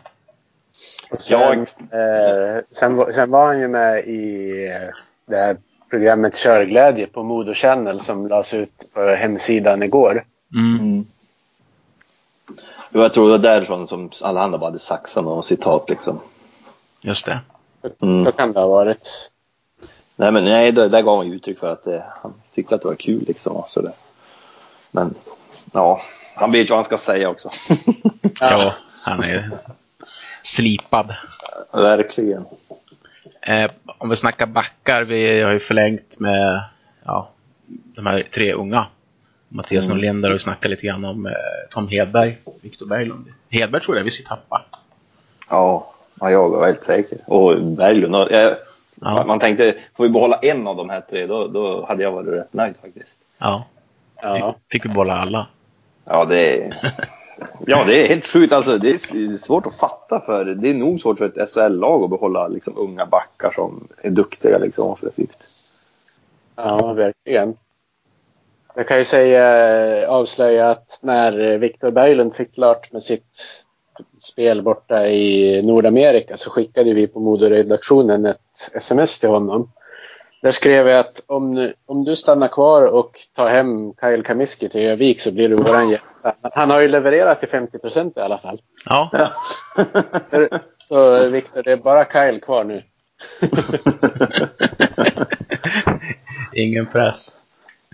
Sen, 1.20 1.60
eh, 1.92 2.62
sen, 2.72 2.96
var- 2.96 3.12
sen 3.12 3.32
var 3.32 3.48
han 3.48 3.60
ju 3.60 3.68
med 3.68 4.00
i 4.08 4.52
eh, 4.68 4.90
det 5.28 5.36
här 5.38 5.58
programmet 5.90 6.36
Körglädje 6.38 7.08
på 7.08 7.24
Modo 7.24 7.54
Channel 7.54 8.00
som 8.02 8.28
lades 8.28 8.54
ut 8.54 8.94
på 8.94 9.02
hemsidan 9.10 9.84
igår. 9.84 10.24
Mm. 10.56 11.06
Jag 12.90 13.14
tror 13.14 13.26
det 13.26 13.32
var 13.32 13.38
därifrån 13.38 13.88
som 13.88 14.10
alla 14.22 14.42
andra 14.42 14.58
bara 14.58 14.66
hade 14.66 14.80
saxat 14.80 15.26
och 15.26 15.46
citat 15.46 15.90
liksom. 15.90 16.20
Just 17.02 17.26
det. 17.26 17.40
Mm. 18.02 18.26
Så 18.26 18.32
kan 18.32 18.54
det 18.54 18.60
ha 18.60 18.68
varit. 18.68 19.30
Nej 20.16 20.32
men 20.32 20.46
nej, 20.46 20.72
där, 20.72 20.90
där 20.90 21.02
gav 21.02 21.18
han 21.18 21.34
uttryck 21.34 21.60
för 21.60 21.74
att 21.74 21.84
det, 21.84 22.04
han 22.22 22.34
tyckte 22.56 22.76
att 22.76 22.82
det 22.82 22.88
var 22.88 22.96
kul 22.96 23.24
liksom 23.28 23.56
och 23.56 23.70
sådär. 23.70 23.94
Men 24.92 25.16
ja, 25.74 26.02
han 26.36 26.52
vet 26.52 26.62
ju 26.62 26.70
vad 26.70 26.78
han 26.78 26.86
ska 26.86 26.98
säga 26.98 27.30
också. 27.30 27.50
Ja, 28.40 28.74
han 29.02 29.24
är 29.24 29.52
slipad. 30.44 31.16
Verkligen. 31.72 32.46
Eh, 33.42 33.72
om 33.98 34.10
vi 34.10 34.16
snackar 34.16 34.46
backar, 34.46 35.02
vi 35.02 35.42
har 35.42 35.52
ju 35.52 35.60
förlängt 35.60 36.20
med 36.20 36.64
ja, 37.04 37.30
de 37.68 38.06
här 38.06 38.28
tre 38.34 38.54
unga. 38.54 38.86
Mattias 39.50 39.86
Mm. 39.86 39.98
Norlinder 39.98 40.30
har 40.30 40.36
ju 40.36 40.40
snackat 40.40 40.72
lite 40.72 40.86
grann 40.88 41.06
om 41.06 41.26
eh, 41.26 41.32
Tom 41.72 41.88
Hedberg, 41.88 42.38
Viktor 42.62 42.86
Berglund. 42.86 43.26
Hedberg 43.50 43.82
tror 43.84 43.98
jag 43.98 44.04
vi 44.04 44.12
ska 44.12 44.28
tappa. 44.30 44.66
Ja, 45.50 45.94
ja, 46.20 46.32
jag 46.32 46.50
var 46.50 46.66
helt 46.66 46.84
säker. 46.84 47.18
Och 47.26 47.62
Berglund. 47.62 48.16
Och, 48.16 48.32
eh, 48.32 48.54
Ja. 49.02 49.24
Man 49.28 49.40
tänkte, 49.40 49.76
får 49.98 50.04
vi 50.04 50.10
behålla 50.10 50.36
en 50.42 50.68
av 50.68 50.76
de 50.76 50.90
här 50.90 51.02
tre 51.02 51.26
då, 51.26 51.48
då 51.48 51.86
hade 51.86 52.04
jag 52.04 52.12
varit 52.12 52.28
rätt 52.28 52.54
nöjd 52.54 52.74
faktiskt. 52.82 53.16
Ja, 53.38 53.66
Ja. 54.22 54.56
fick 54.72 54.86
vi 54.86 54.90
bolla 54.90 55.14
alla. 55.18 55.48
Ja, 56.06 56.26
det 56.26 56.64
är, 56.64 56.76
ja, 57.68 57.84
det 57.88 58.04
är 58.06 58.08
helt 58.10 58.28
sjukt. 58.28 58.54
Alltså, 58.54 58.78
det 58.78 58.90
är 58.90 59.38
svårt 59.38 59.66
att 59.66 59.76
fatta 59.80 60.20
för 60.26 60.46
det 60.46 60.70
är 60.70 60.74
nog 60.74 61.02
svårt 61.02 61.18
för 61.18 61.26
ett 61.26 61.50
SHL-lag 61.50 62.04
att 62.04 62.10
behålla 62.10 62.48
liksom, 62.48 62.74
unga 62.78 63.06
backar 63.06 63.52
som 63.56 63.88
är 64.02 64.10
duktiga 64.10 64.58
liksom, 64.58 64.92
offensivt. 64.92 65.44
ja, 66.56 66.94
verkligen. 66.94 67.56
Jag 68.76 68.88
kan 68.88 68.98
ju 68.98 69.06
säga, 69.06 70.10
avslöja 70.10 70.70
att 70.70 71.00
när 71.02 71.58
Viktor 71.58 71.92
Berglund 71.92 72.36
fick 72.36 72.54
klart 72.54 72.92
med 72.92 73.04
sitt 73.04 73.64
spel 74.20 74.62
borta 74.62 75.08
i 75.08 75.62
Nordamerika 75.62 76.38
så 76.38 76.50
skickade 76.50 76.94
vi 76.94 77.08
på 77.08 77.20
Modo-redaktionen 77.20 78.26
ett 78.26 78.72
sms 78.74 79.20
till 79.20 79.30
honom. 79.30 79.72
Där 80.42 80.52
skrev 80.52 80.88
jag 80.88 81.00
att 81.00 81.22
om, 81.28 81.72
om 81.86 82.04
du 82.04 82.16
stannar 82.16 82.48
kvar 82.48 82.86
och 82.86 83.12
tar 83.36 83.50
hem 83.50 83.94
Kyle 83.94 84.24
Kamiski 84.24 84.70
till 84.70 84.82
Övik 84.90 85.20
så 85.20 85.34
blir 85.34 85.50
du 85.50 85.56
våran 85.56 85.90
hjälte. 85.90 86.34
Han 86.42 86.70
har 86.70 86.80
ju 86.80 86.88
levererat 86.88 87.40
till 87.40 87.50
50 87.50 87.80
procent 87.80 88.18
i 88.18 88.20
alla 88.20 88.38
fall. 88.38 88.62
Ja, 88.86 89.32
Så 90.86 91.30
Viktor, 91.30 91.64
det 91.64 91.72
är 91.72 91.78
bara 91.78 92.06
Kyle 92.06 92.40
kvar 92.40 92.64
nu. 92.64 92.84
ingen 96.54 96.86
press. 96.86 97.39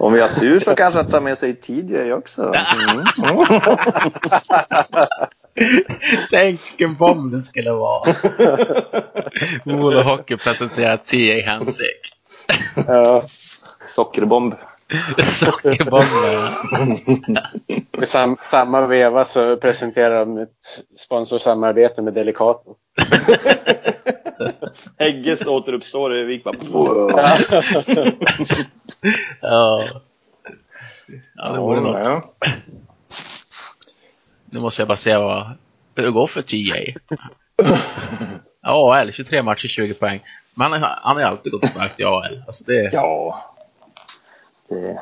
Om 0.01 0.13
vi 0.13 0.21
har 0.21 0.27
tur 0.27 0.59
så 0.59 0.75
kanske 0.75 0.99
han 0.99 1.11
tar 1.11 1.21
med 1.21 1.37
sig 1.37 1.55
TJ 1.55 2.13
också. 2.13 2.41
Mm. 2.41 3.05
Tänk 6.29 6.61
vilken 6.69 6.95
bomb 6.95 7.31
det 7.31 7.41
skulle 7.41 7.71
vara. 7.71 8.13
Modo 9.63 10.03
Hockey 10.03 10.37
presenterar 10.37 10.97
T.A. 10.97 11.49
Hansik. 11.51 12.13
Ja. 12.87 13.21
Sockerbomb. 13.87 14.55
Sockerbomben. 15.33 16.53
I 18.01 18.05
sam, 18.05 18.37
samma 18.51 18.87
veva 18.87 19.25
så 19.25 19.57
presenterar 19.57 20.19
de 20.19 20.37
ett 20.37 20.49
sponsorsamarbete 20.97 22.01
med 22.01 22.13
Delicato. 22.13 22.75
Hägges 24.99 25.47
återuppstår 25.47 26.15
i 26.15 26.23
Vik. 26.23 26.43
bara- 26.43 26.55
Ja. 29.41 29.87
Ja, 31.35 31.51
det 31.51 31.59
vore 31.59 31.81
något. 31.81 32.05
Ja. 32.05 32.33
Nu 34.45 34.59
måste 34.59 34.81
jag 34.81 34.87
bara 34.87 34.97
se 34.97 35.15
vad 35.17 35.57
hur 35.95 36.03
det 36.03 36.11
går 36.11 36.27
för 36.27 36.41
TA. 36.41 36.99
Ja, 38.61 38.95
AL, 38.95 39.11
23 39.11 39.43
matcher, 39.43 39.67
20 39.67 39.93
poäng. 39.93 40.19
Men 40.53 40.71
han, 40.71 40.81
har- 40.81 40.99
han 41.01 41.15
har 41.15 41.21
ju 41.23 41.27
alltid 41.27 41.51
gått 41.51 41.65
starkt 41.65 41.99
i 41.99 42.03
AL. 42.03 42.43
Alltså 42.47 42.63
det, 42.67 42.89
Ja. 42.93 43.51
Det... 44.69 44.99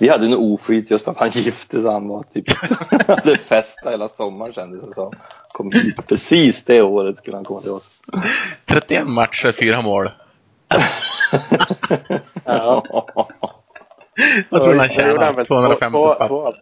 Vi 0.00 0.08
hade 0.08 0.28
nog 0.28 0.52
oflyt 0.52 0.90
just 0.90 1.08
att 1.08 1.16
han 1.18 1.28
gifte 1.32 1.80
sig. 1.82 1.90
Han 1.90 2.08
var 2.08 2.22
typ, 2.22 2.44
hade 3.08 3.38
festat 3.38 3.92
hela 3.92 4.08
sommaren 4.08 4.52
kändes 4.52 4.88
det 4.88 4.94
som. 4.94 5.12
Kom 5.52 5.72
hit 5.72 6.06
precis 6.08 6.64
det 6.64 6.82
året 6.82 7.18
skulle 7.18 7.36
han 7.36 7.44
komma 7.44 7.60
till 7.60 7.70
oss. 7.70 8.02
31 8.66 9.06
matcher, 9.06 9.52
4 9.58 9.82
mål. 9.82 10.10
Ja. 12.44 12.82
Vad 14.50 14.62
tror 14.62 14.74
han 14.74 14.88
tjänar? 14.88 15.32
väl 15.32 15.46
250 15.46 15.92
två, 15.98 16.14
papp. 16.14 16.28
två, 16.28 16.52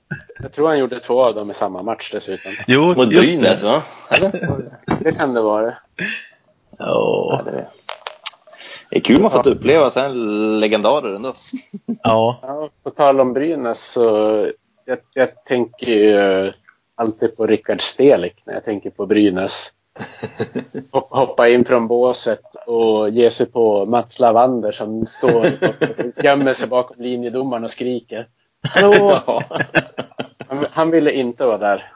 Jag 0.42 0.52
tror 0.52 0.68
han 0.68 0.78
gjorde 0.78 1.00
två 1.00 1.24
av 1.24 1.34
dem 1.34 1.50
i 1.50 1.54
samma 1.54 1.82
match 1.82 2.10
dessutom. 2.12 2.52
Jo, 2.66 2.94
Mot 2.94 3.12
just 3.12 3.32
Brynäs 3.32 3.60
det. 3.60 3.66
va? 3.66 3.82
Eller? 4.10 4.30
Det 5.00 5.12
kan 5.12 5.34
det 5.34 5.40
vara. 5.40 5.64
Ja, 5.66 5.76
Ja, 6.78 7.42
det 7.44 7.66
det 8.90 8.96
är 8.96 9.00
kul 9.00 9.20
man 9.22 9.30
fått 9.30 9.46
uppleva 9.46 9.90
sen 9.90 10.60
legendarer 10.60 11.14
ändå. 11.14 11.32
ja. 12.02 12.38
Ja, 12.42 12.70
på 12.82 12.90
tal 12.90 13.20
om 13.20 13.32
Brynäs 13.32 13.92
så 13.92 14.02
jag, 14.84 14.98
jag 15.14 15.44
tänker 15.44 15.86
ju 15.86 16.52
alltid 16.94 17.36
på 17.36 17.46
Rickard 17.46 17.82
Stelik 17.82 18.42
när 18.46 18.54
jag 18.54 18.64
tänker 18.64 18.90
på 18.90 19.06
Brynäs. 19.06 19.72
Hop- 20.90 21.10
Hoppa 21.10 21.48
in 21.48 21.64
från 21.64 21.86
båset 21.88 22.42
och 22.66 23.10
ge 23.10 23.30
sig 23.30 23.46
på 23.46 23.86
Mats 23.86 24.20
Lavander 24.20 24.72
som 24.72 25.06
står 25.06 25.40
och 25.40 26.24
gömmer 26.24 26.54
sig 26.54 26.68
bakom 26.68 26.96
linjedomaren 27.02 27.64
och 27.64 27.70
skriker. 27.70 28.26
Hallå! 28.68 29.18
Han, 30.48 30.66
han 30.70 30.90
ville 30.90 31.10
inte 31.12 31.44
vara 31.46 31.58
där. 31.58 31.92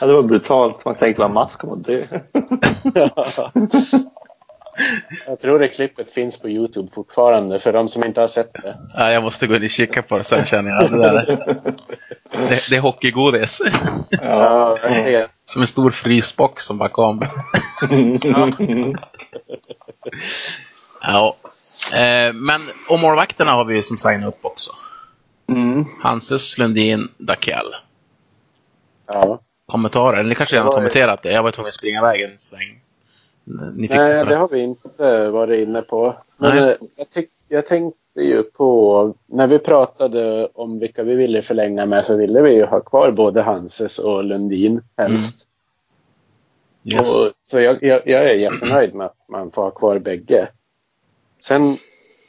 Ja, 0.00 0.06
det 0.06 0.12
var 0.12 0.22
brutalt. 0.22 0.84
Man 0.84 0.94
tänkte 0.94 1.22
vad 1.22 1.30
Mats 1.30 1.56
kommer 1.56 1.74
att 1.74 1.84
dö. 1.84 1.98
Jag 5.26 5.40
tror 5.40 5.58
det 5.58 5.68
klippet 5.68 6.10
finns 6.10 6.40
på 6.40 6.48
Youtube 6.48 6.88
fortfarande 6.94 7.58
för 7.58 7.72
de 7.72 7.88
som 7.88 8.04
inte 8.04 8.20
har 8.20 8.28
sett 8.28 8.52
det. 8.52 8.78
Ja, 8.94 9.12
jag 9.12 9.22
måste 9.22 9.46
gå 9.46 9.56
in 9.56 9.64
och 9.64 9.70
kika 9.70 10.02
på 10.02 10.18
det 10.18 10.24
sen 10.24 10.46
känner 10.46 10.70
jag. 10.70 10.90
Det, 10.90 10.98
där. 10.98 11.26
det, 12.30 12.70
det 12.70 12.76
är 12.76 12.80
hockeygodis. 12.80 13.60
Ja. 14.10 14.78
Som 15.44 15.62
en 15.62 15.68
stor 15.68 15.90
frysbox 15.90 16.64
som 16.64 16.78
bara 16.78 16.88
kom. 16.88 17.22
Ja. 21.02 21.36
Eh, 21.94 22.32
men 22.32 22.60
och 22.90 22.98
målvakterna 22.98 23.52
har 23.52 23.64
vi 23.64 23.74
ju 23.74 23.82
som 23.82 23.98
signat 23.98 24.28
upp 24.28 24.44
också. 24.44 24.70
Mm. 25.50 25.84
Hanses, 26.00 26.58
Lundin, 26.58 27.08
Dakell. 27.18 27.74
Ja. 29.06 29.40
Kommentarer? 29.66 30.22
Ni 30.22 30.34
kanske 30.34 30.56
redan 30.56 30.66
har 30.66 30.74
kommenterat 30.74 31.22
det? 31.22 31.32
Jag 31.32 31.42
var 31.42 31.52
tvungen 31.52 31.68
att 31.68 31.74
springa 31.74 31.98
iväg 31.98 32.20
en 32.20 32.38
sväng. 32.38 32.80
Nej, 33.44 33.88
det. 33.88 34.24
det 34.24 34.36
har 34.36 34.48
vi 34.52 34.60
inte 34.60 35.28
varit 35.28 35.68
inne 35.68 35.82
på. 35.82 36.16
Men 36.36 36.56
Nej. 36.56 36.70
eh, 36.70 36.76
jag, 36.96 37.10
tyck, 37.10 37.30
jag 37.48 37.66
tänkte 37.66 38.20
ju 38.20 38.42
på, 38.42 39.14
när 39.26 39.46
vi 39.46 39.58
pratade 39.58 40.46
om 40.54 40.78
vilka 40.78 41.02
vi 41.02 41.14
ville 41.14 41.42
förlänga 41.42 41.86
med 41.86 42.04
så 42.04 42.16
ville 42.16 42.42
vi 42.42 42.54
ju 42.54 42.64
ha 42.64 42.80
kvar 42.80 43.10
både 43.10 43.42
Hanses 43.42 43.98
och 43.98 44.24
Lundin 44.24 44.82
helst. 44.96 45.46
Yes. 46.84 47.16
Och, 47.16 47.32
så 47.42 47.60
jag, 47.60 47.82
jag, 47.82 48.02
jag 48.04 48.30
är 48.30 48.34
jättenöjd 48.34 48.94
med 48.94 49.06
att 49.06 49.28
man 49.28 49.50
får 49.50 49.62
ha 49.62 49.70
kvar 49.70 49.98
bägge. 49.98 50.48
Sen, 51.44 51.76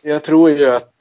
jag 0.04 0.24
tror 0.24 0.50
ju 0.50 0.70
att 0.70 0.94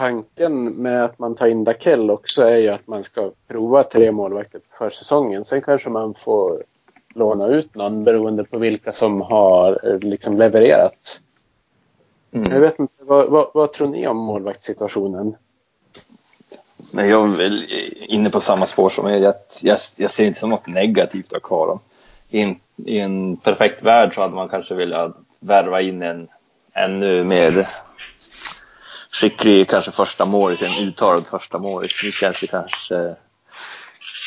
tanken 0.00 0.64
med 0.82 1.04
att 1.04 1.18
man 1.18 1.34
tar 1.34 1.46
in 1.46 1.64
Dakell 1.64 2.10
också 2.10 2.42
är 2.42 2.56
ju 2.56 2.68
att 2.68 2.86
man 2.86 3.04
ska 3.04 3.30
prova 3.48 3.84
tre 3.84 4.12
målvakter 4.12 4.60
för 4.78 4.90
säsongen. 4.90 5.44
Sen 5.44 5.62
kanske 5.62 5.90
man 5.90 6.14
får 6.14 6.62
låna 7.14 7.46
ut 7.46 7.74
någon 7.74 8.04
beroende 8.04 8.44
på 8.44 8.58
vilka 8.58 8.92
som 8.92 9.20
har 9.20 9.80
eh, 9.88 9.98
liksom 9.98 10.36
levererat. 10.38 11.20
Jag 12.30 12.46
Mm. 12.46 12.60
vet 12.60 12.78
inte, 12.78 13.04
vad, 13.04 13.30
vad, 13.30 13.50
vad 13.54 13.72
tror 13.72 13.88
ni 13.88 14.06
om 14.06 14.16
målvaktssituationen? 14.16 15.36
Men 16.94 17.08
jag 17.08 17.32
är 17.32 17.36
väl 17.36 17.64
inne 18.08 18.30
på 18.30 18.40
samma 18.40 18.66
spår 18.66 18.88
som 18.88 19.06
er. 19.06 19.16
Jag, 19.16 19.34
jag, 19.62 19.78
jag 19.96 20.10
ser 20.10 20.26
inte 20.26 20.40
som 20.40 20.50
något 20.50 20.66
negativt 20.66 21.26
att 21.26 21.42
ha 21.42 21.48
kvar 21.48 21.66
dem. 21.66 21.80
I 22.30 22.40
en, 22.42 22.56
I 22.76 22.98
en 22.98 23.36
perfekt 23.36 23.82
värld 23.82 24.14
så 24.14 24.20
hade 24.20 24.34
man 24.34 24.48
kanske 24.48 24.74
velat 24.74 25.16
värva 25.40 25.80
in 25.80 26.02
en 26.02 26.28
ännu 26.72 27.24
mer 27.24 27.66
skicklig, 29.20 29.68
kanske 29.68 29.90
första 29.90 30.24
målis, 30.24 30.62
en 30.62 30.88
uttalad 30.88 31.26
första 31.26 31.58
målis. 31.58 31.92
Nu 32.04 32.12
känns 32.12 32.40
det 32.40 32.46
kanske 32.46 33.14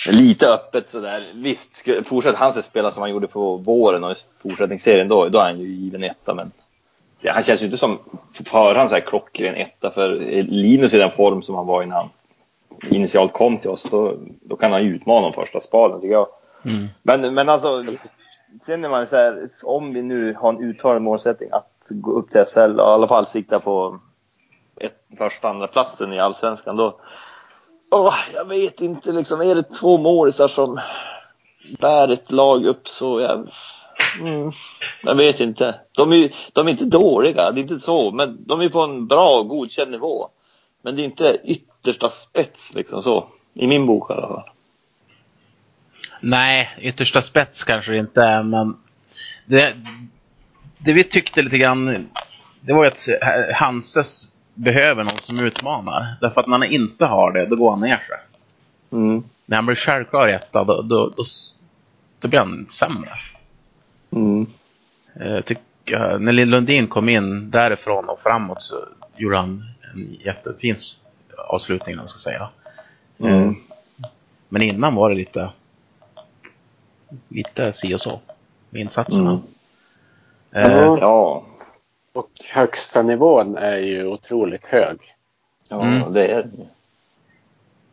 lite 0.08 0.48
öppet 0.48 0.90
sådär. 0.90 1.24
Visst, 1.34 1.90
fortsätter 2.06 2.38
han 2.38 2.50
att 2.50 2.66
spela 2.66 2.92
som 2.92 3.02
han 3.02 3.12
gjorde 3.12 3.28
på 3.28 3.56
våren 3.56 4.04
och 4.04 4.12
i 4.12 4.16
fortsättningsserien 4.42 5.08
då, 5.08 5.30
då 5.30 5.40
är 5.40 5.44
han 5.44 5.60
ju 5.60 5.68
given 5.68 6.04
etta. 6.04 6.34
Men 6.34 6.52
ja, 7.20 7.34
han 7.34 7.44
känns 7.44 7.62
ju 7.62 7.66
inte 7.66 7.78
som 7.78 7.98
på 8.38 8.44
förhand 8.46 8.90
så 8.90 8.96
här 8.96 9.02
klockren 9.02 9.56
etta 9.56 9.92
för 9.92 10.10
Linus 10.44 10.94
i 10.94 10.98
den 10.98 11.12
form 11.12 11.42
som 11.42 11.56
han 11.56 11.68
var 11.68 11.84
innan 11.84 11.98
han 11.98 12.10
initialt 12.92 13.34
kom 13.34 13.58
till 13.58 13.70
oss, 13.70 13.84
då, 13.84 14.18
då 14.42 14.56
kan 14.56 14.72
han 14.72 14.84
ju 14.84 14.96
utmana 14.96 15.28
om 15.28 15.34
första 15.34 15.60
spaden 15.60 16.02
tycker 16.02 16.14
jag. 16.14 16.28
Mm. 16.66 16.88
Men, 17.02 17.34
men 17.34 17.50
alltså, 17.50 17.84
sen 18.66 18.84
är 18.84 18.90
man 18.90 19.08
så 19.08 19.16
här, 19.16 19.48
om 19.64 19.94
vi 19.94 20.02
nu 20.02 20.34
har 20.34 20.54
en 20.54 20.64
uttalad 20.64 21.02
målsättning 21.02 21.50
att 21.52 21.88
gå 21.90 22.12
upp 22.12 22.30
till 22.30 22.46
SL 22.46 22.60
och 22.60 22.90
i 22.90 22.94
alla 22.94 23.08
fall 23.08 23.26
sikta 23.26 23.60
på 23.60 24.00
ett, 24.80 24.96
första 25.18 25.50
andra 25.50 25.68
platsen 25.68 26.14
i 26.14 26.20
Allsvenskan 26.20 26.76
då. 26.76 27.00
Åh, 27.92 28.16
jag 28.34 28.46
vet 28.46 28.82
inte 28.82 29.12
liksom, 29.12 29.42
är 29.42 29.56
det 29.56 29.64
två 29.64 29.98
målisar 29.98 30.48
som 30.48 30.80
bär 31.80 32.08
ett 32.08 32.32
lag 32.32 32.66
upp 32.66 32.88
så 32.88 33.22
jag, 33.22 33.50
mm, 34.20 34.52
jag 35.04 35.16
vet 35.16 35.40
inte. 35.40 35.76
De 35.98 36.14
är, 36.14 36.30
de 36.54 36.68
är 36.68 36.72
inte 36.72 36.86
dåliga, 36.86 37.52
det 37.52 37.60
är 37.60 37.62
inte 37.62 37.80
så, 37.80 38.12
men 38.12 38.46
de 38.46 38.62
är 38.62 38.70
på 38.70 38.82
en 38.82 39.08
bra, 39.08 39.42
godkänd 39.42 39.92
nivå. 39.92 40.30
Men 40.82 40.96
det 40.96 41.02
är 41.02 41.06
inte 41.06 41.38
yttersta 41.44 42.10
spets 42.10 42.74
liksom 42.74 43.04
så, 43.04 43.28
i 43.54 43.68
min 43.68 43.86
bok 43.86 44.10
i 44.10 44.14
alla 44.14 44.28
fall. 44.28 44.50
Nej, 46.22 46.78
yttersta 46.80 47.22
spets 47.22 47.64
kanske 47.64 47.92
det 47.92 47.98
inte 47.98 48.22
är, 48.22 48.44
men 48.44 48.78
det, 49.46 49.74
det 50.78 50.94
vi 50.94 51.04
tyckte 51.04 51.42
lite 51.42 51.58
grann, 51.58 52.10
det 52.62 52.74
var 52.74 52.84
ju 52.84 52.90
att 52.90 53.08
Hanses 53.56 54.33
behöver 54.54 55.04
någon 55.04 55.18
som 55.18 55.40
utmanar. 55.40 56.16
Därför 56.22 56.42
att 56.42 56.48
när 56.48 56.58
han 56.58 56.68
inte 56.68 57.06
har 57.06 57.32
det, 57.32 57.46
då 57.46 57.56
går 57.56 57.72
han 57.72 57.80
ner 57.80 57.98
sig. 57.98 58.18
Mm. 58.92 59.24
När 59.46 59.58
han 59.58 59.66
blir 59.66 59.76
självklar 59.76 60.28
etta, 60.28 60.64
då, 60.64 60.82
då, 60.82 61.10
då, 61.18 61.24
då 62.20 62.28
blir 62.28 62.40
han 62.40 62.68
sämre. 62.72 63.10
Mm. 64.12 64.46
Eh, 65.16 65.42
tycker 65.42 65.62
jag, 65.86 66.22
när 66.22 66.32
Lill 66.32 66.50
Lundin 66.50 66.88
kom 66.88 67.10
in 67.10 67.52
därifrån 67.52 68.10
och 68.10 68.20
framåt 68.20 68.62
så 68.62 68.76
gjorde 69.16 69.38
han 69.38 69.64
en 69.94 70.14
jättefin 70.26 70.76
avslutning, 71.50 71.96
man 71.96 72.08
ska 72.08 72.20
säga. 72.20 72.50
Mm. 73.20 73.50
Eh, 73.50 73.56
Men 74.50 74.62
innan 74.62 74.96
var 74.96 75.10
det 75.10 75.16
lite, 75.16 75.50
lite 77.28 77.74
si 77.74 77.96
och 77.96 78.02
så 78.02 78.20
med 78.70 78.82
insatserna. 78.82 79.42
Mm. 80.52 80.72
Eh, 80.72 80.98
Ja. 81.02 81.44
Och 82.14 82.30
högsta 82.54 83.02
nivån 83.02 83.58
är 83.58 83.78
ju 83.78 84.08
otroligt 84.08 84.66
hög. 84.66 84.98
ja 85.70 85.82
Mm. 85.82 86.14
det 86.14 86.28
är 86.28 86.50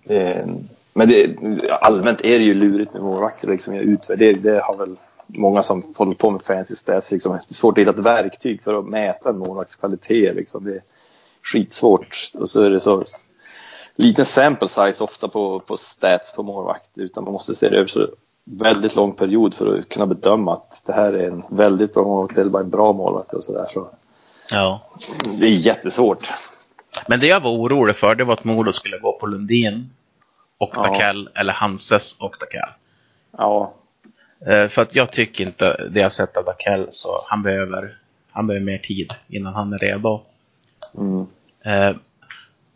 det. 0.04 0.22
är- 0.22 0.54
Men 0.92 1.08
det, 1.08 1.36
allmänt 1.70 2.20
är 2.20 2.38
det 2.38 2.44
ju 2.44 2.54
lurigt 2.54 2.92
med 2.92 3.02
målvakter. 3.02 3.48
Liksom, 3.48 3.74
jag 3.74 3.84
det 4.42 4.60
har 4.64 4.76
väl 4.76 4.96
många 5.26 5.62
som 5.62 5.94
håller 5.96 6.14
på 6.14 6.30
med 6.30 6.42
fantasy 6.42 6.74
stats. 6.74 7.12
Liksom, 7.12 7.32
det 7.32 7.50
är 7.50 7.54
svårt 7.54 7.78
att 7.78 7.82
hitta 7.82 7.90
ett 7.90 7.98
verktyg 7.98 8.62
för 8.62 8.78
att 8.78 8.86
mäta 8.88 9.28
en 9.28 9.38
målvakts 9.38 9.76
kvalitet. 9.76 10.32
Liksom. 10.32 10.64
Det 10.64 10.74
är 10.74 10.82
skitsvårt. 11.42 12.30
Och 12.34 12.48
så 12.48 12.62
är 12.62 12.70
det 12.70 12.80
så 12.80 13.04
liten 13.96 14.24
sample 14.24 14.68
size 14.68 15.04
ofta 15.04 15.28
på, 15.28 15.60
på 15.60 15.76
stats 15.76 16.36
på 16.36 16.42
målvakt. 16.42 16.90
Utan 16.94 17.24
man 17.24 17.32
måste 17.32 17.54
se 17.54 17.68
det 17.68 17.76
över 17.76 17.86
så 17.86 18.08
väldigt 18.44 18.96
lång 18.96 19.12
period 19.12 19.54
för 19.54 19.78
att 19.78 19.88
kunna 19.88 20.06
bedöma 20.06 20.52
att 20.52 20.82
det 20.86 20.92
här 20.92 21.12
är 21.12 21.28
en 21.28 21.42
väldigt 21.48 21.94
bra 21.94 22.04
målvakt 22.04 22.38
eller 22.38 22.50
bara 22.50 22.62
en 22.62 22.70
bra 22.70 22.92
målvakt 22.92 23.34
och 23.34 23.44
sådär. 23.44 23.66
Så 23.74 23.88
ja. 24.50 24.82
det 25.40 25.46
är 25.46 25.58
jättesvårt. 25.58 26.18
Men 27.08 27.20
det 27.20 27.26
jag 27.26 27.40
var 27.40 27.50
orolig 27.50 27.96
för, 27.96 28.14
det 28.14 28.24
var 28.24 28.34
att 28.34 28.44
Modo 28.44 28.72
skulle 28.72 28.98
gå 28.98 29.12
på 29.18 29.26
Lundin 29.26 29.90
och 30.58 30.70
Ja. 30.74 30.84
Takell, 30.84 31.28
eller 31.34 31.52
Hanses 31.52 32.12
och 32.18 32.38
Takell. 32.38 32.68
Ja, 33.38 33.74
Eh, 34.46 34.68
för 34.68 34.82
att 34.82 34.94
jag 34.94 35.12
tycker 35.12 35.44
inte 35.46 35.88
det 35.90 36.00
jag 36.00 36.12
sett 36.12 36.36
av 36.36 36.42
Takell, 36.42 36.86
så 36.90 37.08
han 37.28 37.42
behöver, 37.42 37.98
han 38.30 38.46
behöver 38.46 38.66
mer 38.66 38.78
tid 38.78 39.12
innan 39.28 39.54
han 39.54 39.72
är 39.72 39.78
redo. 39.78 40.20
mm. 40.98 41.26
Eh, 41.64 41.96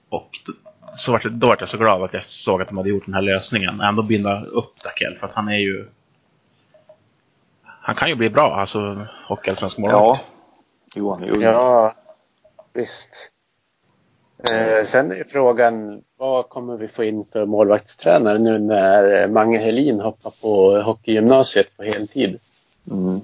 och 0.09 0.31
så 0.97 1.13
vart, 1.13 1.23
det- 1.23 1.31
då 1.31 1.47
var 1.47 1.57
jag 1.61 1.69
så 1.69 1.79
glad 1.79 2.03
att 2.03 2.13
jag 2.15 2.25
såg 2.25 2.63
att 2.63 2.69
de 2.69 2.77
hade 2.77 2.89
gjort 2.89 3.05
den 3.05 3.15
här 3.15 3.23
lösningen. 3.23 3.81
Ändå 3.81 4.03
binda 4.03 4.41
upp 4.41 4.79
Takell, 4.83 5.17
för 5.19 5.27
att 5.27 5.33
han 5.35 5.49
är 5.49 5.59
ju... 5.59 5.89
Han 7.63 7.95
kan 7.95 8.09
ju 8.09 8.15
bli 8.15 8.31
bra, 8.31 8.55
alltså 8.61 9.07
hockeyallsvensk 9.27 9.79
målvakt. 9.79 10.01
ja. 10.03 10.21
Johan, 10.97 11.25
jo. 11.27 11.41
Ja, 11.43 11.95
visst. 12.73 13.31
Eh, 14.51 14.85
sen 14.85 15.13
är 15.13 15.25
frågan, 15.25 16.03
vad 16.17 16.49
kommer 16.49 16.77
vi 16.77 16.89
få 16.89 17.05
in 17.05 17.25
för 17.33 17.47
målvaktstränare 17.47 18.39
nu 18.39 18.59
när 18.59 19.29
Mange 19.29 19.59
Helin 19.59 20.01
hoppar 20.01 20.35
på 20.43 20.83
hockeygymnasiet 20.83 21.77
på 21.77 21.83
heltid? 21.83 22.39
Mm. 22.91 23.21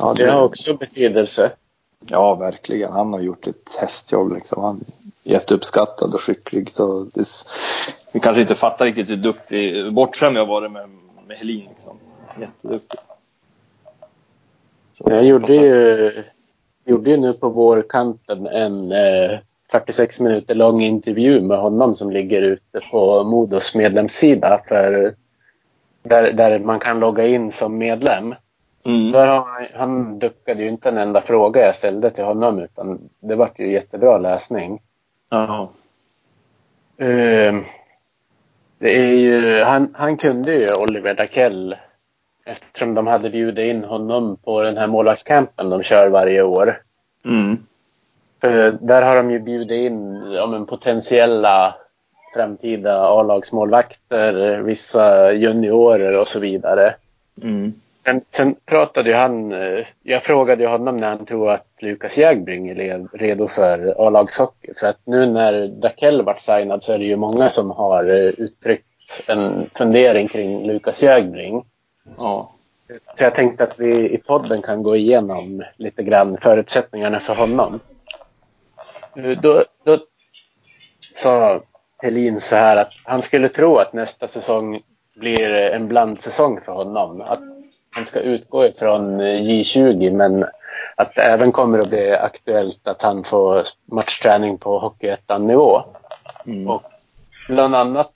Ja, 0.00 0.14
Det 0.16 0.30
har 0.30 0.42
också 0.42 0.74
betydelse. 0.74 1.52
Ja, 2.06 2.34
verkligen. 2.34 2.92
Han 2.92 3.12
har 3.12 3.20
gjort 3.20 3.46
ett 3.46 3.76
hästjobb. 3.80 4.32
Liksom. 4.32 4.62
Han 4.62 4.84
är 5.24 5.32
jätteuppskattad 5.32 6.14
och 6.14 6.20
skicklig. 6.20 6.70
Så 6.72 7.06
det, 7.14 7.26
vi 8.12 8.20
kanske 8.20 8.40
inte 8.40 8.54
fattar 8.54 8.84
riktigt 8.84 9.08
hur 9.08 9.16
duktig, 9.16 9.92
bortskämd 9.94 10.36
jag 10.36 10.46
varit 10.46 10.72
med, 10.72 10.88
med 11.26 11.36
Helin. 11.36 11.68
Liksom. 11.74 11.98
Jätteduktig. 12.40 13.00
Så, 14.98 15.04
Jag 15.10 15.24
gjorde 15.24 15.54
ju, 15.54 16.12
gjorde 16.84 17.10
ju 17.10 17.16
nu 17.16 17.32
på 17.32 17.48
vårkanten 17.48 18.46
en 18.46 18.92
eh, 18.92 19.38
46 19.70 20.20
minuter 20.20 20.54
lång 20.54 20.80
intervju 20.80 21.40
med 21.40 21.58
honom 21.58 21.94
som 21.96 22.10
ligger 22.10 22.42
ute 22.42 22.80
på 22.90 23.24
Modos 23.24 23.74
medlemssida. 23.74 24.60
För, 24.68 25.14
där, 26.02 26.32
där 26.32 26.58
man 26.58 26.78
kan 26.78 27.00
logga 27.00 27.26
in 27.26 27.52
som 27.52 27.78
medlem. 27.78 28.34
Mm. 28.84 29.12
Där 29.12 29.26
han- 29.26 29.66
han 29.74 30.18
duckade 30.18 30.62
ju 30.62 30.68
inte 30.68 30.88
en 30.88 30.98
enda 30.98 31.20
fråga 31.22 31.66
jag 31.66 31.76
ställde 31.76 32.10
till 32.10 32.24
honom 32.24 32.58
utan 32.58 33.08
det 33.20 33.34
var 33.34 33.50
ju 33.58 33.72
jättebra 33.72 34.18
läsning. 34.18 34.80
Ja. 35.30 35.70
Ehm, 36.98 37.64
Det 38.78 38.98
är 38.98 39.16
ju, 39.16 39.62
han, 39.64 39.94
han 39.94 40.16
kunde 40.16 40.54
ju 40.54 40.74
Oliver 40.74 41.14
Dakell 41.14 41.76
eftersom 42.44 42.94
de 42.94 43.06
hade 43.06 43.30
bjudit 43.30 43.66
in 43.66 43.84
honom 43.84 44.36
på 44.36 44.62
den 44.62 44.76
här 44.76 44.86
målvaktscampen 44.86 45.70
de 45.70 45.82
kör 45.82 46.08
varje 46.08 46.42
år. 46.42 46.82
Mm. 47.24 47.58
Där 48.80 49.02
har 49.02 49.16
de 49.16 49.30
ju 49.30 49.40
bjudit 49.40 49.70
in 49.70 50.22
ja, 50.32 50.46
men 50.46 50.66
potentiella 50.66 51.74
framtida 52.34 53.08
A-lagsmålvakter, 53.08 54.58
vissa 54.60 55.32
juniorer 55.32 56.18
och 56.18 56.28
så 56.28 56.40
vidare. 56.40 56.94
Mm. 57.42 57.72
Sen, 58.04 58.20
sen 58.36 58.54
pratade 58.66 59.10
ju 59.10 59.16
han, 59.16 59.52
eh, 59.52 59.86
jag 60.02 60.22
frågade 60.22 60.62
ju 60.62 60.68
honom 60.68 60.96
när 60.96 61.08
han 61.08 61.26
tror 61.26 61.50
att 61.50 61.66
Lukas 61.80 62.18
Jägbring 62.18 62.68
är 62.68 63.18
redo 63.18 63.48
för 63.48 64.06
A-lagshockey. 64.06 64.74
För 64.80 64.86
att 64.86 65.00
nu 65.04 65.26
när 65.26 65.68
Dakell 65.68 66.22
vart 66.22 66.40
signad 66.40 66.82
så 66.82 66.92
är 66.92 66.98
det 66.98 67.04
ju 67.04 67.16
många 67.16 67.48
som 67.48 67.70
har 67.70 68.04
eh, 68.10 68.16
uttryckt 68.16 68.86
en 69.26 69.70
fundering 69.74 70.28
kring 70.28 70.66
Lukas 70.66 71.02
Jägbring. 71.02 71.64
Ja. 72.18 72.50
Så 72.88 73.24
jag 73.24 73.34
tänkte 73.34 73.64
att 73.64 73.78
vi 73.78 74.10
i 74.10 74.18
podden 74.18 74.62
kan 74.62 74.82
gå 74.82 74.96
igenom 74.96 75.62
lite 75.76 76.02
grann 76.02 76.38
förutsättningarna 76.40 77.20
för 77.20 77.34
honom. 77.34 77.80
Då, 79.42 79.64
då 79.84 79.98
sa 81.14 81.60
Helin 81.98 82.40
så 82.40 82.56
här 82.56 82.80
att 82.80 82.92
han 83.04 83.22
skulle 83.22 83.48
tro 83.48 83.76
att 83.76 83.92
nästa 83.92 84.28
säsong 84.28 84.82
blir 85.14 85.50
en 85.50 85.88
blandsäsong 85.88 86.60
för 86.60 86.72
honom. 86.72 87.20
Att 87.20 87.40
han 87.90 88.04
ska 88.04 88.20
utgå 88.20 88.66
ifrån 88.66 89.20
J20 89.20 90.12
men 90.12 90.44
att 90.96 91.14
det 91.14 91.22
även 91.22 91.52
kommer 91.52 91.78
att 91.78 91.88
bli 91.88 92.12
aktuellt 92.12 92.88
att 92.88 93.02
han 93.02 93.24
får 93.24 93.62
matchträning 93.84 94.58
på 94.58 94.78
Hockeyettan-nivå. 94.78 95.82
Mm. 96.46 96.68
Och 96.70 96.82
bland 97.48 97.74
annat 97.74 98.13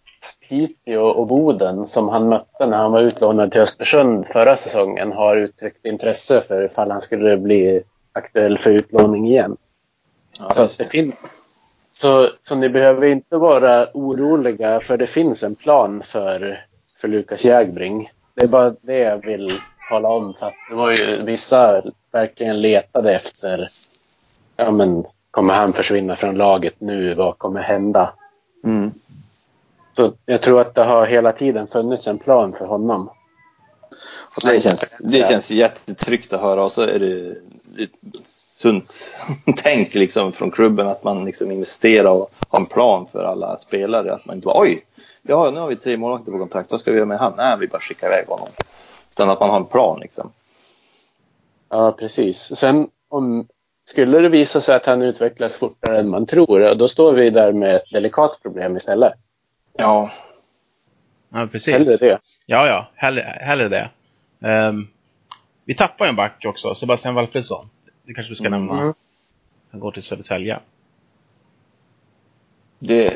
Piteå 0.49 1.03
och 1.03 1.26
Boden 1.26 1.86
som 1.86 2.09
han 2.09 2.28
mötte 2.28 2.66
när 2.66 2.76
han 2.76 2.92
var 2.92 3.01
utlånad 3.01 3.53
till 3.53 3.61
Östersund 3.61 4.26
förra 4.26 4.57
säsongen 4.57 5.12
har 5.12 5.36
uttryckt 5.36 5.86
intresse 5.86 6.40
för 6.49 6.64
ifall 6.64 6.90
han 6.90 7.01
skulle 7.01 7.36
bli 7.36 7.82
aktuell 8.12 8.59
för 8.59 8.70
utlåning 8.70 9.26
igen. 9.28 9.57
Ja, 10.38 10.55
Så, 10.55 10.68
det 10.78 10.84
finns, 10.84 11.14
så, 11.92 12.28
så 12.42 12.55
ni 12.55 12.68
behöver 12.68 13.07
inte 13.07 13.36
vara 13.36 13.86
oroliga 13.94 14.80
för 14.80 14.96
det 14.96 15.07
finns 15.07 15.42
en 15.42 15.55
plan 15.55 16.03
för, 16.07 16.64
för 17.01 17.09
Lukas 17.09 17.44
Jägbring. 17.44 18.09
Det 18.34 18.42
är 18.42 18.49
bara 18.49 18.74
det 18.80 18.99
jag 18.99 19.26
vill 19.26 19.61
tala 19.90 20.09
om 20.09 20.34
för 20.34 20.46
att 20.46 20.55
det 20.70 20.76
var 20.76 20.90
ju 20.90 21.24
vissa 21.24 21.82
verkligen 22.12 22.61
letade 22.61 23.14
efter 23.14 23.59
ja 24.57 24.70
men 24.70 25.05
kommer 25.30 25.55
han 25.55 25.72
försvinna 25.72 26.16
från 26.16 26.34
laget 26.34 26.80
nu? 26.80 27.14
Vad 27.14 27.38
kommer 27.38 27.61
hända? 27.61 28.12
Mm. 28.64 28.92
Så 29.99 30.12
jag 30.26 30.42
tror 30.42 30.61
att 30.61 30.74
det 30.74 30.84
har 30.84 31.07
hela 31.07 31.32
tiden 31.32 31.66
funnits 31.66 32.07
en 32.07 32.18
plan 32.18 32.53
för 32.53 32.66
honom. 32.66 33.09
Och 34.36 34.42
det, 34.44 34.61
känns, 34.61 34.96
det 34.99 35.28
känns 35.28 35.51
jättetryggt 35.51 36.32
att 36.32 36.40
höra 36.40 36.64
och 36.64 36.72
så 36.72 36.82
är 36.82 36.99
det 36.99 37.30
ett 37.82 37.90
sunt 38.24 38.94
tänk 39.57 39.94
liksom 39.94 40.32
från 40.32 40.51
klubben 40.51 40.88
att 40.88 41.05
man 41.05 41.24
liksom 41.24 41.53
investerar 41.53 42.11
och 42.11 42.30
har 42.49 42.61
en 42.61 42.66
plan 42.66 43.07
för 43.07 43.24
alla 43.24 43.59
spelare. 43.59 44.14
Att 44.14 44.26
man 44.26 44.36
inte 44.36 44.46
bara 44.46 44.61
oj, 44.61 44.84
ja, 45.22 45.51
nu 45.51 45.61
har 45.61 45.68
vi 45.68 45.76
tre 45.76 45.96
målvakter 45.96 46.32
på 46.32 46.38
kontrakt, 46.38 46.70
vad 46.70 46.80
ska 46.80 46.90
vi 46.90 46.96
göra 46.96 47.07
med 47.07 47.18
han? 47.18 47.32
Nej, 47.36 47.57
vi 47.61 47.68
bara 47.68 47.80
skickar 47.80 48.07
iväg 48.07 48.26
honom. 48.26 48.49
Utan 49.11 49.30
att 49.30 49.40
man 49.40 49.51
har 49.51 49.57
en 49.57 49.64
plan 49.64 50.01
liksom. 50.01 50.32
Ja, 51.68 51.92
precis. 51.92 52.57
Sen 52.57 52.88
om 53.09 53.49
skulle 53.90 54.18
det 54.18 54.28
visa 54.28 54.61
sig 54.61 54.76
att 54.76 54.86
han 54.86 55.03
utvecklas 55.03 55.57
fortare 55.57 55.99
än 55.99 56.11
man 56.11 56.26
tror, 56.26 56.74
då 56.74 56.88
står 56.88 57.12
vi 57.12 57.30
där 57.30 57.53
med 57.53 57.76
ett 57.76 57.90
delikat 57.92 58.38
problem 58.42 58.76
istället. 58.76 59.12
Ja, 59.78 60.10
Ja, 61.30 61.46
precis. 61.46 61.74
Hellre 61.76 61.96
det. 61.96 62.18
Ja, 62.46 62.66
ja. 62.66 62.88
Hellre, 62.94 63.22
hellre 63.40 63.68
det. 63.68 63.90
Ehm, 64.48 64.88
vi 65.64 65.74
tappar 65.74 66.06
en 66.06 66.16
back 66.16 66.44
också, 66.46 66.74
Sebastian 66.74 67.14
Walfridsson. 67.14 67.70
Det 68.02 68.14
kanske 68.14 68.30
vi 68.32 68.36
ska 68.36 68.46
Mm. 68.46 68.66
nämna. 68.66 68.94
Han 69.70 69.80
går 69.80 69.92
till 69.92 70.02
Södertälje. 70.02 70.58
det, 72.78 73.10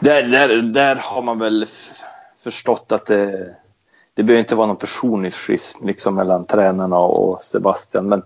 där, 0.00 0.22
där, 0.22 0.62
där 0.62 0.96
har 0.96 1.22
man 1.22 1.38
väl 1.38 1.66
förstått 2.42 2.92
att 2.92 3.06
det, 3.06 3.56
det 4.14 4.22
behöver 4.22 4.38
inte 4.40 4.54
vara 4.54 4.66
någon 4.66 4.76
personlig 4.76 5.32
schism 5.34 5.86
liksom 5.86 6.14
mellan 6.14 6.44
tränarna 6.44 6.98
och 6.98 7.44
Sebastian. 7.44 8.08
Men 8.08 8.22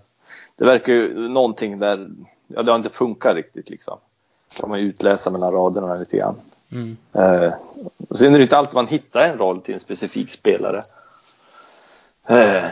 det 0.56 0.64
verkar 0.64 0.92
ju 0.92 1.28
någonting 1.28 1.78
där, 1.78 2.08
ja 2.46 2.62
det 2.62 2.70
har 2.72 2.76
inte 2.76 2.90
funkat 2.90 3.34
riktigt 3.34 3.70
liksom. 3.70 3.98
kan 4.56 4.68
man 4.68 4.78
utläsa 4.78 5.30
mellan 5.30 5.52
raderna 5.52 5.94
lite 5.94 6.16
grann. 6.16 6.36
Mm. 6.72 6.96
Eh, 7.12 7.52
och 8.08 8.18
sen 8.18 8.34
är 8.34 8.38
det 8.38 8.42
inte 8.42 8.56
alltid 8.56 8.74
man 8.74 8.86
hittar 8.86 9.28
en 9.28 9.38
roll 9.38 9.60
till 9.60 9.74
en 9.74 9.80
specifik 9.80 10.30
spelare. 10.30 10.82
Eh, 12.28 12.64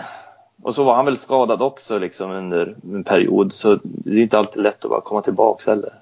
och 0.62 0.74
så 0.74 0.84
var 0.84 0.96
han 0.96 1.04
väl 1.04 1.18
skadad 1.18 1.62
också 1.62 1.98
liksom 1.98 2.30
under 2.30 2.76
en 2.82 3.04
period 3.04 3.52
så 3.52 3.78
det 3.82 4.10
är 4.10 4.22
inte 4.22 4.38
alltid 4.38 4.62
lätt 4.62 4.84
att 4.84 4.90
bara 4.90 5.00
komma 5.00 5.22
tillbaka 5.22 5.70
heller. 5.70 5.94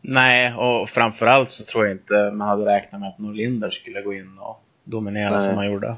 Nej, 0.00 0.54
och 0.54 0.88
framförallt 0.88 1.50
så 1.50 1.64
tror 1.64 1.86
jag 1.86 1.94
inte 1.94 2.30
man 2.30 2.48
hade 2.48 2.64
räknat 2.64 3.00
med 3.00 3.08
att 3.08 3.18
Norlinder 3.18 3.70
skulle 3.70 4.02
gå 4.02 4.12
in 4.12 4.38
och 4.38 4.62
dominera 4.84 5.30
Nej. 5.30 5.48
som 5.48 5.56
han 5.56 5.72
gjorde. 5.72 5.96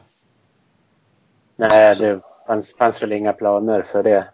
Nej, 1.56 1.96
det 1.98 2.20
fanns, 2.46 2.74
fanns 2.74 3.02
väl 3.02 3.12
inga 3.12 3.32
planer 3.32 3.82
för 3.82 4.02
det. 4.02 4.28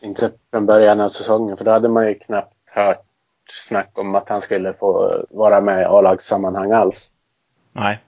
Inte 0.00 0.30
från 0.50 0.66
början 0.66 1.00
av 1.00 1.08
säsongen, 1.08 1.56
för 1.56 1.64
då 1.64 1.70
hade 1.70 1.88
man 1.88 2.08
ju 2.08 2.14
knappt 2.14 2.70
hört 2.70 3.07
snack 3.50 3.98
om 3.98 4.14
att 4.14 4.28
han 4.28 4.40
skulle 4.40 4.72
få 4.74 5.12
vara 5.30 5.60
med 5.60 5.82
i 5.82 5.84
A-lagssammanhang 5.84 6.72
alls. 6.72 7.12
Nej. 7.72 7.98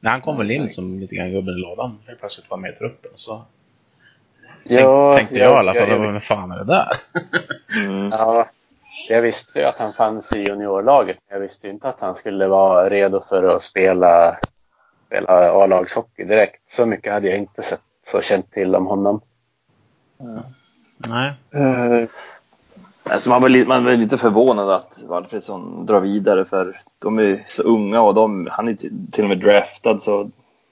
Nej, 0.00 0.10
han 0.10 0.20
kom 0.20 0.38
väl 0.38 0.50
in 0.50 0.72
som 0.72 0.98
lite 1.00 1.14
grann 1.14 1.30
gubben 1.30 1.54
i 1.54 1.58
lådan. 1.60 1.98
Helt 2.06 2.20
plötsligt 2.20 2.50
var 2.50 2.56
med 2.56 2.72
i 2.72 2.76
truppen. 2.76 3.10
Så 3.16 3.44
Ja, 4.64 5.16
tänkte 5.16 5.36
jag, 5.36 5.52
i 5.52 5.54
alla 5.54 5.74
fall, 5.74 5.88
jag, 5.88 5.98
vem 5.98 6.20
fan 6.20 6.50
är 6.50 6.58
det 6.58 6.64
där? 6.64 6.88
Mm. 7.76 8.08
ja, 8.10 8.46
jag 9.08 9.22
visste 9.22 9.58
ju 9.58 9.64
att 9.64 9.78
han 9.78 9.92
fanns 9.92 10.32
i 10.32 10.42
juniorlaget, 10.42 11.18
men 11.28 11.34
jag 11.36 11.40
visste 11.40 11.68
inte 11.68 11.88
att 11.88 12.00
han 12.00 12.14
skulle 12.14 12.46
vara 12.48 12.88
redo 12.90 13.20
för 13.28 13.56
att 13.56 13.62
spela, 13.62 14.38
spela 15.06 15.52
A-lagshockey 15.52 16.24
direkt. 16.24 16.70
Så 16.70 16.86
mycket 16.86 17.12
hade 17.12 17.28
jag 17.28 17.38
inte 17.38 17.62
sett 17.62 17.80
och 18.14 18.24
känt 18.24 18.50
till 18.52 18.74
om 18.74 18.86
honom. 18.86 19.20
Nej. 21.08 21.32
Alltså 23.12 23.30
man, 23.30 23.42
var 23.42 23.48
lite, 23.48 23.68
man 23.68 23.84
var 23.84 23.92
lite 23.96 24.18
förvånad 24.18 24.70
att 24.70 25.04
Walfridsson 25.08 25.86
drar 25.86 26.00
vidare 26.00 26.44
för 26.44 26.80
de 26.98 27.18
är 27.18 27.44
så 27.48 27.62
unga 27.62 28.02
och 28.02 28.14
de, 28.14 28.48
han 28.50 28.68
är 28.68 28.74
till, 29.12 29.22
och 29.22 29.28
med 29.28 29.38
draftad 29.38 29.98
så 29.98 30.30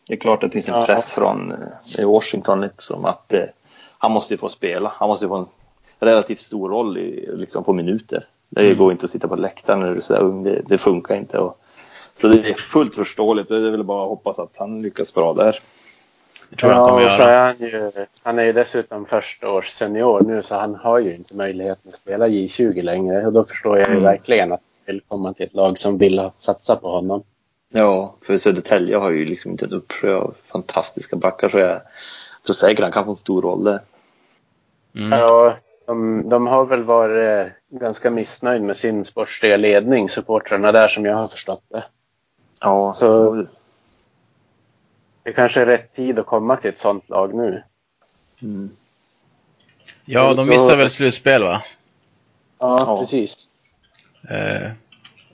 det 0.08 0.14
är 0.14 0.18
klart 0.18 0.42
att 0.42 0.50
det 0.50 0.54
finns 0.54 0.68
en 0.68 0.86
press 0.86 1.12
från 1.12 1.52
eh, 1.52 1.58
i 2.00 2.04
Washington 2.04 2.60
lite 2.60 2.82
som 2.82 3.04
att 3.04 3.32
eh, 3.32 3.44
han 3.98 4.12
måste 4.12 4.34
ju 4.34 4.38
få 4.38 4.48
spela. 4.48 4.92
Han 4.96 5.08
måste 5.08 5.28
få 5.28 5.36
en 5.36 5.46
relativt 6.00 6.40
stor 6.40 6.68
roll 6.68 6.98
i, 6.98 7.28
liksom 7.32 7.64
få 7.64 7.72
minuter. 7.72 8.26
Det 8.50 8.66
Mm. 8.66 8.78
går 8.78 8.92
inte 8.92 9.04
att 9.04 9.10
sitta 9.10 9.28
på 9.28 9.36
läktaren 9.36 9.80
när 9.80 9.90
du 9.90 9.96
är 9.96 10.00
så 10.00 10.14
ung. 10.14 10.42
Det, 10.42 10.62
det 10.66 10.78
funkar 10.78 11.14
inte. 11.14 11.38
Och, 11.38 11.60
så 12.16 12.28
det 12.28 12.50
är 12.50 12.54
fullt 12.54 12.94
förståeligt. 12.94 13.48
Det 13.48 13.56
är 13.56 13.70
väl 13.70 13.84
bara 13.84 14.02
att 14.02 14.08
hoppas 14.08 14.38
att 14.38 14.52
han 14.56 14.82
lyckas 14.82 15.14
bra 15.14 15.34
där. 15.34 15.58
Tror 16.56 16.70
kommer 16.72 17.04
och 17.04 17.10
så 17.10 17.22
är 17.22 17.38
han 17.46 17.56
ju, 17.58 17.90
han 18.22 18.38
är 18.38 18.42
ju 18.44 18.52
dessutom 18.52 19.06
första 19.06 19.50
års 19.50 19.68
senior 19.70 20.20
nu 20.22 20.42
så 20.42 20.54
han 20.54 20.74
har 20.74 20.98
ju 20.98 21.14
inte 21.14 21.36
möjligheten 21.36 21.88
att 21.88 21.94
spela 21.94 22.28
J20 22.28 22.82
längre 22.82 23.26
och 23.26 23.32
då 23.32 23.44
förstår 23.44 23.78
jag 23.78 23.86
ju 23.88 23.92
Mm. 23.92 24.04
verkligen 24.04 24.52
att 24.52 24.60
han 24.86 24.94
vill 24.94 25.02
komma 25.08 25.32
till 25.34 25.46
ett 25.46 25.54
lag 25.54 25.78
som 25.78 25.98
vill 25.98 26.30
satsa 26.36 26.76
på 26.76 26.90
honom. 26.90 27.22
Ja, 27.72 28.14
för 28.22 28.36
Södertälje 28.36 28.96
har 28.96 29.10
ju 29.10 29.24
liksom 29.24 29.50
inte 29.50 29.64
en 29.64 29.72
uppsjö 29.72 30.14
av 30.14 30.34
fantastiska 30.46 31.16
backar 31.16 31.48
så 31.48 31.58
jag 31.58 31.80
tror 32.46 32.54
säkert 32.54 32.82
han 32.82 32.92
kan 32.92 33.04
få 33.04 33.10
en 33.10 33.16
stor 33.16 33.42
roll 33.42 33.64
där. 33.64 33.80
Mm. 34.96 35.18
Ja, 35.18 35.54
de, 35.86 36.28
de 36.28 36.46
har 36.46 36.64
väl 36.66 36.82
varit 36.82 37.52
ganska 37.70 38.10
missnöjd 38.10 38.62
med 38.62 38.76
sin 38.76 39.04
sportsliga 39.04 39.56
ledning, 39.56 40.08
supportrarna 40.08 40.72
där 40.72 40.88
som 40.88 41.04
jag 41.04 41.16
har 41.16 41.28
förstått 41.28 41.62
det. 41.68 41.84
Ja, 42.60 42.92
Så- 42.92 43.46
Det 45.28 45.32
kanske 45.32 45.60
är 45.62 45.66
rätt 45.66 45.92
tid 45.92 46.18
att 46.18 46.26
komma 46.26 46.56
till 46.56 46.70
ett 46.70 46.78
sånt 46.78 47.08
lag 47.08 47.34
nu. 47.34 47.62
Mm. 48.42 48.70
Ja, 50.04 50.34
de 50.34 50.46
missar 50.46 50.76
väl 50.76 50.90
slutspel 50.90 51.42
va? 51.42 51.62
Ja, 52.58 52.78
Ja. 52.80 52.98
precis. 53.00 53.50
Eh, 54.30 54.70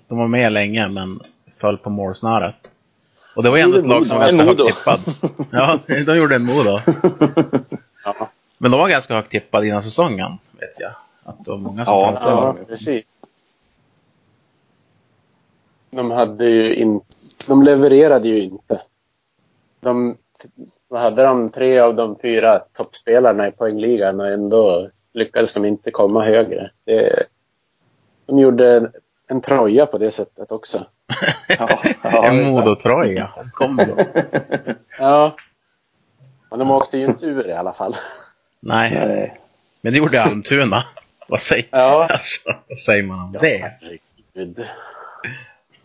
de 0.09 0.19
var 0.19 0.29
med 0.29 0.53
länge 0.53 0.89
men 0.89 1.21
föll 1.59 1.79
på 1.79 1.91
målsnöret. 1.91 2.55
Och 3.37 3.43
det 3.43 3.51
var 3.51 3.59
ändå 3.59 3.79
ett 3.79 3.87
lag 3.87 4.07
som 4.07 4.17
var 4.19 4.25
ganska 4.25 4.43
högt 4.43 4.59
Modo. 4.61 4.71
tippad. 4.71 5.01
Ja, 5.53 5.79
de 6.07 6.17
gjorde 6.17 6.35
en 6.37 6.45
Modo. 6.45 6.81
Ja, 8.05 8.31
Men 8.59 8.71
de 8.71 8.81
var 8.81 8.89
ganska 8.89 9.15
högt 9.15 9.31
tippade 9.31 9.67
innan 9.67 9.83
säsongen, 9.83 10.39
vet 10.61 10.81
jag. 10.81 10.93
Att 11.25 11.45
det 11.45 11.51
var 11.51 11.59
många 11.59 11.85
som 11.85 11.95
Ja, 11.95 12.13
pratade 12.13 12.35
om 12.35 12.57
ja 12.59 12.65
precis. 12.69 13.21
De 15.91 16.11
hade 16.11 16.47
ju 16.49 16.75
inte, 16.75 17.07
de 17.49 17.63
levererade 17.63 18.29
ju 18.29 18.43
inte. 18.43 18.83
De, 19.85 20.17
vad 20.89 21.01
hade 21.01 21.23
de, 21.23 21.51
tre 21.51 21.79
av 21.79 21.95
de 21.95 22.19
fyra 22.23 22.59
toppspelarna 22.59 23.49
i 23.49 23.51
poängligan 23.51 24.21
och 24.21 24.29
ändå 24.29 24.91
lyckades 25.13 25.55
de 25.55 25.65
inte 25.65 25.91
komma 25.91 26.25
högre. 26.25 26.71
Det, 26.85 27.27
de 28.27 28.39
gjorde 28.39 28.91
en, 29.29 29.41
troja 29.41 29.87
på 29.87 29.99
det 29.99 30.11
sättet 30.11 30.53
också. 30.53 30.87
Ja, 31.59 31.83
ja, 32.03 32.27
en 32.27 32.45
Modo-tröja. 32.45 33.31
Kom 33.53 33.77
då. 33.77 33.97
Ja. 34.99 35.37
Men 36.51 36.59
de 36.59 36.71
åkte 36.71 36.99
ju 36.99 37.05
inte 37.05 37.27
ur 37.27 37.49
i 37.49 37.53
alla 37.53 37.73
fall. 37.73 37.97
Nej, 38.61 38.91
Nej. 38.91 39.41
men 39.81 39.93
det 39.93 39.99
gjorde 39.99 40.23
Almtuna. 40.23 40.85
Vad 41.29 41.41
säger, 41.41 41.69
Ja. 41.71 42.09
alltså, 42.11 42.41
vad 42.69 42.79
säger 42.79 43.03
man 43.03 43.19
om 43.19 43.33
det? 43.33 43.73
Herregud. 43.81 44.67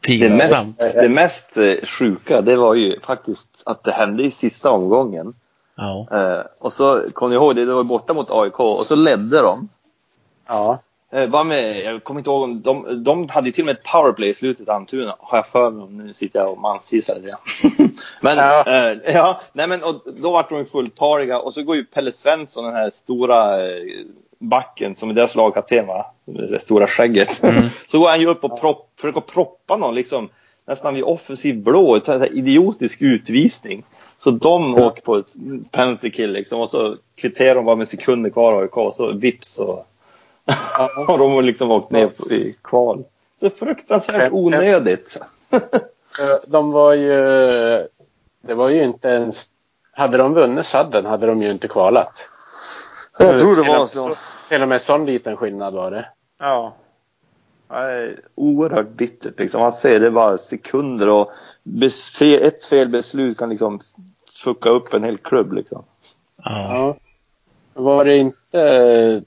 Det 0.02 0.30
mest, 0.30 0.80
det 0.94 1.10
mest 1.10 1.58
sjuka 1.84 2.42
det 2.42 2.56
var 2.56 2.76
ju 2.76 3.00
faktiskt 3.00 3.49
att 3.66 3.84
det 3.84 3.92
hände 3.92 4.24
i 4.24 4.32
sista 4.32 4.72
omgången. 4.72 5.34
Ja. 5.76 6.08
Eh, 6.12 6.46
och 6.60 6.74
så 6.74 7.04
kom 7.14 7.30
ni 7.30 7.36
ihåg 7.36 7.56
det, 7.56 7.66
det 7.66 7.74
var 7.74 7.84
borta 7.84 8.14
mot 8.14 8.32
AIK 8.32 8.60
och 8.60 8.86
så 8.86 8.96
ledde 8.96 9.42
de. 9.42 9.70
Ja. 10.48 10.80
Eh, 11.12 11.30
bara 11.30 11.44
med, 11.44 11.84
jag 11.84 12.04
kommer 12.04 12.20
inte 12.20 12.30
ihåg 12.30 12.44
om 12.44 12.62
de, 12.62 13.04
de 13.04 13.30
hade 13.30 13.52
till 13.52 13.62
och 13.62 13.66
med 13.66 13.76
ett 13.76 13.84
powerplay 13.84 14.30
i 14.30 14.34
slutet 14.34 14.70
Almtuna 14.70 15.16
har 15.20 15.38
jag 15.38 15.48
för 15.48 15.70
mig. 15.72 15.88
Nu 15.90 16.14
sitter 16.14 16.40
jag 16.40 16.52
och 16.52 16.58
mansgissar 16.58 17.20
det. 17.20 17.38
men 18.22 18.38
Ja. 18.38 18.66
eh, 18.68 19.14
ja 19.14 19.42
nej 19.54 19.68
men 19.68 19.84
och 19.84 20.02
då 20.06 20.32
var 20.32 20.46
de 20.50 20.66
fulltaliga 20.66 21.40
och 21.40 21.54
så 21.54 21.64
går 21.64 21.76
ju 21.76 21.86
Pelle 21.86 22.12
Svensson 22.12 22.64
den 22.64 22.74
här 22.74 22.90
stora 22.90 23.68
eh, 23.70 23.84
backen 24.40 24.96
som 24.96 25.10
är 25.10 25.14
deras 25.14 25.36
lagkapten 25.36 25.88
va? 25.88 26.06
Det 26.26 26.62
stora 26.62 26.88
skägget. 26.88 27.44
Mm. 27.44 27.70
så 27.92 28.00
går 28.00 28.10
han 28.10 28.20
ju 28.22 28.28
upp 28.28 28.44
och 28.44 28.60
propp, 28.62 28.90
försöker 29.02 29.22
proppa 29.22 29.78
någon 29.78 29.96
liksom 29.96 30.30
nästan 30.70 30.94
vid 30.94 31.04
offensiv 31.04 31.64
blå, 31.64 32.00
en 32.08 32.24
idiotisk 32.24 33.02
utvisning. 33.02 33.84
Så 34.18 34.32
de 34.32 34.74
Ja. 34.78 34.86
åker 34.86 35.02
på 35.02 35.16
ett 35.16 35.34
penalty 35.72 36.12
kill 36.12 36.32
liksom 36.32 36.60
och 36.60 36.70
så 36.70 36.96
kvitterar 37.16 37.56
de 37.56 37.66
bara 37.66 37.76
med 37.76 37.88
sekunder 37.88 38.30
kvar 38.30 38.62
AIK 38.62 38.78
och 38.78 38.94
så 38.94 39.12
vips 39.12 39.60
och 39.60 39.86
har 41.08 41.18
de 41.18 41.46
liksom 41.46 41.72
åkt 41.72 41.92
ner 41.92 42.32
i 42.32 42.56
kval. 42.64 43.04
Så 43.40 43.50
fruktansvärt 43.50 44.32
onödigt. 44.32 45.18
De 46.52 46.72
var 46.72 46.94
ju... 46.94 47.18
Det 48.42 48.54
var 48.54 48.70
ju 48.70 48.84
inte 48.84 49.08
ens... 49.08 49.46
Hade 49.92 50.18
de 50.18 50.34
vunnit 50.34 50.68
sadden 50.68 51.06
hade 51.06 51.28
de 51.28 51.42
ju 51.42 51.52
inte 51.52 51.68
kvalat. 51.68 52.30
Jag 53.20 53.40
tror 53.40 53.56
det 53.56 53.62
var 53.70 53.80
med 53.80 53.88
så. 53.88 54.16
Till 54.50 54.62
och 54.62 54.68
med 54.68 54.82
sån 54.82 55.06
liten 55.06 55.38
skillnad 55.38 55.74
var 55.74 55.92
det. 55.92 56.06
Ja. 56.40 56.74
Nej, 57.72 58.16
oerhört 58.36 58.90
bittert 58.90 59.40
liksom. 59.40 59.62
Man 59.62 59.72
ser 59.72 60.00
det 60.00 60.12
bara 60.12 60.38
sekunder 60.38 61.10
och 61.10 61.32
ett 62.22 62.66
fel 62.66 62.90
beslut 62.90 63.38
kan 63.38 63.50
liksom 63.50 63.80
fucka 64.44 64.70
upp 64.70 64.94
en 64.94 65.04
hel 65.04 65.18
klubb 65.18 65.54
liksom. 65.54 65.84
Ja. 66.44 66.96
Var 67.74 68.06
det 68.06 68.18
inte... 68.18 69.22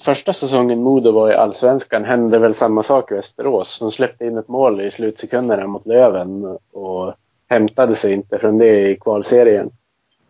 Första 0.00 0.32
säsongen 0.32 0.82
Modo 0.82 1.12
var 1.12 1.30
i 1.30 1.34
Allsvenskan 1.34 2.04
hände 2.04 2.38
väl 2.38 2.54
samma 2.54 2.82
sak 2.82 3.12
i 3.12 3.14
Västerås. 3.14 3.78
De 3.78 3.90
släppte 3.90 4.24
in 4.24 4.38
ett 4.38 4.48
mål 4.48 4.80
i 4.80 4.90
slutsekunderna 4.90 5.66
mot 5.66 5.86
Löven 5.86 6.58
och 6.72 7.14
hämtade 7.48 7.94
sig 7.94 8.12
inte 8.12 8.38
från 8.38 8.58
det 8.58 8.90
i 8.90 8.96
kvalserien. 8.96 9.70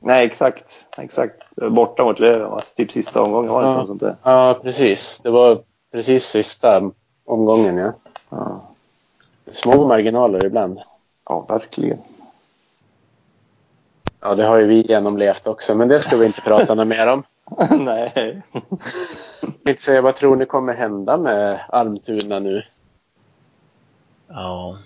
Nej, 0.01 0.27
exakt. 0.27 0.87
Exakt. 0.97 1.57
Borta 1.71 2.05
mot 2.05 2.19
Löven, 2.19 2.51
va? 2.51 2.63
typ 2.77 2.93
sista 2.93 3.23
omgången 3.23 3.53
var 3.53 3.63
det 3.63 3.69
ja. 3.69 3.87
sånt 3.87 4.01
där. 4.01 4.17
Ja, 4.23 4.59
precis. 4.63 5.21
Det 5.23 5.31
var 5.31 5.63
precis 5.93 6.25
sista 6.25 6.91
omgången, 7.29 7.77
ja. 7.79 7.93
Ja. 8.31 8.61
Små 9.53 9.87
marginaler 9.87 10.45
ibland. 10.45 10.81
ja, 11.25 11.41
verkligen. 11.49 11.99
Ja, 14.21 14.35
det 14.35 14.45
har 14.45 14.57
ju 14.57 14.67
vi 14.67 14.87
genomlevt 14.89 15.47
också, 15.47 15.75
men 15.75 15.89
det 15.89 16.01
ska 16.01 16.17
vi 16.17 16.27
inte 16.27 16.41
prata 16.41 16.75
något 16.75 16.89
mer 16.89 17.07
om. 17.07 17.23
Nej. 17.79 18.43
Jag 19.63 19.73
inte 19.73 19.83
säga, 19.83 20.01
vad 20.03 20.17
tror 20.17 20.37
ni 20.37 20.47
kommer 20.47 20.75
hända 20.75 21.17
med 21.19 21.61
Almtuna 21.69 22.39
nu? 22.39 22.63
ja. 24.29 24.79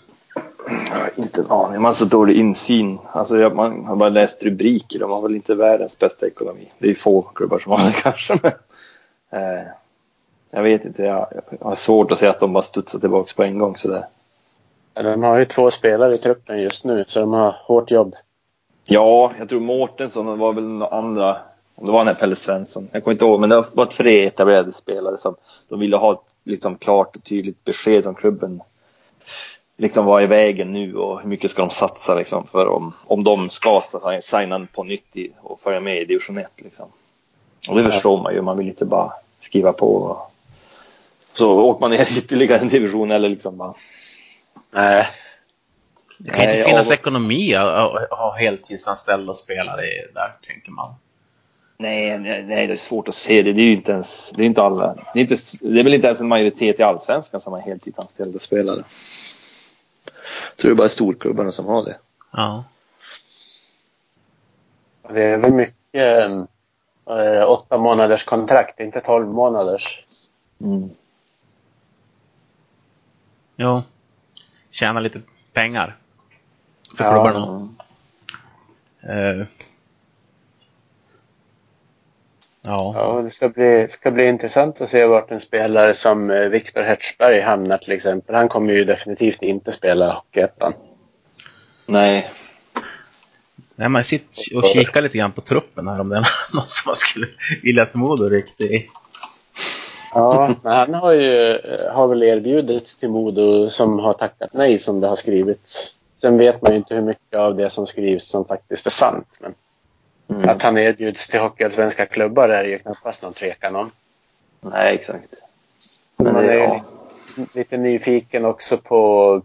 Ja, 0.66 1.09
inte 1.16 1.40
en 1.40 1.51
aning. 1.51 1.72
Man 1.82 1.84
har 1.84 1.93
så 1.93 2.05
dålig 2.05 2.36
insyn. 2.36 2.99
Alltså, 3.12 3.38
jag- 3.38 3.55
man 3.57 3.84
har 3.84 3.97
bara 3.97 4.09
läst 4.09 4.43
rubriker. 4.43 4.99
De 4.99 5.11
har 5.11 5.22
väl 5.22 5.34
inte 5.34 5.55
världens 5.55 5.99
bästa 5.99 6.26
ekonomi. 6.26 6.72
Det 6.78 6.90
är 6.90 6.95
få 6.95 7.22
klubbar 7.22 7.59
som 7.59 7.72
har 7.72 7.78
det 7.78 7.93
kanske. 8.03 8.38
Men, 8.43 8.53
eh, 9.43 9.66
jag 10.55 10.62
vet 10.62 10.84
inte. 10.84 11.03
Jag, 11.03 11.28
har 11.61 11.74
svårt 11.74 12.12
att 12.12 12.18
säga 12.18 12.30
att 12.30 12.40
de 12.40 12.53
bara 12.53 12.62
studsar 12.62 12.98
tillbaka 12.98 13.32
på 13.36 13.42
en 13.42 13.59
gång 13.59 13.76
sådär. 13.76 14.07
De 14.94 15.22
har 15.22 15.38
ju 15.38 15.44
två 15.44 15.70
spelare 15.70 16.12
i 16.12 16.16
truppen 16.16 16.62
just 16.62 16.84
nu, 16.84 17.05
så 17.07 17.20
de 17.20 17.32
har 17.32 17.57
hårt 17.64 17.90
jobb. 17.90 18.14
Ja, 18.84 19.32
jag 19.38 19.48
tror 19.48 19.61
Mårtensson 19.61 20.38
var 20.38 20.53
väl 20.53 20.64
några 20.64 20.98
andra. 20.98 21.36
Om 21.74 21.86
det 21.86 21.92
var 21.92 21.98
den 21.98 22.07
här 22.07 22.14
Pelle 22.14 22.36
Svensson. 22.36 22.88
Jag 22.92 23.05
kommer 23.05 23.14
inte 23.14 23.24
ihåg. 23.24 23.40
Men 23.40 23.50
det 23.50 23.64
var 23.74 23.86
tre 23.86 24.24
etablerade 24.24 24.72
spelare 24.72 25.16
som 25.16 25.34
de 25.68 25.80
ville 25.80 25.96
ha 25.96 26.12
ett 26.12 26.34
liksom, 26.44 26.76
klart 26.76 27.16
och 27.16 27.24
tydligt 27.24 27.64
besked 27.64 28.07
om 28.07 28.14
klubben. 28.14 28.62
Liksom 29.76 30.05
vad 30.05 30.22
är 30.22 30.26
vägen 30.26 30.72
nu 30.72 30.96
och 30.96 31.20
hur 31.20 31.28
mycket 31.28 31.50
ska 31.50 31.62
de 31.62 31.70
satsa 31.70 32.14
liksom 32.14 32.46
för 32.46 32.66
om, 32.68 32.92
om 33.07 33.24
de 33.24 33.50
ska 33.50 33.80
signa 34.20 34.66
på 34.72 34.84
nytt 34.84 35.16
i, 35.16 35.30
och 35.42 35.61
följa 35.61 35.80
med 35.80 36.03
i 36.03 36.05
division 36.05 36.38
1 36.38 36.46
liksom. 36.57 36.86
Och 37.68 37.76
det 37.76 37.84
förstår 37.84 38.22
man 38.22 38.34
ju. 38.34 38.42
Man 38.42 38.59
vill 38.59 38.68
inte 38.68 38.84
bara 38.84 39.12
skriva 39.40 39.72
på. 39.72 39.94
Och, 39.94 40.32
så 41.33 41.61
åker 41.61 41.80
man 41.80 41.91
ner 41.91 42.18
ytterligare 42.18 42.61
en 42.61 42.68
division 42.68 43.11
eller 43.11 43.28
liksom 43.28 43.57
bara. 43.57 43.74
Nej. 44.70 45.09
Det 46.18 46.30
kan 46.30 46.51
inte 46.51 46.64
finnas 46.64 46.91
ekonomi 46.91 47.55
att 47.55 47.66
att 47.66 48.18
ha 48.18 48.37
heltidsanställda 48.39 49.35
spelare 49.35 49.83
där, 50.14 50.37
tänker 50.47 50.70
man. 50.70 50.95
Nej, 51.76 52.18
nej, 52.18 52.43
nej, 52.43 52.66
det 52.66 52.72
är 52.72 52.76
svårt 52.76 53.09
att 53.09 53.14
se 53.14 53.43
det. 53.43 53.53
Det 53.53 53.61
är 53.61 53.66
ju 53.66 53.72
inte 53.72 53.93
ens, 53.93 54.30
det 54.30 54.43
är 54.43 54.47
inte 54.47 54.62
alla. 54.62 54.95
Det 54.95 55.20
är, 55.20 55.22
inte, 55.22 55.37
det 55.61 55.80
är 55.80 55.85
väl 55.85 55.95
inte 55.95 56.07
ens 56.07 56.20
en 56.20 56.28
majoritet 56.28 56.80
i 56.80 56.83
allsvenskan 56.83 57.41
som 57.41 57.53
har 57.53 57.61
heltidsanställda 57.61 58.39
spelare. 58.39 58.85
Jag 60.51 60.57
tror 60.57 60.70
det 60.70 60.74
är 60.74 60.76
bara 60.76 60.89
storklubbarna 60.89 61.53
som 61.53 61.66
har 61.66 61.85
det. 61.85 61.97
Ja. 62.30 62.64
Det 65.09 65.24
är 65.24 65.37
väl 65.37 65.53
mycket 65.53 66.26
äh, 67.07 67.49
åtta 67.49 67.78
månaders 67.78 68.24
kontrakt, 68.24 68.80
inte 68.80 69.01
tolv 69.01 69.28
månaders. 69.28 70.03
Mm. 70.61 70.91
Jo. 73.63 73.83
Tjäna 74.71 75.01
lite 75.01 75.21
pengar. 75.53 75.97
För 76.97 77.05
Ja. 77.05 77.13
klubbarna. 77.15 77.69
Eh. 79.03 79.47
Ja. 82.65 82.93
Ja, 82.95 83.23
det 83.23 83.31
ska 83.31 83.49
bli, 83.49 83.89
ska 83.91 84.11
bli 84.11 84.27
intressant 84.29 84.81
att 84.81 84.91
se 84.91 85.07
vart 85.07 85.31
en 85.31 85.41
spelare 85.41 85.95
som 85.95 86.31
eh, 86.31 86.41
Viktor 86.49 86.83
Hertzberg 86.83 87.41
hamnar 87.41 87.79
till 87.79 87.93
exempel. 87.93 88.35
Han 88.35 88.49
kommer 88.49 88.73
ju 88.73 88.85
definitivt 88.85 89.43
inte 89.43 89.73
spela 89.73 90.13
Hockeyettan. 90.13 90.75
Nej. 91.87 92.31
Nej, 93.75 93.89
man 93.89 94.05
sitter 94.05 94.57
och 94.57 94.65
kikar 94.73 95.01
lite 95.03 95.19
grann 95.19 95.33
på 95.33 95.41
truppen 95.41 95.89
här 95.89 96.01
om 96.01 96.09
det 96.09 96.17
är 96.17 96.29
någon 96.53 96.67
som 96.69 96.89
man 96.91 96.97
skulle 96.97 97.27
vilja 97.63 97.83
att 97.83 97.95
Modo 97.95 98.29
ryckte 98.29 98.65
i. 98.65 98.89
Ja, 100.13 100.55
men 100.63 100.73
han 100.73 100.95
har 100.95 101.13
ju 101.13 101.51
eh, 101.51 101.93
har 101.93 102.09
väl 102.09 102.23
erbjudits 102.23 102.99
till 102.99 103.09
Modo 103.11 103.69
som 103.71 103.99
har 103.99 104.13
tackat 104.13 104.55
nej 104.55 104.79
som 104.79 105.01
det 105.01 105.07
har 105.07 105.17
skrivits. 105.17 105.97
Sen 106.21 106.39
vet 106.39 106.63
man 106.63 106.73
ju 106.73 106.79
inte 106.79 106.95
hur 106.95 107.03
mycket 107.03 107.39
av 107.39 107.57
det 107.57 107.71
som 107.71 107.87
skrivs 107.87 108.29
som 108.29 108.45
faktiskt 108.45 108.87
är 108.87 108.91
sant. 108.91 109.29
Men 109.39 109.55
Mm. 110.29 110.49
att 110.49 110.63
han 110.63 110.79
erbjuds 110.79 111.29
till 111.29 111.41
Hockeyallsvenska 111.41 112.07
klubbar 112.07 112.49
är 112.49 112.65
ju 112.65 112.79
knappast 112.79 113.23
någon 113.23 113.33
tvekan 113.33 113.77
om. 113.77 113.91
Nej, 114.61 114.95
exakt. 114.95 115.35
Men 116.17 116.33
Man 116.33 116.45
är 116.45 116.53
ja. 116.53 116.85
lite 117.55 117.77
nyfiken 117.77 118.45
också 118.45 118.77
på, 118.79 119.43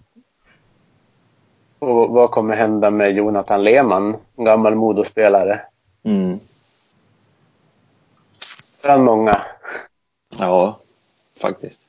på 1.80 2.07
vad 2.07 2.32
kommer 2.32 2.55
hända 2.55 2.89
med 2.89 3.11
Jonathan 3.11 3.63
Lehmann, 3.63 4.18
en 4.36 4.45
gammal 4.45 4.76
Modospelare. 4.76 5.61
Mm. 6.03 6.39
Bland 8.82 9.03
många. 9.03 9.41
Ja, 10.39 10.79
faktiskt. 11.41 11.79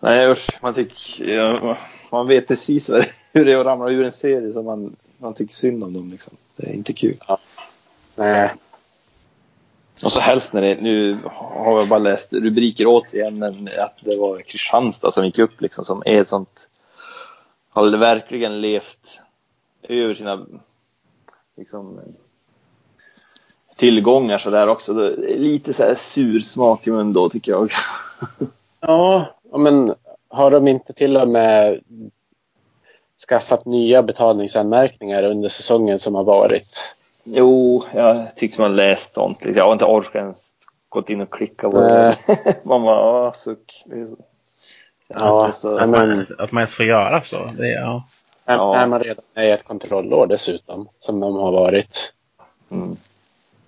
Nej 0.00 0.30
usch, 0.30 0.58
man 0.62 0.74
tycker, 0.74 1.24
ja, 1.24 1.78
man 2.10 2.26
vet 2.26 2.48
precis 2.48 2.88
vad 2.88 3.00
det, 3.00 3.08
hur 3.32 3.44
det 3.44 3.52
är 3.52 3.58
att 3.58 3.66
ramla 3.66 3.90
ur 3.90 4.04
en 4.04 4.12
serie 4.12 4.52
som 4.52 4.64
man, 4.64 4.96
man 5.18 5.34
tycker 5.34 5.54
synd 5.54 5.84
om 5.84 5.92
dem 5.92 6.10
liksom. 6.10 6.36
Det 6.56 6.66
är 6.66 6.74
inte 6.74 6.92
kul. 6.92 7.16
Nej. 8.14 8.54
Och 10.04 10.12
så 10.12 10.20
helst 10.20 10.52
när 10.52 10.62
det, 10.62 10.80
nu 10.80 11.18
har 11.24 11.78
jag 11.78 11.88
bara 11.88 11.98
läst 11.98 12.32
rubriker 12.32 12.84
återigen, 12.86 13.38
men 13.38 13.68
att 13.78 13.98
det 14.00 14.16
var 14.16 14.40
Kristianstad 14.40 15.10
som 15.10 15.24
gick 15.24 15.38
upp 15.38 15.60
liksom, 15.60 15.84
som 15.84 16.02
är 16.06 16.20
ett 16.20 16.28
sånt, 16.28 16.68
har 17.70 17.96
verkligen 17.96 18.60
levt 18.60 19.20
över 19.82 20.14
sina 20.14 20.46
liksom, 21.56 22.00
tillgångar 23.76 24.38
så 24.38 24.50
där 24.50 24.68
också. 24.68 24.92
Är 24.92 25.38
lite 25.38 25.72
så 25.72 25.82
här 25.82 25.94
sur 25.94 26.40
smak 26.40 26.86
i 26.86 26.90
mun 26.90 27.12
då 27.12 27.28
tycker 27.28 27.52
jag. 27.52 27.70
Ja, 28.80 29.26
men 29.58 29.94
har 30.28 30.50
de 30.50 30.68
inte 30.68 30.92
till 30.92 31.16
och 31.16 31.28
med 31.28 31.80
skaffat 33.28 33.64
nya 33.64 34.02
betalningsanmärkningar 34.02 35.22
under 35.22 35.48
säsongen 35.48 35.98
som 35.98 36.14
har 36.14 36.24
varit? 36.24 36.92
Jo, 37.24 37.84
jag 37.94 38.36
tycks 38.36 38.58
man 38.58 38.76
läst 38.76 39.14
sånt. 39.14 39.38
Jag 39.44 39.64
har 39.64 39.72
inte 39.72 39.84
orkat 39.84 40.14
ens 40.14 40.38
gått 40.88 41.10
in 41.10 41.20
och 41.20 41.30
klicka 41.32 41.70
på 41.70 41.80
det. 41.80 42.16
Man 42.64 42.82
bara, 42.82 43.26
åh, 43.26 43.32
suck. 43.32 43.84
Är 43.92 44.06
Ja, 45.08 45.52
så- 45.52 45.78
nej, 45.78 45.86
men 45.86 46.26
Att 46.38 46.52
man 46.52 46.60
ens 46.60 46.74
får 46.74 46.86
göra 46.86 47.22
så. 47.22 47.50
Det, 47.58 47.72
är- 47.72 47.80
ja. 47.80 48.02
när, 48.46 48.54
Ja. 48.54 48.72
när 48.72 48.86
man 48.86 49.00
redan 49.00 49.24
är 49.34 49.42
i 49.44 49.50
ett 49.50 49.64
kontrollår 49.64 50.26
dessutom, 50.26 50.88
som 50.98 51.20
de 51.20 51.34
har 51.34 51.52
varit. 51.52 52.12
Mm. 52.70 52.96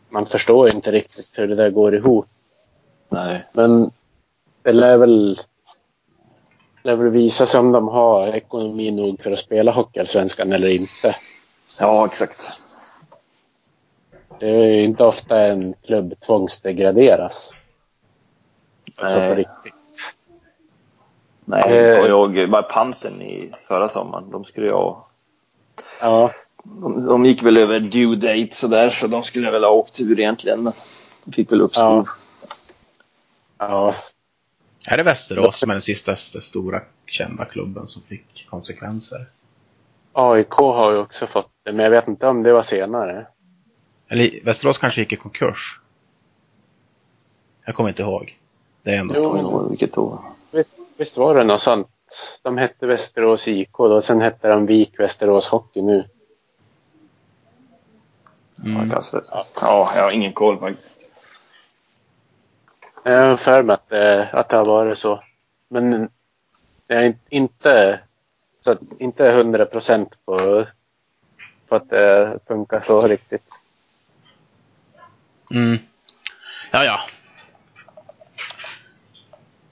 Man 0.09 0.27
förstår 0.27 0.69
ju 0.69 0.75
inte 0.75 0.91
riktigt 0.93 1.33
hur 1.35 1.49
det 1.49 1.55
där 1.55 1.71
går 1.71 1.95
ihop. 1.95 2.27
Nej. 3.09 3.47
Men 3.53 3.91
det 4.63 4.73
lär 4.73 4.97
väl, 4.97 5.39
lär 6.83 6.97
väl 6.97 7.09
visa 7.11 7.47
sig 7.47 7.61
om 7.61 7.73
de 7.73 7.89
har 7.89 8.27
ekonomi 8.27 8.91
nog 8.91 9.23
för 9.23 9.31
att 9.31 9.39
spela 9.39 9.73
Hockeyallsvenskan 9.73 10.53
eller 10.53 10.69
inte. 10.69 11.17
Ja, 11.81 12.07
exakt. 12.07 12.51
Det 14.41 14.49
är 14.49 14.65
ju 14.75 14.83
inte 14.83 15.05
ofta 15.05 15.41
en 15.47 15.75
klubb 15.87 16.15
tvångsdegraderas. 16.27 17.51
Alltså 18.97 19.19
Nej. 19.19 19.29
på 19.29 19.35
riktigt. 19.35 19.75
Nej, 21.45 21.79
Eh. 21.79 21.99
och 22.15 22.37
jag 22.37 22.51
bara 22.51 22.63
panten 22.63 23.23
i 23.23 23.53
förra 23.69 23.89
sommaren. 23.89 24.31
De 24.31 24.45
skulle 24.45 24.67
jag 24.67 25.03
Ja, 26.01 26.31
de, 26.81 27.07
de 27.07 27.25
gick 27.25 27.43
väl 27.43 27.57
över 27.57 27.81
due 27.81 28.17
date 28.17 28.57
sådär 28.57 28.91
så 28.91 29.07
de 29.07 29.23
skulle 29.23 29.51
väl 29.51 29.65
ha 29.65 29.71
åkt 29.71 30.01
ur 30.01 30.21
egentligen. 30.21 30.63
Men 30.63 30.73
de 31.25 31.33
fick 31.33 31.53
väl 31.53 31.61
uppskov. 31.61 32.09
ja. 33.59 33.95
Är 34.87 34.97
det 34.97 35.03
Västerås 35.03 35.59
som 35.59 35.71
är 35.71 35.75
den 35.75 35.83
sista 35.83 36.17
stora 36.17 36.83
kända 37.07 37.45
klubben 37.45 37.87
som 37.87 38.03
fick 38.03 38.47
konsekvenser? 38.51 39.27
AIK 40.13 40.51
har 40.51 40.93
ju 40.93 40.99
också 40.99 41.27
fått 41.27 41.51
det, 41.63 41.73
men 41.73 41.85
jag 41.85 41.91
vet 41.91 42.09
inte 42.09 42.27
om 42.27 42.43
det 42.43 42.53
var 42.53 42.63
senare. 42.63 43.27
Eller 44.09 44.45
Västerås 44.45 44.79
kanske 44.79 45.01
gick 45.01 45.13
i 45.13 45.17
konkurs? 45.17 45.81
Jag 47.65 47.75
kommer 47.75 47.89
inte 47.89 48.03
ihåg. 48.03 48.39
Det 48.83 48.91
är 48.91 48.99
ändå 48.99 49.15
Jo, 49.17 49.69
vilket 49.69 49.99
år. 49.99 50.19
Visst, 50.51 50.79
visst 50.97 51.19
var 51.19 51.35
det 51.35 51.45
något 51.45 51.61
sånt? 51.61 51.89
De 52.43 52.59
hette 52.59 52.87
Västerås 52.87 53.49
IK 53.49 53.73
då, 53.77 54.01
sen 54.01 54.21
hette 54.21 54.49
de 54.49 54.67
Vik 54.67 55.01
Västerås 55.01 55.49
Hockey 55.49 55.83
nu. 55.83 56.05
Mm. 58.65 58.93
Alltså, 58.93 59.23
ja, 59.61 59.91
jag 59.97 60.03
har 60.03 60.15
ingen 60.15 60.33
koll 60.33 60.59
faktiskt. 60.61 60.97
Jag 63.03 63.23
har 63.23 63.37
för 63.37 63.63
mig 63.63 63.75
att, 63.75 63.89
det- 63.89 64.29
att 64.33 64.49
det 64.49 64.57
har 64.57 64.65
varit 64.65 64.99
så. 64.99 65.23
Men 65.69 66.11
jag 66.87 66.99
är 66.99 67.07
in- 67.07 67.19
inte, 67.29 68.01
så 68.61 68.71
att, 68.71 68.79
inte 68.99 69.31
hundra 69.31 69.67
procent 69.67 70.19
på, 70.25 70.67
på 71.69 71.77
att 71.77 71.91
det 71.91 72.39
funkar 72.47 72.81
så 72.81 73.01
riktigt. 73.09 73.61
Mm. 75.51 75.79
Ja, 76.71 76.85
ja. 76.85 77.01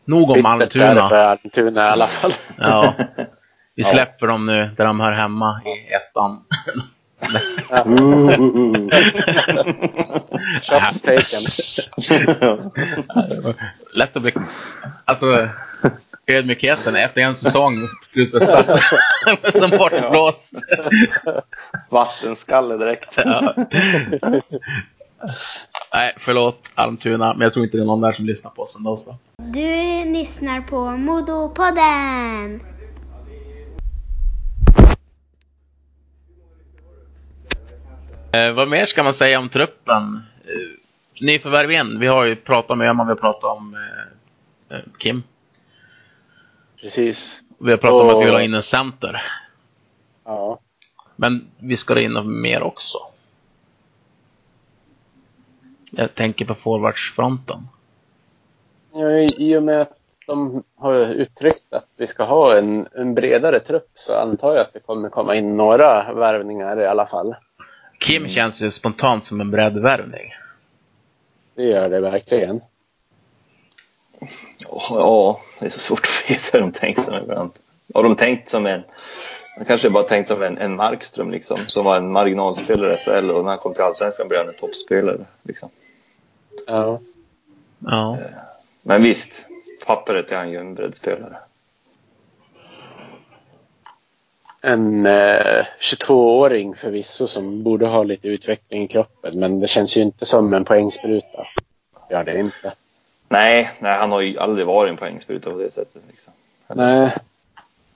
Nog 0.05 0.31
om 0.31 0.35
Bittert 0.35 0.77
är 0.77 0.95
det 0.95 1.09
för 1.09 1.17
Almtuna. 1.17 1.31
Almtuna 1.31 1.81
i 1.87 1.91
alla 1.91 2.07
fall. 2.07 2.33
Ja. 2.59 2.95
Vi 3.75 3.85
släpper 3.85 4.27
dem 4.27 4.47
nu 4.47 4.71
där 4.77 4.85
de 4.85 5.01
hör 5.01 5.13
hemma 5.13 5.63
i 5.65 5.93
ettan. 5.93 6.45
Shots 10.63 11.03
taken. 11.03 11.43
Lätt 13.95 14.17
att 14.17 14.23
bli... 14.23 14.33
Alltså, 15.05 15.49
ödmjukheten 16.27 16.97
efter 16.97 17.21
en 17.21 17.35
säsong 17.35 17.81
på 17.81 18.07
slutspelsplats. 18.07 18.71
Som 19.61 19.71
bortblåst. 19.71 20.55
Vattenskalle 21.91 22.77
direkt. 22.77 23.19
Ja. 23.25 23.55
Nej, 25.95 26.15
förlåt 26.19 26.71
Almtuna, 26.75 27.35
men 27.35 27.41
jag 27.41 27.53
tror 27.53 27.65
inte 27.65 27.77
det 27.77 27.83
är 27.83 27.87
någon 27.87 28.01
där 28.01 28.13
som 28.13 28.27
lyssnar 28.27 28.51
på 28.51 28.63
oss 28.63 28.77
ändå 28.77 28.97
så. 28.97 29.17
Du 29.37 30.05
lyssnar 30.05 30.61
på 30.61 30.91
Modopodden. 30.91 32.76
Eh, 38.37 38.53
vad 38.53 38.69
mer 38.69 38.87
ska 38.87 39.03
man 39.03 39.15
säga 39.15 39.39
om 39.39 39.49
truppen? 39.49 40.23
Eh, 40.45 41.23
nyförvärv 41.25 41.71
igen. 41.71 42.01
Vi 42.01 42.07
har 42.07 42.25
ju 42.25 42.37
pratat 42.37 42.79
med 42.79 42.89
Öhman, 42.89 43.07
vi 43.07 43.11
har 43.11 43.17
pratat 43.17 43.45
om 43.57 43.75
eh, 44.71 44.77
eh, 44.77 44.85
Kim. 44.99 45.23
Precis. 46.81 47.43
Vi 47.59 47.71
har 47.71 47.79
pratat 47.79 48.01
om 48.03 48.09
att 48.09 48.15
vi 48.23 48.25
vill 48.25 48.35
ha 48.35 48.39
Och- 48.41 48.45
in 48.45 48.55
en 48.55 48.63
center. 48.63 49.23
Ja. 50.25 50.59
Men 51.17 51.47
vi 51.59 51.77
ska 51.77 51.95
ha 51.95 52.01
in 52.01 52.41
mer 52.43 52.63
också. 52.63 52.99
Jag 55.91 56.15
tänker 56.15 56.45
på 56.45 56.55
forwardsfronten. 56.55 57.69
Ja, 58.93 59.11
i- 59.11 59.35
I 59.39 59.57
och 59.57 59.63
med 59.63 59.81
att 59.81 59.93
de 60.27 60.63
har 60.77 60.95
uttryckt 60.95 61.73
att 61.73 61.87
vi 61.97 62.07
ska 62.07 62.25
ha 62.25 62.59
en, 62.59 62.89
en 62.95 63.15
bredare 63.15 63.61
trupp 63.61 63.91
så 63.95 64.15
antar 64.19 64.51
jag 64.55 64.61
att 64.61 64.73
det 64.73 64.81
kommer 64.81 65.09
komma 65.09 65.35
in 65.35 65.57
några 65.57 66.13
värvningar 66.13 66.81
i 66.81 66.87
alla 66.87 67.07
fall. 67.07 67.35
Kim 67.99 68.29
känns 68.29 68.61
ju 68.61 68.71
spontant 68.71 69.25
som 69.25 69.41
en 69.41 69.51
breddvärvning. 69.51 70.35
Det 71.55 71.63
gör 71.63 71.89
det 71.89 72.01
verkligen. 72.01 72.61
Ja, 74.91 75.41
det 75.59 75.65
är 75.65 75.71
så 75.71 75.79
svårt 75.79 76.01
att 76.01 76.31
veta 76.31 76.59
hur 76.59 76.61
de 76.61 76.73
tänkt 76.73 77.05
som 77.05 77.15
ibland. 77.15 77.51
Har 77.95 78.03
de 78.03 78.17
tänkt 78.17 78.49
som 78.49 78.67
en, 78.67 78.83
de 79.59 79.65
kanske 79.65 79.91
bara 79.91 80.03
tänkt 80.03 80.29
som 80.29 80.43
en, 80.43 80.59
en 80.59 80.77
Markström 80.77 81.31
liksom, 81.31 81.59
som 81.67 81.85
var 81.85 81.97
en 81.97 82.13
marginalspelare 82.13 82.95
i 82.95 82.97
SHL 82.97 83.31
och 83.31 83.45
när 83.45 83.51
han 83.51 83.59
kom 83.59 83.75
till 83.75 83.83
Allsvenskan 83.83 84.29
blev 84.29 84.41
han 84.41 84.49
en 84.49 84.55
toppspelare. 84.55 85.25
Liksom. 85.43 85.69
Ja. 86.67 87.01
Ja. 87.79 88.19
Men 88.83 89.03
visst, 89.03 89.47
pappret 89.87 90.33
är 90.33 90.37
han 90.37 90.51
ju 90.51 90.59
en 90.59 90.75
breddspelare. 90.75 91.37
En 94.61 95.07
eh, 95.07 95.67
22-åring 95.81 96.75
förvisso 96.75 97.27
som 97.27 97.63
borde 97.63 97.87
ha 97.87 98.03
lite 98.03 98.29
utveckling 98.29 98.83
i 98.83 98.89
kroppen 98.89 99.39
men 99.41 99.61
det 99.61 99.67
känns 99.69 99.97
ju 99.97 100.01
inte 100.03 100.27
som 100.27 100.55
en 100.55 100.65
poängspruta. 100.65 101.47
Gör 102.11 102.25
det 102.25 102.39
inte. 102.39 102.73
Nej, 103.29 103.71
nej, 103.79 103.99
han 103.99 104.13
har 104.13 104.21
ju 104.21 104.39
aldrig 104.39 104.67
varit 104.67 104.91
en 104.91 104.97
poängspruta 104.97 105.51
på 105.51 105.59
det 105.59 105.71
sättet. 105.71 106.03
Liksom. 106.11 106.33
Nej. 106.75 107.15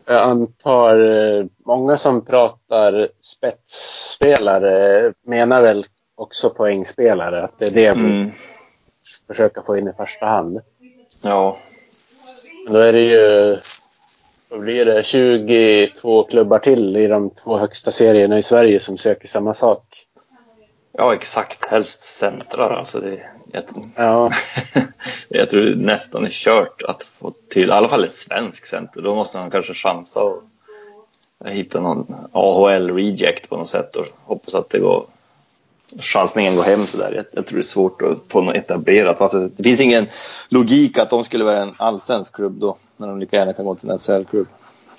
Jag 0.05 0.23
antar 0.23 0.99
eh, 1.39 1.45
många 1.65 1.97
som 1.97 2.25
pratar 2.25 3.09
spetsspelare 3.21 5.13
menar 5.23 5.63
väl 5.63 5.87
också 6.15 6.51
poängspelare. 6.51 7.43
Att 7.45 7.59
det 7.59 7.67
är 7.67 7.71
det 7.71 7.91
vi 7.95 8.01
Mm. 8.01 8.31
försöker 9.27 9.63
få 9.63 9.77
in 9.77 9.89
i 9.89 9.93
första 9.93 10.27
hand. 10.27 10.61
Ja, 11.25 11.57
då 12.69 12.79
är 12.79 12.93
det 12.93 13.01
ju, 13.01 13.59
vad 14.51 14.61
blir 14.61 14.85
det, 14.85 15.05
22 15.05 16.25
klubbar 16.25 16.59
till 16.59 16.97
i 16.97 17.07
de 17.07 17.31
två 17.31 17.59
högsta 17.59 17.91
serierna 17.91 18.39
i 18.39 18.43
Sverige 18.43 18.81
som 18.81 18.99
söker 18.99 19.29
samma 19.29 19.55
sak. 19.55 20.07
ja, 20.93 21.15
exakt. 21.15 21.67
Helst 21.67 22.01
centrar. 22.01 22.71
Alltså 22.71 23.01
det, 23.01 23.23
jag, 23.53 23.63
Ja, 23.97 24.31
jag 25.29 25.51
tror 25.51 25.75
nästan 25.75 26.25
är 26.25 26.31
kört 26.31 26.83
att 26.83 27.03
få 27.05 27.33
till 27.49 27.69
i 27.69 27.73
alla 27.73 27.89
fall 27.89 28.05
ett 28.05 28.15
svensk 28.15 28.67
center. 28.67 29.01
Då 29.01 29.15
måste 29.15 29.39
han 29.39 29.51
kanske 29.51 29.75
chansa 29.75 30.21
och 30.21 30.43
hitta 31.45 31.81
någon 31.81 32.15
AHL-reject 32.33 33.49
på 33.49 33.57
något 33.57 33.69
sätt 33.69 33.97
och 33.97 34.07
hoppas 34.25 34.55
att 34.55 34.71
det 34.71 34.79
går 34.79 35.07
chansningen 35.99 36.57
går 36.57 36.63
hem 36.63 36.79
sådär. 36.79 37.13
Jag, 37.17 37.25
jag 37.33 37.47
tror 37.47 37.57
det 37.59 37.63
är 37.63 37.67
svårt 37.67 38.03
att 38.03 38.33
få 38.33 38.41
något 38.41 38.57
etablerat. 38.57 39.21
Varför- 39.21 39.51
Det 39.57 39.63
finns 39.63 39.81
ingen 39.81 40.07
logik 40.49 40.99
att 40.99 41.11
de 41.11 41.25
skulle 41.25 41.45
vara 41.45 41.59
en 41.63 41.75
allsvensk 41.77 42.35
klubb 42.35 42.53
då 42.61 42.77
när 42.97 43.07
de 43.09 43.19
lika 43.21 43.37
gärna 43.37 43.53
kan 43.53 43.65
gå 43.65 43.75
till 43.75 43.91
en 43.91 43.99
SHL-klubb. 43.99 44.47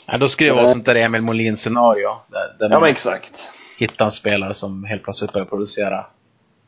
ja 0.06 0.18
då 0.18 0.28
skulle 0.30 0.50
det 0.50 0.56
vara 0.56 0.68
sånt 0.74 0.86
där 0.86 0.96
Emil 0.96 1.22
Molin 1.22 1.58
scenario. 1.58 2.10
Där, 2.28 2.56
där 2.60 2.70
Ja 2.76 2.80
men 2.80 2.89
exakt. 2.89 3.34
hittar 3.78 4.06
en 4.06 4.12
spelare 4.12 4.54
som 4.54 4.84
helt 4.84 5.04
plötsligt 5.04 5.34
börjar 5.34 5.46
producera 5.46 6.06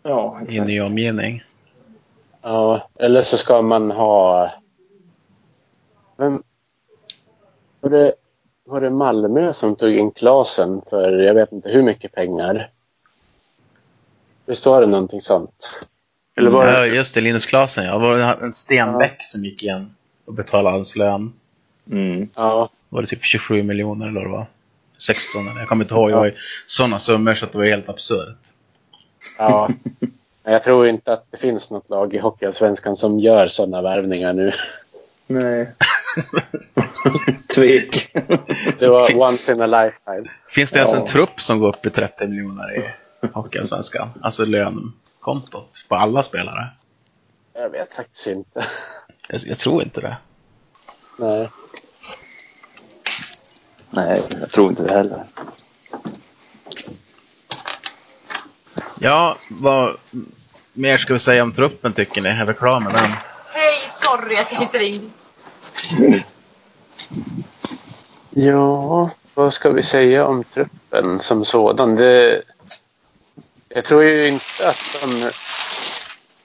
Ja, 0.04 0.40
i 0.50 0.58
en 0.58 0.68
ny 0.68 0.82
omgivning. 0.82 1.44
ja, 2.42 2.90
eller 3.00 3.22
så 3.22 3.38
ska 3.38 3.62
man 3.62 3.92
ha... 3.92 4.50
Vem, 6.18 6.44
var, 7.82 7.90
det, 7.90 8.14
var 8.66 8.82
det 8.82 8.90
Malmö 8.90 9.54
som 9.54 9.76
tog 9.76 9.92
in 9.94 10.12
Klasen 10.12 10.82
för 10.90 11.12
jag 11.12 11.34
vet 11.34 11.52
inte 11.52 11.70
hur 11.70 11.84
mycket 11.84 12.12
pengar? 12.12 12.70
Visst 14.46 14.66
var 14.66 14.82
det 14.82 14.88
någonting 14.88 15.22
sånt? 15.22 15.84
Eller 16.38 16.50
var 16.50 16.66
Ja, 16.66 16.80
det, 16.82 16.88
just 16.88 17.14
det, 17.14 17.22
Linus 17.22 17.46
Klasen 17.46 17.86
ja. 17.86 17.98
Var 17.98 18.18
det 18.18 18.24
en 18.24 18.54
Stenbeck 18.54 19.18
som 19.24 19.46
gick 19.46 19.64
igen 19.64 19.96
och 20.26 20.34
betalade 20.34 20.76
hans 20.76 20.96
lön? 20.96 21.34
Mm. 21.92 22.30
ja, 22.36 22.70
Var 22.90 23.02
det 23.02 23.08
typ 23.08 23.24
27 23.24 23.64
miljoner 23.64 24.08
eller 24.08 24.20
vad 24.22 24.30
det 24.30 24.34
var? 24.34 24.46
16 24.98 25.48
eller 25.48 25.60
jag 25.60 25.70
kommer 25.70 25.86
inte 25.86 25.94
ihåg. 25.94 26.10
Det 26.10 26.16
var 26.16 26.32
sådana 26.68 27.00
summor 27.00 27.36
så 27.36 27.46
att 27.46 27.52
det 27.52 27.58
var 27.58 27.66
helt 27.66 27.90
absurt. 27.90 28.38
ja. 29.38 29.70
Men 30.44 30.54
Jag 30.54 30.64
tror 30.64 30.88
inte 30.88 31.14
att 31.14 31.26
det 31.32 31.38
finns 31.38 31.72
något 31.72 31.90
lag 31.90 32.14
i 32.14 32.18
Hockeyallsvenskan 32.18 32.96
som 32.96 33.20
gör 33.20 33.48
sådana 33.48 33.82
värvningar 33.82 34.34
nu. 34.34 34.52
Nej. 35.28 35.68
Tvek. 37.56 38.12
Det 38.80 38.88
var 38.88 39.16
once 39.16 39.52
in 39.54 39.62
a 39.62 39.66
lifetime. 39.84 40.30
Finns 40.50 40.72
det 40.72 40.80
ens 40.80 40.92
Ja. 40.94 41.00
en 41.02 41.08
trupp 41.08 41.42
som 41.42 41.60
går 41.60 41.68
upp 41.70 41.86
i 41.86 41.90
30 41.90 42.28
miljoner 42.28 42.78
i 42.78 42.84
Hockeyallsvenskan? 43.34 44.10
Alltså 44.22 44.46
lönkontot 44.46 45.86
på 45.88 45.96
alla 45.96 46.24
spelare? 46.24 46.70
Jag 47.54 47.70
vet 47.70 47.94
faktiskt 47.94 48.28
inte. 48.28 48.66
Jag, 49.28 49.42
jag 49.46 49.60
tror 49.60 49.84
inte 49.84 50.02
det. 50.02 50.18
Nej. 51.18 51.50
Nej, 53.90 54.24
jag 54.42 54.52
tror 54.52 54.70
inte 54.70 54.84
det 54.84 54.94
heller. 54.94 55.24
Ja, 59.00 59.38
vad 59.50 59.98
mer 60.74 60.98
ska 60.98 61.14
vi 61.14 61.20
säga 61.20 61.44
om 61.44 61.52
truppen 61.52 61.94
tycker 61.94 62.22
ni? 62.22 62.30
Är 62.30 62.46
vi 62.46 62.54
klara 62.54 62.80
med 62.80 62.94
den? 62.94 63.12
Hej, 63.48 63.74
sorry 63.88 64.36
att 64.36 64.52
jag 64.52 64.62
inte 64.62 64.78
ringde. 64.78 66.24
Ja, 68.30 69.12
vad 69.34 69.54
ska 69.54 69.70
vi 69.70 69.84
säga 69.84 70.26
om 70.26 70.44
truppen 70.44 71.20
som 71.20 71.46
sådan? 71.46 71.96
Det, 71.96 72.42
jag 73.76 73.86
tror 73.86 74.04
ju 74.04 74.28
inte 74.28 74.68
att 74.68 75.02
de, 75.02 75.30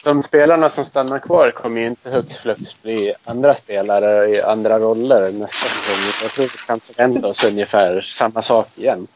de 0.05 0.23
spelarna 0.23 0.71
som 0.71 0.85
stannar 0.85 1.19
kvar 1.19 1.51
kommer 1.51 1.81
ju 1.81 1.87
inte 1.87 2.11
högst 2.11 2.37
flux 2.37 2.83
bli 2.83 3.15
andra 3.25 3.55
spelare 3.55 4.29
i 4.29 4.43
andra 4.43 4.79
roller 4.79 5.33
nästa 5.33 5.69
säsong. 5.69 6.13
Jag 6.23 6.31
tror 6.31 6.45
vi 6.45 6.67
kan 6.67 6.81
förvänta 6.81 7.27
oss 7.27 7.45
ungefär 7.45 8.01
samma 8.01 8.43
sak 8.43 8.69
igen. 8.75 9.07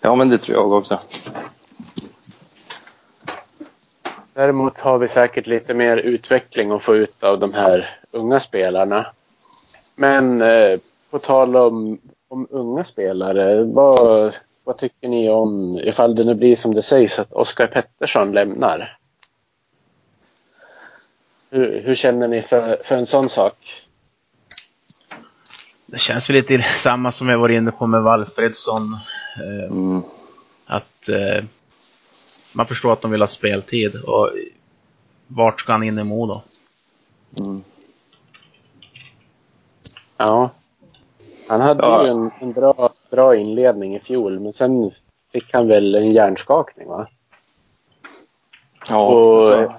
Ja, 0.00 0.14
men 0.14 0.28
det 0.28 0.38
tror 0.38 0.58
jag 0.58 0.72
också. 0.72 1.00
Däremot 4.34 4.80
har 4.80 4.98
vi 4.98 5.08
säkert 5.08 5.46
lite 5.46 5.74
mer 5.74 5.96
utveckling 5.96 6.72
att 6.72 6.82
få 6.82 6.96
ut 6.96 7.24
av 7.24 7.38
de 7.38 7.54
här 7.54 7.98
unga 8.10 8.40
spelarna. 8.40 9.06
Men 9.94 10.42
eh, 10.42 10.78
på 11.10 11.18
tal 11.18 11.56
om, 11.56 11.98
om 12.28 12.46
unga 12.50 12.84
spelare, 12.84 13.64
vad, 13.64 14.34
vad 14.64 14.78
tycker 14.78 15.08
ni 15.08 15.30
om 15.30 15.78
ifall 15.78 16.14
det 16.14 16.24
nu 16.24 16.34
blir 16.34 16.56
som 16.56 16.74
det 16.74 16.82
sägs 16.82 17.18
att 17.18 17.32
Oskar 17.32 17.66
Pettersson 17.66 18.32
lämnar? 18.32 18.98
Hur, 21.50 21.80
hur 21.80 21.94
känner 21.94 22.28
ni 22.28 22.42
för, 22.42 22.80
för 22.84 22.96
en 22.96 23.06
sån 23.06 23.28
sak? 23.28 23.86
Det 25.86 25.98
känns 25.98 26.30
väl 26.30 26.36
lite 26.36 26.62
samma 26.62 27.12
som 27.12 27.28
jag 27.28 27.38
var 27.38 27.48
inne 27.48 27.70
på 27.70 27.86
med 27.86 28.02
Walfredsson. 28.02 28.86
Eh, 29.36 29.72
Mm. 29.72 30.02
att 30.68 31.08
eh, 31.08 31.44
man 32.52 32.66
förstår 32.66 32.92
att 32.92 33.00
de 33.00 33.10
vill 33.10 33.20
ha 33.22 33.28
speltid. 33.28 33.96
Och 33.96 34.30
vart 35.26 35.60
ska 35.60 35.72
han 35.72 35.82
in 35.82 35.98
i 35.98 36.04
Modo? 36.04 36.42
Mm. 37.40 37.64
Ja. 40.16 40.50
Han 41.52 41.60
hade 41.60 41.82
Ja. 41.82 42.04
ju 42.04 42.10
en, 42.10 42.30
en 42.40 42.52
bra, 42.52 42.92
bra 43.10 43.36
inledning 43.36 43.96
i 43.96 44.00
fjol, 44.00 44.40
men 44.40 44.52
sen 44.52 44.90
fick 45.32 45.52
han 45.54 45.68
väl 45.68 45.94
en 45.94 46.12
hjärnskakning 46.12 46.88
va? 46.88 47.08
Ja, 48.88 49.06
Och- 49.06 49.52
ja. 49.52 49.78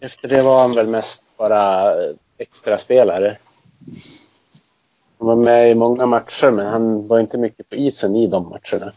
Efter 0.00 0.28
det 0.28 0.42
var 0.42 0.60
han 0.60 0.74
väl 0.74 0.86
mest 0.86 1.24
bara 1.36 1.92
extra 2.38 2.78
spelare. 2.78 3.38
Han 5.18 5.28
var 5.28 5.36
med 5.36 5.70
i 5.70 5.74
många 5.74 6.06
matcher, 6.06 6.50
men 6.50 6.66
han 6.66 7.06
var 7.08 7.20
inte 7.20 7.38
mycket 7.38 7.68
på 7.68 7.74
isen 7.74 8.16
i 8.16 8.26
de 8.26 8.42
matcherna. 8.48 8.92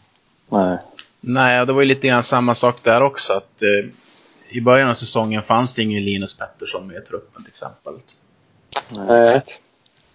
Nej. 0.48 0.78
Nej, 1.20 1.66
det 1.66 1.72
var 1.72 1.80
ju 1.80 1.86
lite 1.88 2.06
grann 2.08 2.22
samma 2.22 2.54
sak 2.54 2.76
där 2.82 3.02
också. 3.02 3.32
Att, 3.32 3.62
eh, 3.62 3.90
I 4.56 4.60
början 4.60 4.90
av 4.90 4.94
säsongen 4.94 5.42
fanns 5.42 5.74
det 5.74 5.82
ingen 5.82 6.04
Linus 6.04 6.36
Pettersson 6.38 6.86
med 6.86 6.96
i 6.96 7.00
truppen 7.06 7.42
till 7.42 7.50
exempel. 7.50 7.94
Nej. 9.06 9.42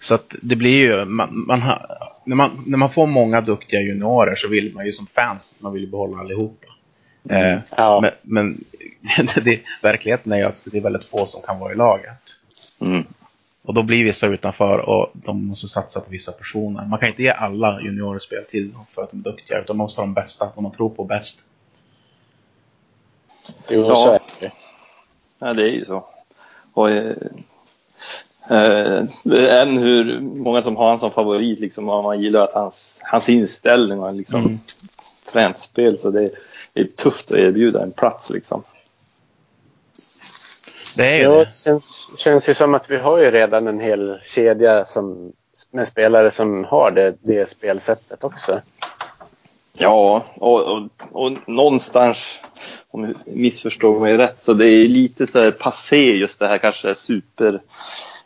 Så 0.05 0.15
att 0.15 0.35
det 0.41 0.55
blir 0.55 0.77
ju, 0.77 1.05
man, 1.05 1.43
man 1.47 1.61
har, 1.61 1.97
när, 2.25 2.35
man, 2.35 2.63
när 2.67 2.77
man 2.77 2.91
får 2.91 3.07
många 3.07 3.41
duktiga 3.41 3.81
juniorer 3.81 4.35
så 4.35 4.47
vill 4.47 4.73
man 4.73 4.85
ju 4.85 4.91
som 4.91 5.07
fans, 5.07 5.55
man 5.59 5.73
vill 5.73 5.83
ju 5.83 5.89
behålla 5.89 6.17
allihopa. 6.17 6.67
Eh, 7.29 7.59
Ja. 7.77 8.01
Men, 8.01 8.11
men 8.21 9.25
det, 9.45 9.61
verkligheten 9.83 10.31
är 10.31 10.37
ju 10.37 10.43
att 10.43 10.63
det 10.71 10.77
är 10.77 10.81
väldigt 10.81 11.05
få 11.05 11.25
som 11.25 11.41
kan 11.41 11.59
vara 11.59 11.73
i 11.73 11.75
laget. 11.75 12.19
Mm. 12.81 13.03
Och 13.63 13.73
då 13.73 13.83
blir 13.83 14.03
vissa 14.03 14.27
utanför 14.27 14.77
och 14.79 15.11
de 15.13 15.45
måste 15.47 15.67
satsa 15.67 15.99
på 15.99 16.09
vissa 16.09 16.31
personer. 16.31 16.85
Man 16.85 16.99
kan 16.99 17.09
inte 17.09 17.23
ge 17.23 17.29
alla 17.29 17.81
juniorer 17.81 18.19
speltid 18.19 18.75
för 18.95 19.01
att 19.03 19.11
de 19.11 19.19
är 19.19 19.23
duktiga, 19.23 19.59
utan 19.59 19.77
man 19.77 19.83
måste 19.83 20.01
ha 20.01 20.05
de 20.05 20.13
bästa, 20.13 20.51
de 20.55 20.63
man 20.63 20.71
tror 20.71 20.89
på 20.89 21.03
bäst. 21.03 21.39
Jo, 23.69 23.85
Ja. 23.87 23.95
så 23.95 24.11
är 24.11 24.19
det. 24.39 24.51
Ja, 25.39 25.53
det 25.53 25.63
är 25.63 25.73
ju 25.73 25.85
så. 25.85 26.05
Och, 26.73 26.89
eh, 28.49 29.03
än 29.61 29.77
hur 29.77 30.19
många 30.19 30.61
som 30.61 30.75
har 30.75 30.89
han 30.89 30.99
som 30.99 31.11
favorit, 31.11 31.59
liksom, 31.59 31.89
och 31.89 32.03
man 32.03 32.21
gillar 32.21 32.43
att 32.43 32.53
hans, 32.53 32.99
hans 33.03 33.29
inställning 33.29 33.99
och 33.99 34.13
liksom, 34.13 34.39
Mm. 34.45 34.59
träningsspel. 35.31 35.97
Så 35.99 36.11
det, 36.11 36.31
det 36.73 36.81
är 36.81 36.85
tufft 36.85 37.31
att 37.31 37.37
erbjuda 37.37 37.83
en 37.83 37.91
plats. 37.91 38.29
Liksom. 38.29 38.63
Det 40.97 41.07
är 41.07 41.15
ju 41.15 41.21
Ja, 41.23 41.29
det. 41.31 41.39
det 41.45 41.55
känns, 41.55 42.11
känns 42.17 42.49
ju 42.49 42.53
som 42.53 42.73
att 42.75 42.89
vi 42.89 42.97
har 42.97 43.19
ju 43.19 43.31
redan 43.31 43.67
en 43.67 43.79
hel 43.79 44.19
kedja 44.25 44.85
som, 44.85 45.31
med 45.71 45.87
spelare 45.87 46.31
som 46.31 46.63
har 46.63 46.91
det, 46.91 47.15
det 47.21 47.49
spelsättet 47.49 48.23
också. 48.23 48.61
Ja, 49.77 50.25
och, 50.35 50.61
och, 50.63 50.89
och 51.11 51.31
någonstans, 51.47 52.39
om 52.91 53.03
jag 53.03 53.15
missförstår 53.37 53.99
mig 53.99 54.17
rätt, 54.17 54.43
så 54.43 54.53
det 54.53 54.65
är 54.67 54.85
lite 54.87 55.27
så 55.27 55.39
här 55.41 55.51
passé 55.51 56.15
just 56.17 56.39
det 56.39 56.47
här 56.47 56.57
kanske 56.57 56.95
super 56.95 57.61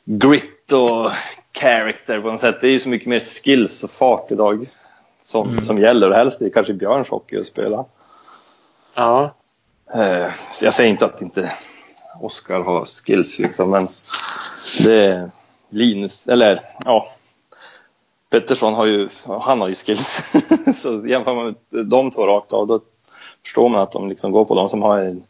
grit 0.06 0.72
och 0.72 1.12
character 1.54 2.22
på 2.22 2.32
något 2.32 2.40
sätt. 2.40 2.58
Det 2.62 2.68
är 2.68 2.72
ju 2.72 2.80
så 2.80 2.90
mycket 2.90 3.08
mer 3.08 3.20
skills 3.20 3.84
och 3.84 3.92
fart 3.92 4.32
idag 4.32 4.70
som, 5.24 5.50
Mm. 5.50 5.66
som 5.66 5.78
gäller 5.80 6.10
och 6.10 6.16
helst 6.16 6.42
är 6.42 6.50
kanske 6.50 6.74
Björns 6.74 7.10
hockey 7.10 7.38
att 7.40 7.46
spela. 7.46 7.86
Ja, 8.94 9.36
Eh, 9.94 10.28
jag 10.62 10.74
säger 10.74 10.90
inte 10.90 11.06
att 11.06 11.22
inte 11.22 11.52
Oskar 12.22 12.60
har 12.60 12.86
skills 12.86 13.40
liksom, 13.40 13.70
men 13.70 13.88
det 14.86 14.94
är 15.06 15.32
Linus, 15.70 16.28
eller 16.28 16.62
ja, 16.86 17.12
Pettersson 18.30 18.74
har 18.74 18.86
ju, 18.86 19.10
han 19.42 19.62
har 19.62 19.68
ju 19.68 19.76
skills. 19.76 20.32
så 20.82 21.08
jämför 21.08 21.36
man 21.36 21.56
med 21.70 21.86
de 21.86 22.12
två 22.12 22.28
rakt 22.28 22.54
av, 22.54 22.68
då 22.68 22.80
förstår 23.44 23.70
man 23.70 23.82
att 23.82 23.92
de 23.92 24.10
liksom 24.10 24.32
går 24.32 24.46
på 24.46 24.56
de 24.56 24.70
som 24.70 24.82
har 24.82 25.00
en 25.00 25.24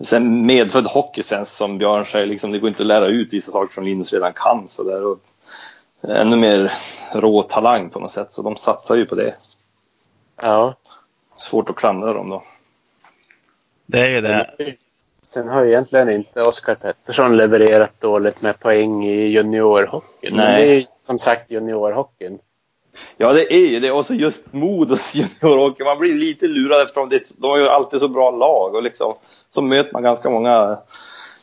sen 0.00 0.46
medfödd 0.46 0.86
hockeysens 0.86 1.56
som 1.56 1.78
Björn 1.78 2.06
säger, 2.06 2.26
liksom, 2.26 2.52
det 2.52 2.58
går 2.58 2.68
inte 2.68 2.82
att 2.82 2.86
lära 2.86 3.06
ut 3.06 3.32
vissa 3.32 3.52
saker 3.52 3.74
som 3.74 3.84
Linus 3.84 4.12
redan 4.12 4.32
kan. 4.32 4.68
Så 4.68 4.82
där, 4.82 5.04
och 5.04 5.18
ännu 6.08 6.36
mer 6.36 6.72
rå 7.12 7.42
talang 7.42 7.90
på 7.90 8.00
något 8.00 8.12
sätt, 8.12 8.28
så 8.34 8.42
de 8.42 8.56
satsar 8.56 8.94
ju 8.94 9.04
på 9.06 9.14
det. 9.14 9.34
ja. 10.42 10.74
Svårt 11.36 11.70
att 11.70 11.76
klandra 11.76 12.12
dem 12.12 12.28
då. 12.30 12.42
Det 13.86 14.00
är 14.00 14.10
ju 14.10 14.20
det. 14.20 14.50
Sen 15.22 15.48
har 15.48 15.64
ju 15.64 15.70
egentligen 15.70 16.10
inte 16.10 16.42
Oskar 16.42 16.74
Pettersson 16.74 17.36
levererat 17.36 18.00
dåligt 18.00 18.42
med 18.42 18.60
poäng 18.60 19.04
i 19.04 19.26
juniorhockeyn. 19.26 20.36
Men 20.36 20.46
det 20.46 20.52
Nej. 20.52 20.70
är 20.70 20.74
ju 20.74 20.86
som 21.00 21.18
sagt 21.18 21.50
juniorhockeyn. 21.50 22.38
Ja, 23.16 23.32
det 23.32 23.54
är 23.54 23.66
ju 23.66 23.80
det. 23.80 23.90
Och 23.92 24.06
så 24.06 24.14
just 24.14 24.52
Modos 24.52 25.14
juniorhockey. 25.42 25.84
Man 25.84 25.98
blir 25.98 26.14
lite 26.14 26.46
lurad 26.46 26.82
eftersom 26.82 27.08
det, 27.08 27.20
de 27.38 27.50
har 27.50 27.58
ju 27.58 27.68
alltid 27.68 28.00
så 28.00 28.08
bra 28.08 28.30
lag. 28.30 28.74
Och 28.74 28.82
liksom, 28.82 29.14
så 29.54 29.62
möter 29.62 29.92
man 29.92 30.02
ganska 30.02 30.30
många 30.30 30.78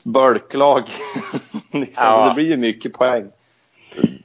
bulklag. 0.05 0.84
liksom, 1.72 1.93
Ja. 1.95 2.28
Det 2.28 2.34
blir 2.34 2.45
ju 2.45 2.57
mycket 2.57 2.93
poäng. 2.93 3.28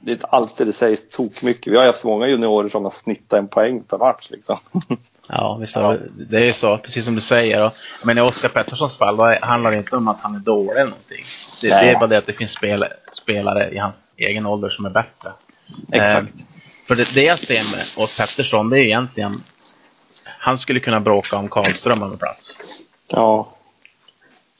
Det 0.01 0.11
är 0.11 0.13
inte 0.13 0.27
alltid 0.27 0.67
det 0.67 0.73
sägs 0.73 1.09
tok 1.09 1.41
mycket. 1.41 1.73
Vi 1.73 1.77
har 1.77 1.85
haft 1.85 2.03
många 2.03 2.27
juniorer 2.27 2.69
som 2.69 2.83
har 2.83 2.91
snittat 2.91 3.39
en 3.39 3.47
poäng 3.47 3.83
per 3.83 3.97
match. 3.97 4.27
Liksom. 4.31 4.57
Ja, 5.29 5.55
visst 5.61 5.75
har 5.75 5.99
det- 6.29 6.37
är 6.37 6.45
ju 6.45 6.53
så, 6.53 6.77
precis 6.77 7.05
som 7.05 7.15
du 7.15 7.21
säger. 7.21 7.71
Men 8.05 8.17
i 8.17 8.21
Oskar 8.21 8.49
Petterssons 8.49 8.97
fall 8.97 9.17
då 9.17 9.35
handlar 9.41 9.71
det 9.71 9.77
inte 9.77 9.95
om 9.95 10.07
att 10.07 10.19
han 10.21 10.35
är 10.35 10.39
dålig 10.39 10.71
eller 10.71 10.83
någonting. 10.83 11.23
Det, 11.61 11.67
det 11.67 11.89
är 11.89 11.99
bara 11.99 12.07
det 12.07 12.17
att 12.17 12.25
det 12.25 12.33
finns 12.33 12.51
spel, 12.51 12.85
spelare 13.11 13.69
i 13.71 13.77
hans 13.77 14.05
egen 14.17 14.45
ålder 14.45 14.69
som 14.69 14.85
är 14.85 14.89
bättre. 14.89 15.31
Exakt. 15.91 16.27
Eh, 16.35 16.43
för 16.87 16.95
det, 16.95 17.15
det 17.15 17.23
jag 17.23 17.39
ser 17.39 17.53
med 17.77 18.03
Oskar 18.05 18.23
Pettersson, 18.23 18.69
det 18.69 18.79
är 18.79 18.83
egentligen... 18.83 19.33
Han 20.39 20.57
skulle 20.57 20.79
kunna 20.79 20.99
bråka 20.99 21.35
om 21.37 21.49
Karlström 21.49 22.03
över 22.03 22.17
plats. 22.17 22.57
Ja. 23.07 23.49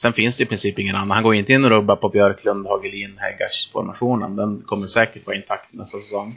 Sen 0.01 0.13
finns 0.13 0.37
det 0.37 0.43
i 0.43 0.45
princip 0.45 0.79
ingen 0.79 0.95
annan. 0.95 1.11
Han 1.11 1.23
går 1.23 1.35
inte 1.35 1.53
in 1.53 1.63
och 1.65 1.69
rubbar 1.71 1.95
på 1.95 2.09
Björklund, 2.09 2.67
Hagelin, 2.67 3.17
Häggars 3.17 3.69
formationen. 3.73 4.35
Den 4.35 4.63
kommer 4.65 4.87
säkert 4.87 5.27
vara 5.27 5.37
intakt 5.37 5.73
nästa 5.73 5.97
säsong. 5.97 6.33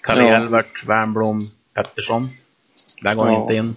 Kalle 0.00 0.22
Ja. 0.26 0.34
Elvert, 0.36 0.84
Wernbloom, 0.86 1.38
Pettersson. 1.74 2.28
Där 3.02 3.14
går 3.14 3.24
han 3.24 3.32
Ja. 3.34 3.40
inte 3.42 3.54
in. 3.54 3.76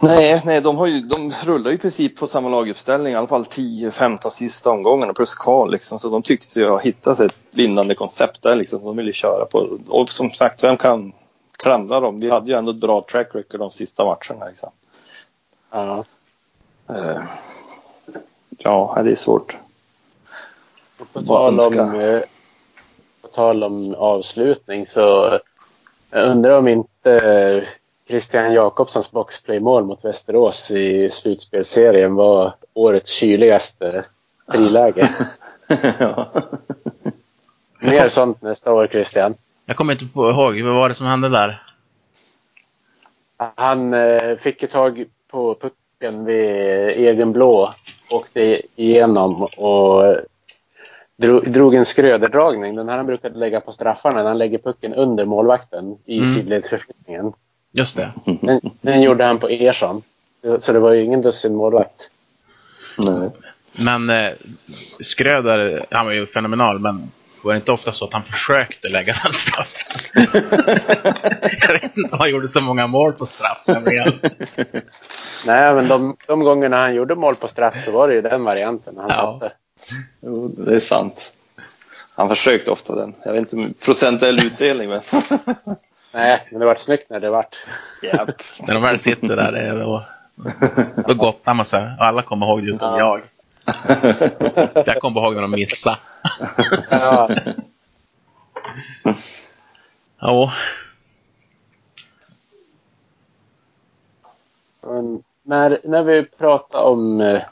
Nej, 0.00 0.42
nej 0.44 0.60
de, 0.60 0.76
har 0.76 0.86
ju, 0.86 1.00
de 1.00 1.32
rullar 1.44 1.70
ju 1.70 1.76
i 1.76 1.78
princip 1.80 2.16
på 2.16 2.26
samma 2.26 2.48
laguppställning, 2.48 3.12
i 3.12 3.16
alla 3.16 3.26
fall 3.26 3.44
10-15 3.44 4.28
sista 4.30 4.70
omgångarna 4.70 5.12
plus 5.14 5.34
kval. 5.34 5.70
Liksom. 5.72 5.98
Så 5.98 6.08
de 6.10 6.22
tyckte 6.22 6.60
ju 6.60 6.68
ha 6.68 6.78
hittat 6.78 7.20
ett 7.20 7.32
vinnande 7.50 7.94
koncept 7.94 8.42
där 8.42 8.54
liksom, 8.56 8.78
som 8.78 8.86
de 8.86 8.96
ville 8.96 9.12
köra 9.12 9.44
på. 9.44 9.78
Och 9.88 10.10
som 10.10 10.32
sagt, 10.32 10.64
vem 10.64 10.76
kan 10.76 11.12
klandra 11.56 12.00
dem? 12.00 12.20
Vi 12.20 12.30
hade 12.30 12.50
ju 12.50 12.58
ändå 12.58 12.70
ett 12.70 12.80
bra 12.80 13.06
track 13.10 13.34
record 13.34 13.60
de 13.60 13.70
sista 13.70 14.04
matcherna. 14.04 14.48
Liksom. 14.48 14.70
Ja. 15.72 16.04
Eh, 16.88 17.22
ja, 18.58 19.00
det 19.04 19.10
är 19.10 19.14
svårt. 19.14 19.56
Och 20.98 21.12
på, 21.12 21.22
tal 21.22 21.60
om, 21.60 22.00
eh, 22.00 22.20
på 23.22 23.28
tal 23.28 23.64
om 23.64 23.94
avslutning 23.94 24.86
så 24.86 25.38
jag 26.10 26.30
undrar 26.30 26.58
om 26.58 26.68
inte 26.68 27.12
eh, 27.12 27.68
Christian 28.08 28.52
Jakobssons 28.52 29.10
boxplaymål 29.10 29.84
mot 29.84 30.04
Västerås 30.04 30.70
i 30.70 31.10
slutspelserien 31.10 32.14
var 32.14 32.54
årets 32.74 33.10
kyligaste 33.10 34.04
friläge. 34.50 35.10
ja. 35.98 36.32
Mer 37.78 38.08
sånt 38.08 38.42
nästa 38.42 38.72
år, 38.72 38.86
Christian. 38.86 39.34
Jag 39.66 39.76
kommer 39.76 39.92
inte 39.92 40.06
på 40.06 40.30
ihåg, 40.30 40.62
vad 40.62 40.74
var 40.74 40.88
det 40.88 40.94
som 40.94 41.06
hände 41.06 41.28
där? 41.28 41.62
Han 43.36 43.94
eh, 43.94 44.36
fick 44.36 44.62
ju 44.62 44.68
tag 44.68 45.04
på 45.28 45.54
pucken 45.54 45.85
vid 46.00 46.46
egen 47.08 47.32
blå. 47.32 47.74
Åkte 48.10 48.60
igenom 48.76 49.42
och 49.42 50.16
drog, 51.16 51.50
drog 51.52 51.74
en 51.74 51.84
skröderdragning. 51.84 52.74
Den 52.74 52.88
här 52.88 52.96
han 52.96 53.06
brukade 53.06 53.38
lägga 53.38 53.60
på 53.60 53.72
straffarna. 53.72 54.22
Han 54.22 54.38
lägger 54.38 54.58
pucken 54.58 54.94
under 54.94 55.24
målvakten 55.24 55.98
i 56.04 56.18
Mm. 56.18 56.30
sidledsförflyttningen. 56.30 57.32
Just 57.72 57.96
det. 57.96 58.12
Den, 58.40 58.60
den 58.80 59.02
gjorde 59.02 59.24
han 59.24 59.38
på 59.38 59.48
Ersson. 59.48 60.02
Så 60.58 60.72
det 60.72 60.78
var 60.78 60.92
ju 60.92 61.04
ingen 61.04 61.22
dussin 61.22 61.54
målvakt. 61.54 62.10
Nej. 62.98 63.30
Men 63.72 64.10
eh, 64.10 64.32
Skröder, 65.00 65.86
han 65.90 66.06
var 66.06 66.12
ju 66.12 66.26
fenomenal, 66.26 66.78
men 66.78 67.02
var 67.42 67.52
det 67.52 67.56
inte 67.56 67.72
ofta 67.72 67.92
så 67.92 68.04
att 68.04 68.12
han 68.12 68.22
försökte 68.24 68.88
lägga 68.88 69.16
den 69.22 69.32
straffen? 69.32 70.26
jag 71.60 71.72
vet 71.72 71.96
inte 71.96 72.12
om 72.12 72.18
han 72.18 72.30
gjorde 72.30 72.48
så 72.48 72.60
många 72.60 72.86
mål 72.86 73.12
på 73.12 73.26
straff. 73.26 73.58
Nej, 75.46 75.74
men 75.74 75.88
de, 75.88 76.16
de 76.26 76.40
gångerna 76.40 76.76
han 76.76 76.94
gjorde 76.94 77.14
mål 77.14 77.36
på 77.36 77.48
straff 77.48 77.84
så 77.84 77.90
var 77.92 78.08
det 78.08 78.14
ju 78.14 78.22
den 78.22 78.44
varianten 78.44 78.96
han 78.96 79.06
Ja. 79.08 79.14
satte. 79.40 79.52
Jo, 80.22 80.48
det 80.48 80.74
är 80.74 80.78
sant. 80.78 81.32
Han 82.14 82.28
försökte 82.28 82.70
ofta 82.70 82.94
den. 82.94 83.14
Jag 83.24 83.32
vet 83.32 83.40
inte 83.52 83.56
om 83.56 83.74
procentuell 83.84 84.46
utdelning 84.46 84.88
men. 84.88 85.00
Nej, 86.12 86.42
men 86.50 86.60
det 86.60 86.66
var 86.66 86.74
snyggt 86.74 87.10
när 87.10 87.20
det 87.20 87.30
vart. 87.30 87.56
Japp. 88.02 88.28
När 88.60 88.74
de 88.74 88.82
väl 88.82 88.98
sitter 88.98 89.28
där, 89.28 89.52
det 89.52 89.58
är 89.60 89.74
då, 89.74 90.04
då 91.06 91.14
gottar 91.24 91.54
man 91.54 91.64
sig. 91.64 91.88
Alla 92.00 92.22
kommer 92.22 92.46
ihåg 92.46 92.62
det 92.62 92.70
utom 92.70 92.98
jag. 92.98 93.20
Jag 94.86 95.00
kommer 95.00 95.20
ihåg 95.20 95.34
när 95.34 95.42
de 95.42 95.50
missade. 95.50 95.98
Ja, 96.90 97.30
Ja, 100.20 100.52
men 104.82 105.22
när, 105.42 105.80
när 105.84 106.02
vi 106.02 106.24
pratar 106.24 106.82
om, 106.82 107.20
eh, 107.20 107.42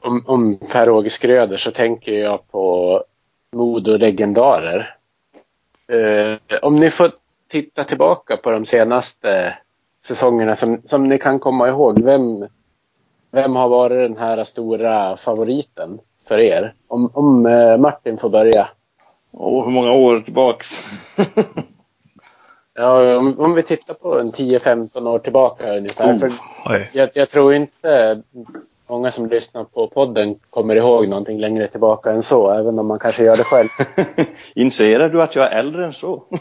om, 0.00 0.24
om 0.26 0.58
Per-Åge 0.72 1.10
Skröder 1.10 1.56
så 1.56 1.70
tänker 1.70 2.12
jag 2.12 2.50
på 2.50 3.04
Modo-legendarer. 3.52 4.96
Eh, 5.88 6.58
om 6.62 6.76
ni 6.76 6.90
får 6.90 7.12
titta 7.48 7.84
tillbaka 7.84 8.36
på 8.36 8.50
de 8.50 8.64
senaste 8.64 9.58
säsongerna 10.04 10.56
som, 10.56 10.82
som 10.84 11.04
ni 11.08 11.18
kan 11.18 11.38
komma 11.38 11.68
ihåg. 11.68 12.02
Vem, 12.04 12.46
vem 13.36 13.56
har 13.56 13.68
varit 13.68 14.10
den 14.10 14.16
här 14.18 14.44
stora 14.44 15.16
favoriten 15.16 15.98
för 16.28 16.38
er? 16.38 16.74
Om, 16.88 17.10
om 17.14 17.46
eh, 17.46 17.76
Martin 17.76 18.18
får 18.18 18.28
börja. 18.30 18.68
Åh, 19.32 19.64
hur 19.64 19.72
många 19.72 19.92
år 19.92 20.20
tillbaks? 20.20 20.84
Ja, 22.78 23.16
om, 23.16 23.40
om 23.40 23.54
vi 23.54 23.62
tittar 23.62 23.94
på 23.94 24.20
en 24.20 24.26
10-15 24.26 25.08
år 25.08 25.18
tillbaka 25.18 25.76
ungefär. 25.76 26.12
Oh. 26.12 26.18
För 26.66 26.88
jag, 26.92 27.10
jag 27.14 27.30
tror 27.30 27.54
inte 27.54 28.22
många 28.86 29.10
som 29.10 29.26
lyssnar 29.26 29.64
på 29.64 29.88
podden 29.88 30.34
kommer 30.50 30.76
ihåg 30.76 31.08
någonting 31.08 31.40
längre 31.40 31.68
tillbaka 31.68 32.10
än 32.10 32.22
så, 32.22 32.52
även 32.52 32.78
om 32.78 32.86
man 32.86 32.98
kanske 32.98 33.24
gör 33.24 33.36
det 33.36 33.44
själv. 33.44 33.68
Inser 34.54 35.08
du 35.08 35.22
att 35.22 35.34
jag 35.36 35.52
är 35.52 35.58
äldre 35.58 35.86
än 35.86 35.92
så? 35.92 36.22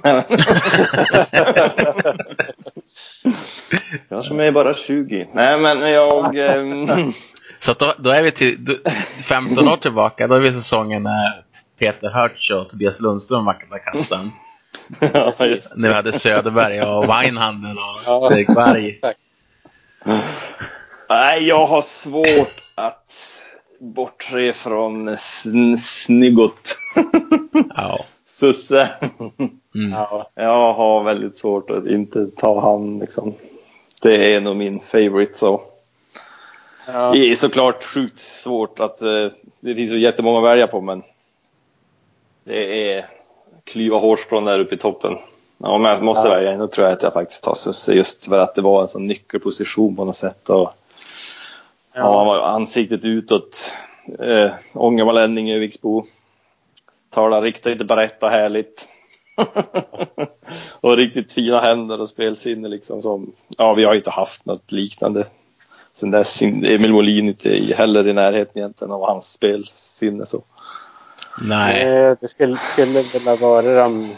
jag 4.09 4.25
som 4.25 4.39
är 4.39 4.51
bara 4.51 4.73
20. 4.73 5.27
Nej 5.33 5.57
men 5.59 5.79
jag... 5.91 6.35
ehm, 6.37 6.87
Så 7.59 7.73
då, 7.73 7.93
då 7.99 8.09
är 8.09 8.21
vi 8.21 8.31
till 8.31 8.65
då, 8.65 8.75
15 9.29 9.67
år 9.67 9.77
tillbaka. 9.77 10.27
Då 10.27 10.35
är 10.35 10.39
vi 10.39 10.53
säsongen 10.53 11.03
när 11.03 11.43
Peter 11.79 12.09
Hurts 12.09 12.51
och 12.51 12.69
Tobias 12.69 13.01
Lundström 13.01 13.45
vaktade 13.45 13.79
kassan. 13.79 14.31
ja. 14.99 15.33
När 15.75 15.87
vi 15.87 15.93
hade 15.93 16.19
Söderberg 16.19 16.81
och 16.81 17.09
Weinhandel 17.09 17.77
och 17.77 18.01
Ja. 18.05 18.33
Erik 18.33 18.47
Berg. 18.55 18.99
Nej, 21.09 21.47
jag 21.47 21.65
har 21.65 21.81
svårt 21.81 22.61
att 22.75 23.11
bortse 23.79 24.53
från 24.53 25.09
sn- 25.09 25.77
Snyggot. 25.77 26.77
Ja. 27.75 28.05
Susse. 28.29 28.89
Mm. 29.75 29.91
Ja, 29.91 30.31
Jag 30.35 30.73
har 30.73 31.03
väldigt 31.03 31.37
svårt 31.39 31.69
att 31.69 31.87
inte 31.87 32.27
ta 32.37 32.61
han 32.61 32.99
liksom. 32.99 33.33
Det 34.01 34.33
är 34.35 34.41
nog 34.41 34.55
min 34.55 34.79
favorite 34.79 35.33
så. 35.37 35.61
ja, 36.87 37.11
Det 37.11 37.31
är 37.31 37.35
såklart 37.35 37.83
sjukt 37.83 38.19
svårt 38.19 38.79
att 38.79 39.01
eh, 39.01 39.27
det 39.59 39.75
finns 39.75 39.91
så 39.91 39.97
jättemånga 39.97 40.37
att 40.37 40.43
välja 40.43 40.67
på 40.67 40.81
men 40.81 41.03
det 42.43 42.91
är 42.93 43.09
klyva 43.63 43.97
hårstrån 43.97 44.45
där 44.45 44.59
uppe 44.59 44.75
i 44.75 44.77
toppen. 44.77 45.17
Ja, 45.57 45.77
men 45.77 45.91
jag 45.91 46.03
måste 46.03 46.27
Ja. 46.27 46.33
välja 46.33 46.51
en, 46.51 46.59
då 46.59 46.67
tror 46.67 46.87
jag 46.87 46.95
att 46.95 47.03
jag 47.03 47.13
faktiskt 47.13 47.43
tar 47.43 47.53
Susse 47.53 47.93
just 47.93 48.27
för 48.27 48.39
att 48.39 48.55
det 48.55 48.61
var 48.61 48.81
en 48.81 48.87
sån 48.87 49.07
nyckelposition 49.07 49.95
på 49.95 50.05
något 50.05 50.15
sätt. 50.15 50.49
Och, 50.49 50.73
ja. 51.93 52.17
han 52.17 52.27
var 52.27 52.39
ansiktet 52.41 53.03
utåt. 53.03 53.71
Eh, 54.19 54.51
Ångermanlänning, 54.73 55.51
Öviksbo. 55.51 56.03
Talar 57.09 57.41
riktigt 57.41 57.87
berätta 57.87 58.29
härligt. 58.29 58.87
och 60.81 60.97
riktigt 60.97 61.31
fina 61.31 61.59
händer 61.59 62.01
och 62.01 62.09
spelsinne 62.09 62.67
liksom 62.67 63.01
som, 63.01 63.31
ja 63.57 63.73
vi 63.73 63.83
har 63.83 63.95
inte 63.95 64.09
haft 64.09 64.45
något 64.45 64.71
liknande 64.71 65.25
sen 65.93 66.11
dess. 66.11 66.41
Emil 66.41 66.93
Molin 66.93 67.27
inte 67.27 67.49
heller 67.77 68.07
i 68.07 68.13
närheten 68.13 68.57
egentligen 68.57 68.91
av 68.91 69.05
hans 69.05 69.33
spelsinne 69.33 70.25
så. 70.25 70.41
Nej. 71.47 71.81
Eh, 71.81 72.17
Det 72.21 72.27
skulle, 72.27 72.57
skulle 72.57 73.01
väl 73.01 73.37
varit 73.37 73.65
de, 73.77 74.15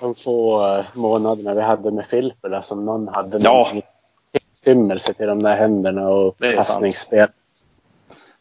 de 0.00 0.14
få 0.14 0.66
eh, 0.66 0.84
månaderna 0.94 1.54
vi 1.54 1.60
hade 1.60 1.90
med 1.90 2.06
Filppula 2.06 2.62
som 2.62 2.84
någon 2.84 3.08
hade 3.08 3.38
Ja. 3.42 3.70
någon 3.72 3.82
tillstymmelse 4.32 5.14
till 5.14 5.26
de 5.26 5.42
där 5.42 5.56
händerna 5.56 6.08
och 6.08 6.38
passningsspel. 6.56 7.28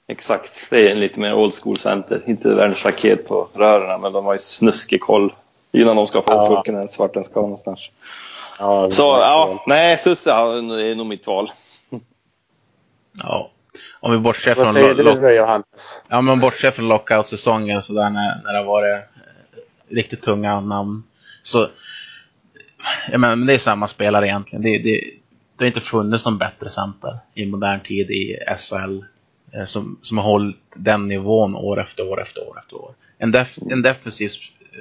Exakt, 0.08 0.68
det 0.70 0.88
är 0.88 0.92
en 0.92 1.00
lite 1.00 1.20
mer 1.20 1.34
old 1.34 1.54
school 1.54 1.78
center. 1.78 2.22
Inte 2.26 2.54
världens 2.56 2.86
raket 2.86 3.28
på 3.28 3.48
rören 3.54 4.02
men 4.02 4.14
de 4.14 4.26
har 4.26 4.34
ju 4.34 4.40
snuskig 4.40 5.02
koll 5.02 5.34
innan 5.72 5.96
de 5.96 6.08
ska 6.08 6.22
få 6.22 6.32
Ja. 6.32 6.56
pucken 6.56 6.76
ens 6.76 7.00
vart 7.00 7.14
den 7.14 7.24
ska 7.24 7.42
någonstans. 7.42 7.80
Ja, 8.60 8.92
Så 8.92 9.02
ja, 9.04 9.64
nej 9.68 9.98
Susse 9.98 10.32
är 10.32 10.96
nog 10.96 11.06
mitt 11.08 11.28
val. 11.28 11.48
Ja. 13.24 13.50
Om 14.00 14.12
vi 14.12 14.18
bortser 14.18 14.56
Vad 14.56 14.66
från, 14.66 14.74
säger 14.74 14.94
lo- 14.96 15.14
du 15.14 15.22
lo- 15.22 15.30
Johannes? 15.30 16.04
ja, 16.08 16.22
men 16.22 16.40
bortser 16.40 16.72
från 16.72 16.88
lockout-säsongen 16.88 17.84
så 17.84 17.94
där 17.94 18.10
när, 18.10 18.42
när 18.44 18.52
det 18.54 18.58
har 18.58 18.66
varit 18.66 18.94
eh, 18.94 19.96
riktigt 19.96 20.22
tunga 20.22 20.60
namn. 20.60 21.04
Så, 21.44 21.70
jag 23.12 23.20
menar, 23.20 23.36
men 23.36 23.48
det 23.48 23.54
är 23.54 23.58
samma 23.60 23.88
spelare 23.88 24.28
egentligen. 24.28 24.62
Det, 24.62 24.78
det, 24.78 25.02
det 25.58 25.64
har 25.64 25.68
inte 25.68 25.82
funnits 25.82 26.26
någon 26.26 26.38
bättre 26.38 26.70
center 26.70 27.18
i 27.34 27.46
modern 27.46 27.80
tid 27.80 28.10
i 28.12 28.38
SHL 28.58 29.04
eh, 29.54 29.66
som, 29.66 30.00
som 30.02 30.18
har 30.18 30.26
hållit 30.26 30.58
den 30.76 31.08
nivån 31.08 31.56
år 31.56 31.82
efter 31.82 32.12
år 32.12 32.22
efter 32.22 32.50
år 32.50 32.60
efter 32.60 32.76
år. 32.76 32.94
En, 33.18 33.32
def, 33.32 33.58
en 33.72 33.82
defensiv 33.82 34.30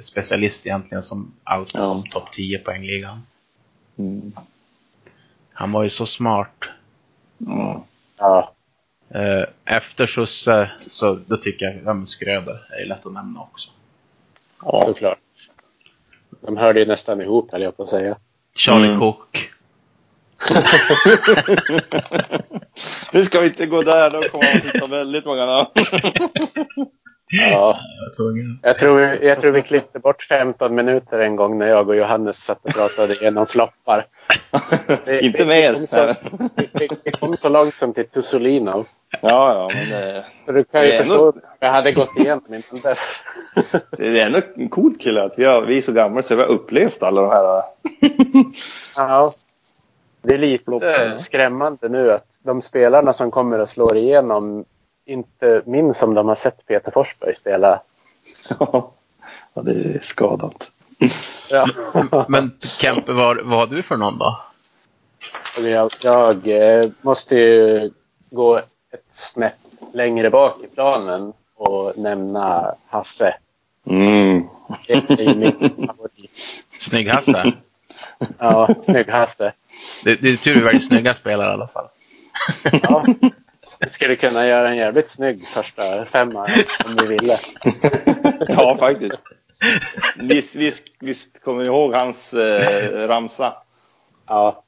specialist 0.01 0.65
egentligen 0.65 1.03
som 1.03 1.31
allt 1.43 1.73
Ja. 1.73 1.95
topp 2.13 2.31
10 2.33 2.59
poängligan. 2.59 3.21
Mm. 3.97 4.31
Han 5.53 5.71
var 5.71 5.83
ju 5.83 5.89
så 5.89 6.05
smart. 6.05 6.55
Mm. 7.47 7.79
Ja, 8.17 8.53
Eh, 9.09 9.43
Efter 9.65 10.07
Susse 10.07 10.71
så 10.77 11.13
då 11.27 11.37
tycker 11.37 11.65
jag 11.65 11.99
ja, 11.99 12.05
Skröder 12.05 12.59
är 12.81 12.85
lätt 12.85 13.05
att 13.05 13.13
nämna 13.13 13.39
också. 13.41 13.69
Ja. 14.63 14.83
såklart. 14.85 15.17
De 16.41 16.57
hörde 16.57 16.79
ju 16.79 16.85
nästan 16.85 17.21
ihop 17.21 17.51
höll 17.51 17.61
jag 17.61 17.77
på 17.77 17.83
att 17.83 17.89
säga. 17.89 18.17
Charlie 18.55 18.87
Mm. 18.87 18.99
Cook. 18.99 19.49
nu 23.13 23.25
ska 23.25 23.39
vi 23.39 23.47
inte 23.47 23.65
gå 23.65 23.81
där, 23.81 24.09
då 24.09 24.21
kommer 24.29 24.53
man 24.53 24.61
hitta 24.73 24.87
väldigt 24.87 25.25
många 25.25 25.45
namn. 25.45 25.67
Ja, 27.29 27.79
Jag 28.61 28.79
tror, 28.79 29.01
jag 29.01 29.39
tror 29.41 29.51
vi 29.51 29.61
klippte 29.61 29.99
bort 29.99 30.23
15 30.23 30.75
minuter 30.75 31.19
en 31.19 31.35
gång 31.35 31.57
när 31.57 31.67
jag 31.67 31.89
och 31.89 31.95
Johannes 31.95 32.37
satt 32.37 32.65
och 32.65 32.73
pratade 32.73 33.13
igenom 33.13 33.47
floppar. 33.47 34.05
Vi- 35.05 35.19
inte 35.25 35.43
vi- 35.43 35.49
mer. 35.49 35.73
Vi 35.73 35.77
kom, 35.79 35.87
så, 35.87 36.13
vi, 36.55 36.69
vi, 36.73 36.89
vi 37.03 37.11
kom 37.11 37.37
så 37.37 37.49
långt 37.49 37.73
som 37.73 37.93
till 37.93 38.07
Tussolino. 38.07 38.85
Ja, 39.21 39.53
ja, 39.53 39.71
men 39.73 40.23
Så 40.45 40.51
du 40.51 40.63
kan 40.63 40.81
ju 40.83 40.87
Det 40.87 40.97
ändå- 40.97 41.05
förstå 41.13 41.23
vad 41.31 41.43
jag 41.59 41.71
hade 41.71 41.91
gått 41.91 42.17
igenom 42.17 42.43
innan 42.47 42.81
dess. 42.83 43.13
det 43.97 44.19
är 44.21 44.25
ändå 44.25 44.39
en 44.55 44.69
cool 44.69 44.95
kille 44.99 45.23
att 45.23 45.33
vi, 45.39 45.45
har, 45.45 45.61
vi 45.61 45.77
är 45.77 45.81
så 45.81 45.91
gamla 45.91 46.23
så 46.23 46.35
vi 46.35 46.41
har 46.41 46.49
upplevt 46.49 47.03
alla 47.03 47.21
de 47.21 47.29
här. 47.29 47.63
Ja. 48.95 49.31
Det 50.21 50.33
är 50.33 50.37
lite 50.37 51.17
skrämmande 51.19 51.89
nu 51.89 52.11
att 52.11 52.39
de 52.43 52.61
spelarna 52.61 53.13
som 53.13 53.31
kommer 53.31 53.59
att 53.59 53.69
slå 53.69 53.95
igenom 53.95 54.65
inte 55.07 55.61
minns 55.65 56.03
om 56.03 56.13
de 56.13 56.27
har 56.27 56.35
sett 56.35 56.65
Peter 56.65 56.91
Forsberg 56.91 57.33
spela. 57.33 57.81
Ja, 59.53 59.61
det 59.61 59.71
är 59.71 59.99
skadat. 60.01 60.71
Ja. 61.49 61.67
Men 62.29 62.57
Kempe, 62.61 63.11
vad, 63.11 63.41
vad 63.45 63.59
har 63.59 63.67
du 63.67 63.83
för 63.83 63.97
någon 63.97 64.17
då? 64.17 64.41
Jag, 65.59 65.89
jag 66.03 66.47
eh, 66.47 66.89
måste 67.01 67.35
ju 67.35 67.91
gå 68.29 68.57
ett 68.57 69.03
snäpp 69.13 69.53
längre 69.93 70.29
bak 70.29 70.63
i 70.63 70.67
planen 70.67 71.33
och 71.55 71.93
nämna 71.97 72.75
Hasse. 72.87 73.37
Mm. 73.85 74.43
Det 74.87 74.93
är 74.93 75.21
ju 75.21 75.35
min 75.35 75.51
favorit. 75.87 76.63
Snygg-Hasse. 76.79 77.53
Ja, 78.37 78.75
snygg-Hasse. 78.81 79.51
Det, 80.03 80.15
det 80.15 80.29
är 80.29 80.37
tur 80.37 80.53
vi 80.53 80.61
väljer 80.61 80.81
snygga 80.81 81.13
spelare 81.13 81.49
i 81.49 81.53
alla 81.53 81.67
fall. 81.67 81.87
Ja. 82.81 83.05
Vi 83.79 83.89
skulle 83.89 84.15
kunna 84.15 84.47
göra 84.47 84.69
en 84.69 84.77
jävligt 84.77 85.11
snygg 85.11 85.47
första 85.47 86.05
femma 86.05 86.47
om 86.85 86.95
vi 87.01 87.07
ville. 87.07 87.37
Ja, 88.47 88.77
faktiskt. 88.79 89.13
Visst, 90.15 90.55
visst, 90.55 90.83
visst 90.99 91.41
kommer 91.43 91.59
ni 91.61 91.65
ihåg 91.65 91.93
hans 91.93 92.33
eh, 92.33 93.07
ramsa? 93.07 93.53
Ja. 94.27 94.63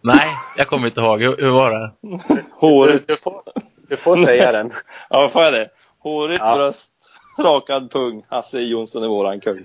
Nej, 0.00 0.28
jag 0.56 0.68
kommer 0.68 0.86
inte 0.88 1.00
ihåg. 1.00 1.22
Hur, 1.22 1.36
hur 1.36 1.50
var 1.50 1.70
det? 1.78 1.90
Du, 2.00 2.18
Hårigt. 2.52 3.08
du, 3.08 3.16
får, 3.16 3.42
du 3.88 3.96
får 3.96 4.16
säga 4.16 4.52
den. 4.52 4.72
Ja, 5.10 5.28
får 5.28 5.42
jag 5.42 5.52
det? 5.52 5.68
Hårigt 5.98 6.40
Ja. 6.40 6.54
bröst, 6.54 6.92
rakad 7.38 7.90
pung. 7.90 8.24
Hasse 8.28 8.60
Jonsson 8.60 9.02
är 9.02 9.08
våran 9.08 9.40
kung. 9.40 9.64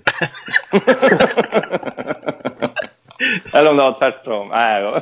Eller 3.52 3.70
om 3.70 3.76
det 3.76 3.82
var 3.82 3.92
tvärtom. 3.92 4.48
Nej. 4.48 5.00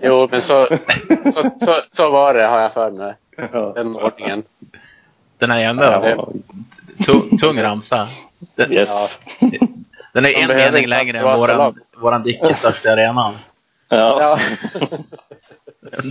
Jo, 0.02 0.28
men 0.30 0.42
så, 0.42 0.68
så, 1.34 1.50
så, 1.64 1.76
så 1.92 2.10
var 2.10 2.34
det 2.34 2.46
har 2.46 2.60
jag 2.60 2.72
för 2.72 2.90
mig. 2.90 3.14
Ja. 3.52 3.72
Den 3.74 3.96
ordningen. 3.96 4.42
Den 5.38 5.50
är 5.50 5.60
ändå 5.64 5.84
Ja, 5.84 6.28
tung, 7.04 7.38
tung 7.38 7.62
ramsa. 7.62 8.08
Den, 8.54 8.72
yes. 8.72 9.20
den 10.12 10.24
är 10.24 10.28
en 10.28 10.48
mening 10.48 10.86
längre 10.86 11.18
än 11.18 11.24
våran, 11.24 11.80
våran 11.96 12.22
Dick 12.22 12.42
i 12.50 12.54
största 12.54 12.92
arenan. 12.92 13.34
Ja. 13.88 14.18
Ja. 14.20 14.38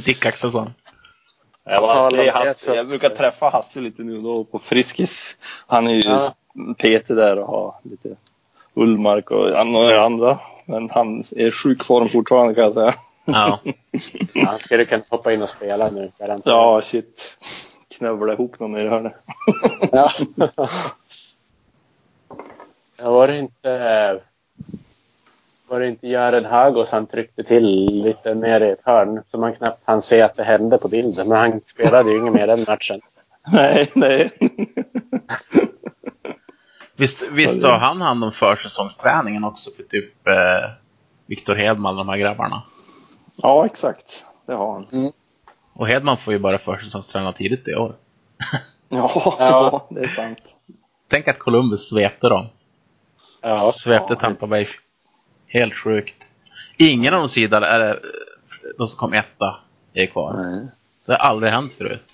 Dick 0.06 0.26
Axelsson. 0.26 0.74
Jag, 1.64 2.32
Hasse. 2.34 2.76
jag 2.76 2.88
brukar 2.88 3.10
träffa 3.10 3.50
Hasse 3.50 3.80
lite 3.80 4.04
nu 4.04 4.22
då 4.22 4.44
på 4.44 4.60
Friskis. 4.60 5.38
Han 5.68 5.88
är 5.88 5.94
ju 5.94 6.02
Ja. 6.02 6.34
PT 6.74 7.08
där 7.08 7.40
och 7.40 7.48
har 7.48 7.76
lite 7.84 8.16
Ullmark 8.74 9.32
och 9.32 9.60
andra. 9.60 10.38
Men 10.72 10.90
han 10.90 11.20
är 11.20 11.48
i 11.48 11.52
sjuk 11.52 11.84
form 11.84 12.10
fortfarande 12.10 12.54
kan 12.54 12.64
jag 12.64 12.74
säga. 12.74 12.94
Ja. 13.26 13.60
Han 14.46 14.60
skulle 14.60 14.86
kunna 14.86 15.04
hoppa 15.10 15.34
in 15.34 15.42
och 15.42 15.50
spela 15.50 15.90
nu. 15.90 16.12
garanterat. 16.20 16.42
Ja, 16.46 16.82
shit. 16.82 17.38
Knövla 17.98 18.34
ihop 18.34 18.60
någon 18.60 18.78
i 18.78 18.88
hörnet. 18.88 19.14
Ja. 19.92 20.12
ja. 20.56 20.70
Var 22.98 23.28
det 23.28 23.38
inte... 23.38 24.22
Var 25.68 25.80
det 25.80 25.88
inte 25.88 26.08
Jared 26.08 26.46
Hagos 26.46 26.92
han 26.92 27.06
tryckte 27.06 27.44
till 27.44 27.66
lite 28.04 28.34
ner 28.34 28.62
i 28.62 28.70
ett 28.70 28.82
hörn 28.84 29.24
så 29.32 29.38
man 29.38 29.56
knappt 29.56 29.82
hann 29.84 30.02
se 30.02 30.22
att 30.22 30.36
det 30.36 30.44
hände 30.44 30.78
på 30.78 30.88
bilden. 30.88 31.28
Men 31.28 31.38
han 31.38 31.62
spelade 31.62 32.12
ju 32.12 32.18
inget 32.18 32.34
mer 32.34 32.48
den 32.48 32.66
matchen. 32.68 33.02
Nej, 33.52 33.92
nej. 33.96 34.32
Visst, 37.02 37.32
visst 37.32 37.64
har 37.64 37.80
han 37.80 38.02
hand 38.02 38.24
om 38.24 38.32
försäsongsträningen 38.32 39.44
också 39.44 39.72
för 39.78 39.84
typ 39.84 40.28
eh, 40.28 40.72
Viktor 41.26 41.56
Hedman 41.56 41.94
och 41.94 42.06
de 42.06 42.10
här 42.10 42.18
grabbarna? 42.18 42.64
Ja, 43.38 43.66
exakt. 43.66 44.26
Det 44.46 44.54
har 44.54 44.74
han. 44.74 45.12
Och 45.74 45.88
Hedman 45.88 46.18
får 46.18 46.34
ju 46.34 46.40
bara 46.40 46.58
försäsongsträna 46.60 47.34
tidigt 47.34 47.68
i 47.68 47.76
år. 47.76 47.96
Ja, 48.90 49.12
Ja. 49.40 49.88
det 49.96 50.02
är 50.04 50.08
sant. 50.08 50.56
Tänk 51.10 51.28
att 51.28 51.40
Columbus 51.40 51.90
svepte 51.90 52.30
dem. 52.30 52.48
Ja. 53.42 53.72
Svepte 53.76 54.14
Ja, 54.14 54.20
Tampa 54.20 54.48
Bay. 54.48 54.68
Helt 55.48 55.74
sjukt. 55.74 56.24
Ingen 56.78 57.14
av 57.14 57.20
de 57.20 57.30
sidor, 57.30 57.64
eller 57.64 58.00
de 58.78 58.88
som 58.88 58.98
kom 59.00 59.14
etta, 59.14 59.60
är 59.94 60.06
kvar. 60.06 60.34
Nej. 60.34 60.68
Det 61.06 61.12
har 61.12 61.20
aldrig 61.20 61.52
hänt 61.54 61.74
förut. 61.74 62.06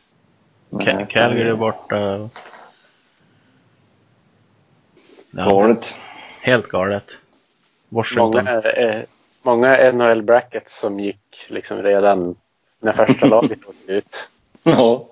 Nej. 0.69 1.07
Calgary 1.09 1.49
är 1.49 1.55
borta. 1.55 2.29
Ja, 5.38 5.49
Galet. 5.49 5.95
helt 6.41 6.67
galet. 6.67 7.17
Washington. 7.89 8.31
Många, 8.31 8.61
eh, 8.61 9.01
många 9.41 9.91
NHL 9.91 10.21
brackets 10.21 10.79
som 10.79 10.99
gick 10.99 11.45
liksom 11.47 11.83
redan 11.83 12.35
när 12.79 12.93
första 12.93 13.25
laget 13.27 13.59
åkte 13.65 13.91
ut. 13.91 14.29
Ja. 14.63 15.05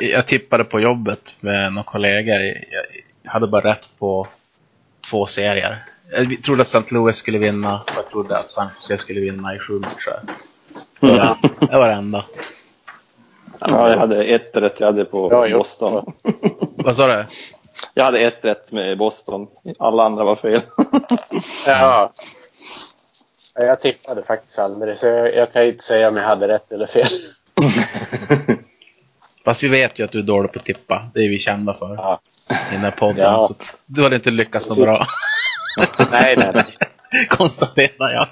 Jag 0.00 0.26
tippade 0.26 0.64
på 0.64 0.80
jobbet 0.80 1.34
med 1.40 1.72
några 1.72 1.84
kollegor. 1.84 2.40
Jag 3.22 3.30
hade 3.30 3.46
bara 3.46 3.70
rätt 3.70 3.88
på 3.98 4.26
två 5.10 5.26
serier. 5.26 5.84
Jag 6.10 6.42
trodde 6.44 6.62
att 6.62 6.68
St. 6.68 6.94
Louis 6.94 7.16
skulle 7.16 7.38
vinna 7.38 7.80
och 7.80 7.90
jag 7.96 8.08
trodde 8.10 8.34
att 8.34 8.50
San 8.50 8.68
Jose 8.76 8.98
skulle 8.98 9.20
vinna 9.20 9.54
i 9.54 9.58
sju 9.58 9.72
matcher. 9.78 10.20
Det 11.00 11.06
var 11.06 11.36
det 11.70 11.78
var 11.78 11.88
det 11.88 11.94
enda. 11.94 12.24
ja, 13.60 13.90
jag 13.90 13.98
hade 13.98 14.24
ett 14.24 14.56
rätt 14.56 14.80
jag 14.80 14.86
hade 14.86 15.04
på. 15.04 15.48
Boston. 15.52 16.12
Vad 16.76 16.96
sa 16.96 17.06
du? 17.06 17.26
Jag 17.94 18.04
hade 18.04 18.18
ett 18.20 18.44
rätt 18.44 18.72
med 18.72 18.98
Boston. 18.98 19.46
Alla 19.78 20.04
andra 20.04 20.24
var 20.24 20.36
fel. 20.36 20.60
Ja. 21.66 22.10
Ja, 23.54 23.62
Jag 23.64 23.80
tippade 23.80 24.22
faktiskt 24.22 24.58
aldrig 24.58 24.98
så 24.98 25.06
jag, 25.06 25.34
jag 25.34 25.52
kan 25.52 25.62
ju 25.64 25.68
inte 25.72 25.84
säga 25.84 26.08
om 26.08 26.16
jag 26.16 26.24
hade 26.24 26.48
rätt 26.48 26.72
eller 26.72 26.86
fel. 26.86 27.08
Fast 29.44 29.62
vi 29.62 29.68
vet 29.68 29.98
ju 29.98 30.04
att 30.04 30.12
du 30.12 30.18
är 30.18 30.22
dålig 30.22 30.52
på 30.52 30.58
att 30.58 30.64
tippa. 30.64 31.10
Det 31.14 31.20
är 31.20 31.28
vi 31.28 31.38
kända 31.38 31.74
för 31.74 31.94
Ja. 31.94 32.20
i 32.70 32.74
den 32.74 32.80
här 32.80 32.90
podden. 32.90 33.24
Ja. 33.24 33.48
Så 33.48 33.54
du 33.86 34.02
hade 34.02 34.16
inte 34.16 34.30
lyckats 34.30 34.66
så 34.66 34.82
bra. 34.82 34.96
Nej, 36.10 36.36
nej, 36.36 36.50
nej. 36.54 36.76
Konstaterar 37.28 38.12
jag. 38.12 38.28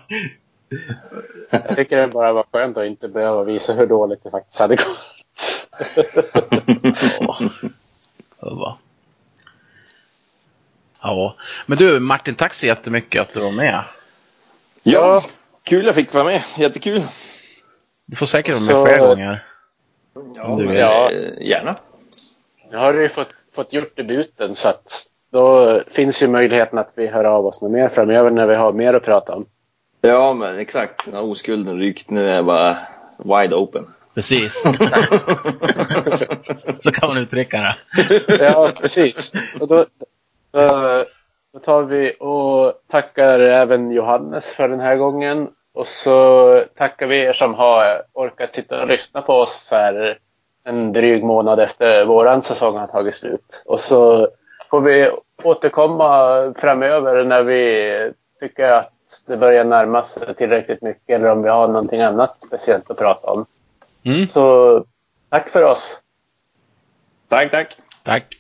Jag 1.51 1.77
tycker 1.77 1.97
det 1.97 2.09
bara 2.09 2.33
var 2.33 2.45
skönt 2.53 2.77
att 2.79 2.87
inte 2.87 3.09
behöva 3.09 3.45
visa 3.45 3.73
hur 3.73 3.87
dåligt 3.87 4.25
det 4.25 4.31
faktiskt 4.31 4.59
hade 4.61 4.77
gått. 4.77 4.99
Ja. 8.41 8.79
Ja. 11.07 11.37
Men 11.67 11.79
du 11.79 12.01
Martin, 12.01 12.35
tack 12.35 12.55
så 12.55 12.67
jättemycket 12.67 13.23
att 13.23 13.35
du 13.35 13.41
var 13.41 13.51
med. 13.51 13.81
Ja, 14.83 15.23
kul 15.63 15.87
jag 15.87 15.95
fick 15.95 16.15
vara 16.15 16.25
med. 16.25 16.43
Jättekul. 16.59 17.03
Du 18.07 18.17
får 18.17 18.27
säkert 18.27 18.55
vara 18.55 18.61
med 18.65 18.71
Så- 18.71 18.87
fler 18.87 18.99
gånger. 19.09 19.45
Ja. 20.77 21.11
eh, 21.11 21.47
Gärna. 21.49 21.77
Nu 22.71 22.77
har 22.77 22.93
du 22.93 23.03
ju 23.03 23.09
fått, 23.09 23.29
fått 23.55 23.73
gjort 23.73 23.97
debuten 23.97 24.55
så 24.55 24.69
att 24.69 25.03
då 25.33 25.81
finns 25.93 26.23
ju 26.23 26.29
möjligheten 26.29 26.79
att 26.79 26.93
vi 26.97 27.07
hör 27.07 27.25
av 27.25 27.47
oss 27.47 27.63
med 27.63 27.71
mer 27.71 27.89
framöver 27.89 28.31
när 28.31 28.47
vi 28.47 28.55
har 28.55 28.73
mer 28.73 28.95
att 28.95 29.05
prata 29.05 29.35
om. 29.35 29.47
Ja, 30.01 30.35
men 30.35 30.59
exakt. 30.59 31.07
När 31.07 31.23
oskulden 31.23 31.79
rykt. 31.79 32.11
Nu 32.11 32.31
är 32.31 32.35
jag 32.35 32.45
bara 32.45 32.77
wide 33.19 33.55
open. 33.57 33.87
Precis. 34.15 34.63
så 36.81 36.93
kan 36.93 37.09
man 37.09 37.17
uttrycka 37.19 37.61
det. 37.61 37.77
Ja, 38.45 38.71
precis. 38.81 39.33
Och 39.61 39.69
då, 39.69 39.87
då 41.53 41.59
tar 41.63 41.83
vi 41.83 42.17
och 42.21 42.73
tackar 42.91 43.41
även 43.41 43.91
Johannes 43.91 44.47
för 44.47 44.69
den 44.69 44.81
här 44.81 44.97
gången. 44.97 45.49
Och 45.75 45.87
så 45.87 46.65
tackar 46.77 47.07
vi 47.07 47.21
er 47.21 47.33
som 47.33 47.55
har 47.55 48.03
orkat 48.13 48.55
sitta 48.55 48.83
och 48.83 48.89
lyssna 48.89 49.23
på 49.23 49.33
oss 49.33 49.69
här 49.71 50.19
en 50.65 50.93
dryg 50.93 51.25
månad 51.25 51.61
efter 51.61 52.05
våran 52.05 52.43
säsong 52.43 52.79
har 52.79 52.87
tagit 52.87 53.15
slut. 53.15 53.63
Och 53.67 53.81
så 53.81 54.29
får 54.71 54.81
vi 54.81 55.11
återkomma 55.45 56.55
framöver 56.59 57.25
när 57.25 57.43
vi 57.43 58.13
tycker 58.41 58.69
att 58.69 58.93
det 59.27 59.37
börjar 59.37 59.65
närma 59.65 60.03
sig 60.03 60.35
tillräckligt 60.35 60.83
mycket 60.83 61.15
eller 61.15 61.31
om 61.31 61.43
vi 61.43 61.49
har 61.49 61.69
någonting 61.69 62.03
annat 62.03 62.43
speciellt 62.43 62.91
att 62.91 62.99
prata 62.99 63.31
om. 63.31 63.47
Mm. 64.05 64.27
Så 64.27 64.85
tack 65.31 65.49
för 65.49 65.63
oss! 65.63 66.03
Tack, 67.29 67.51
tack. 67.51 67.79
Tack. 68.05 68.37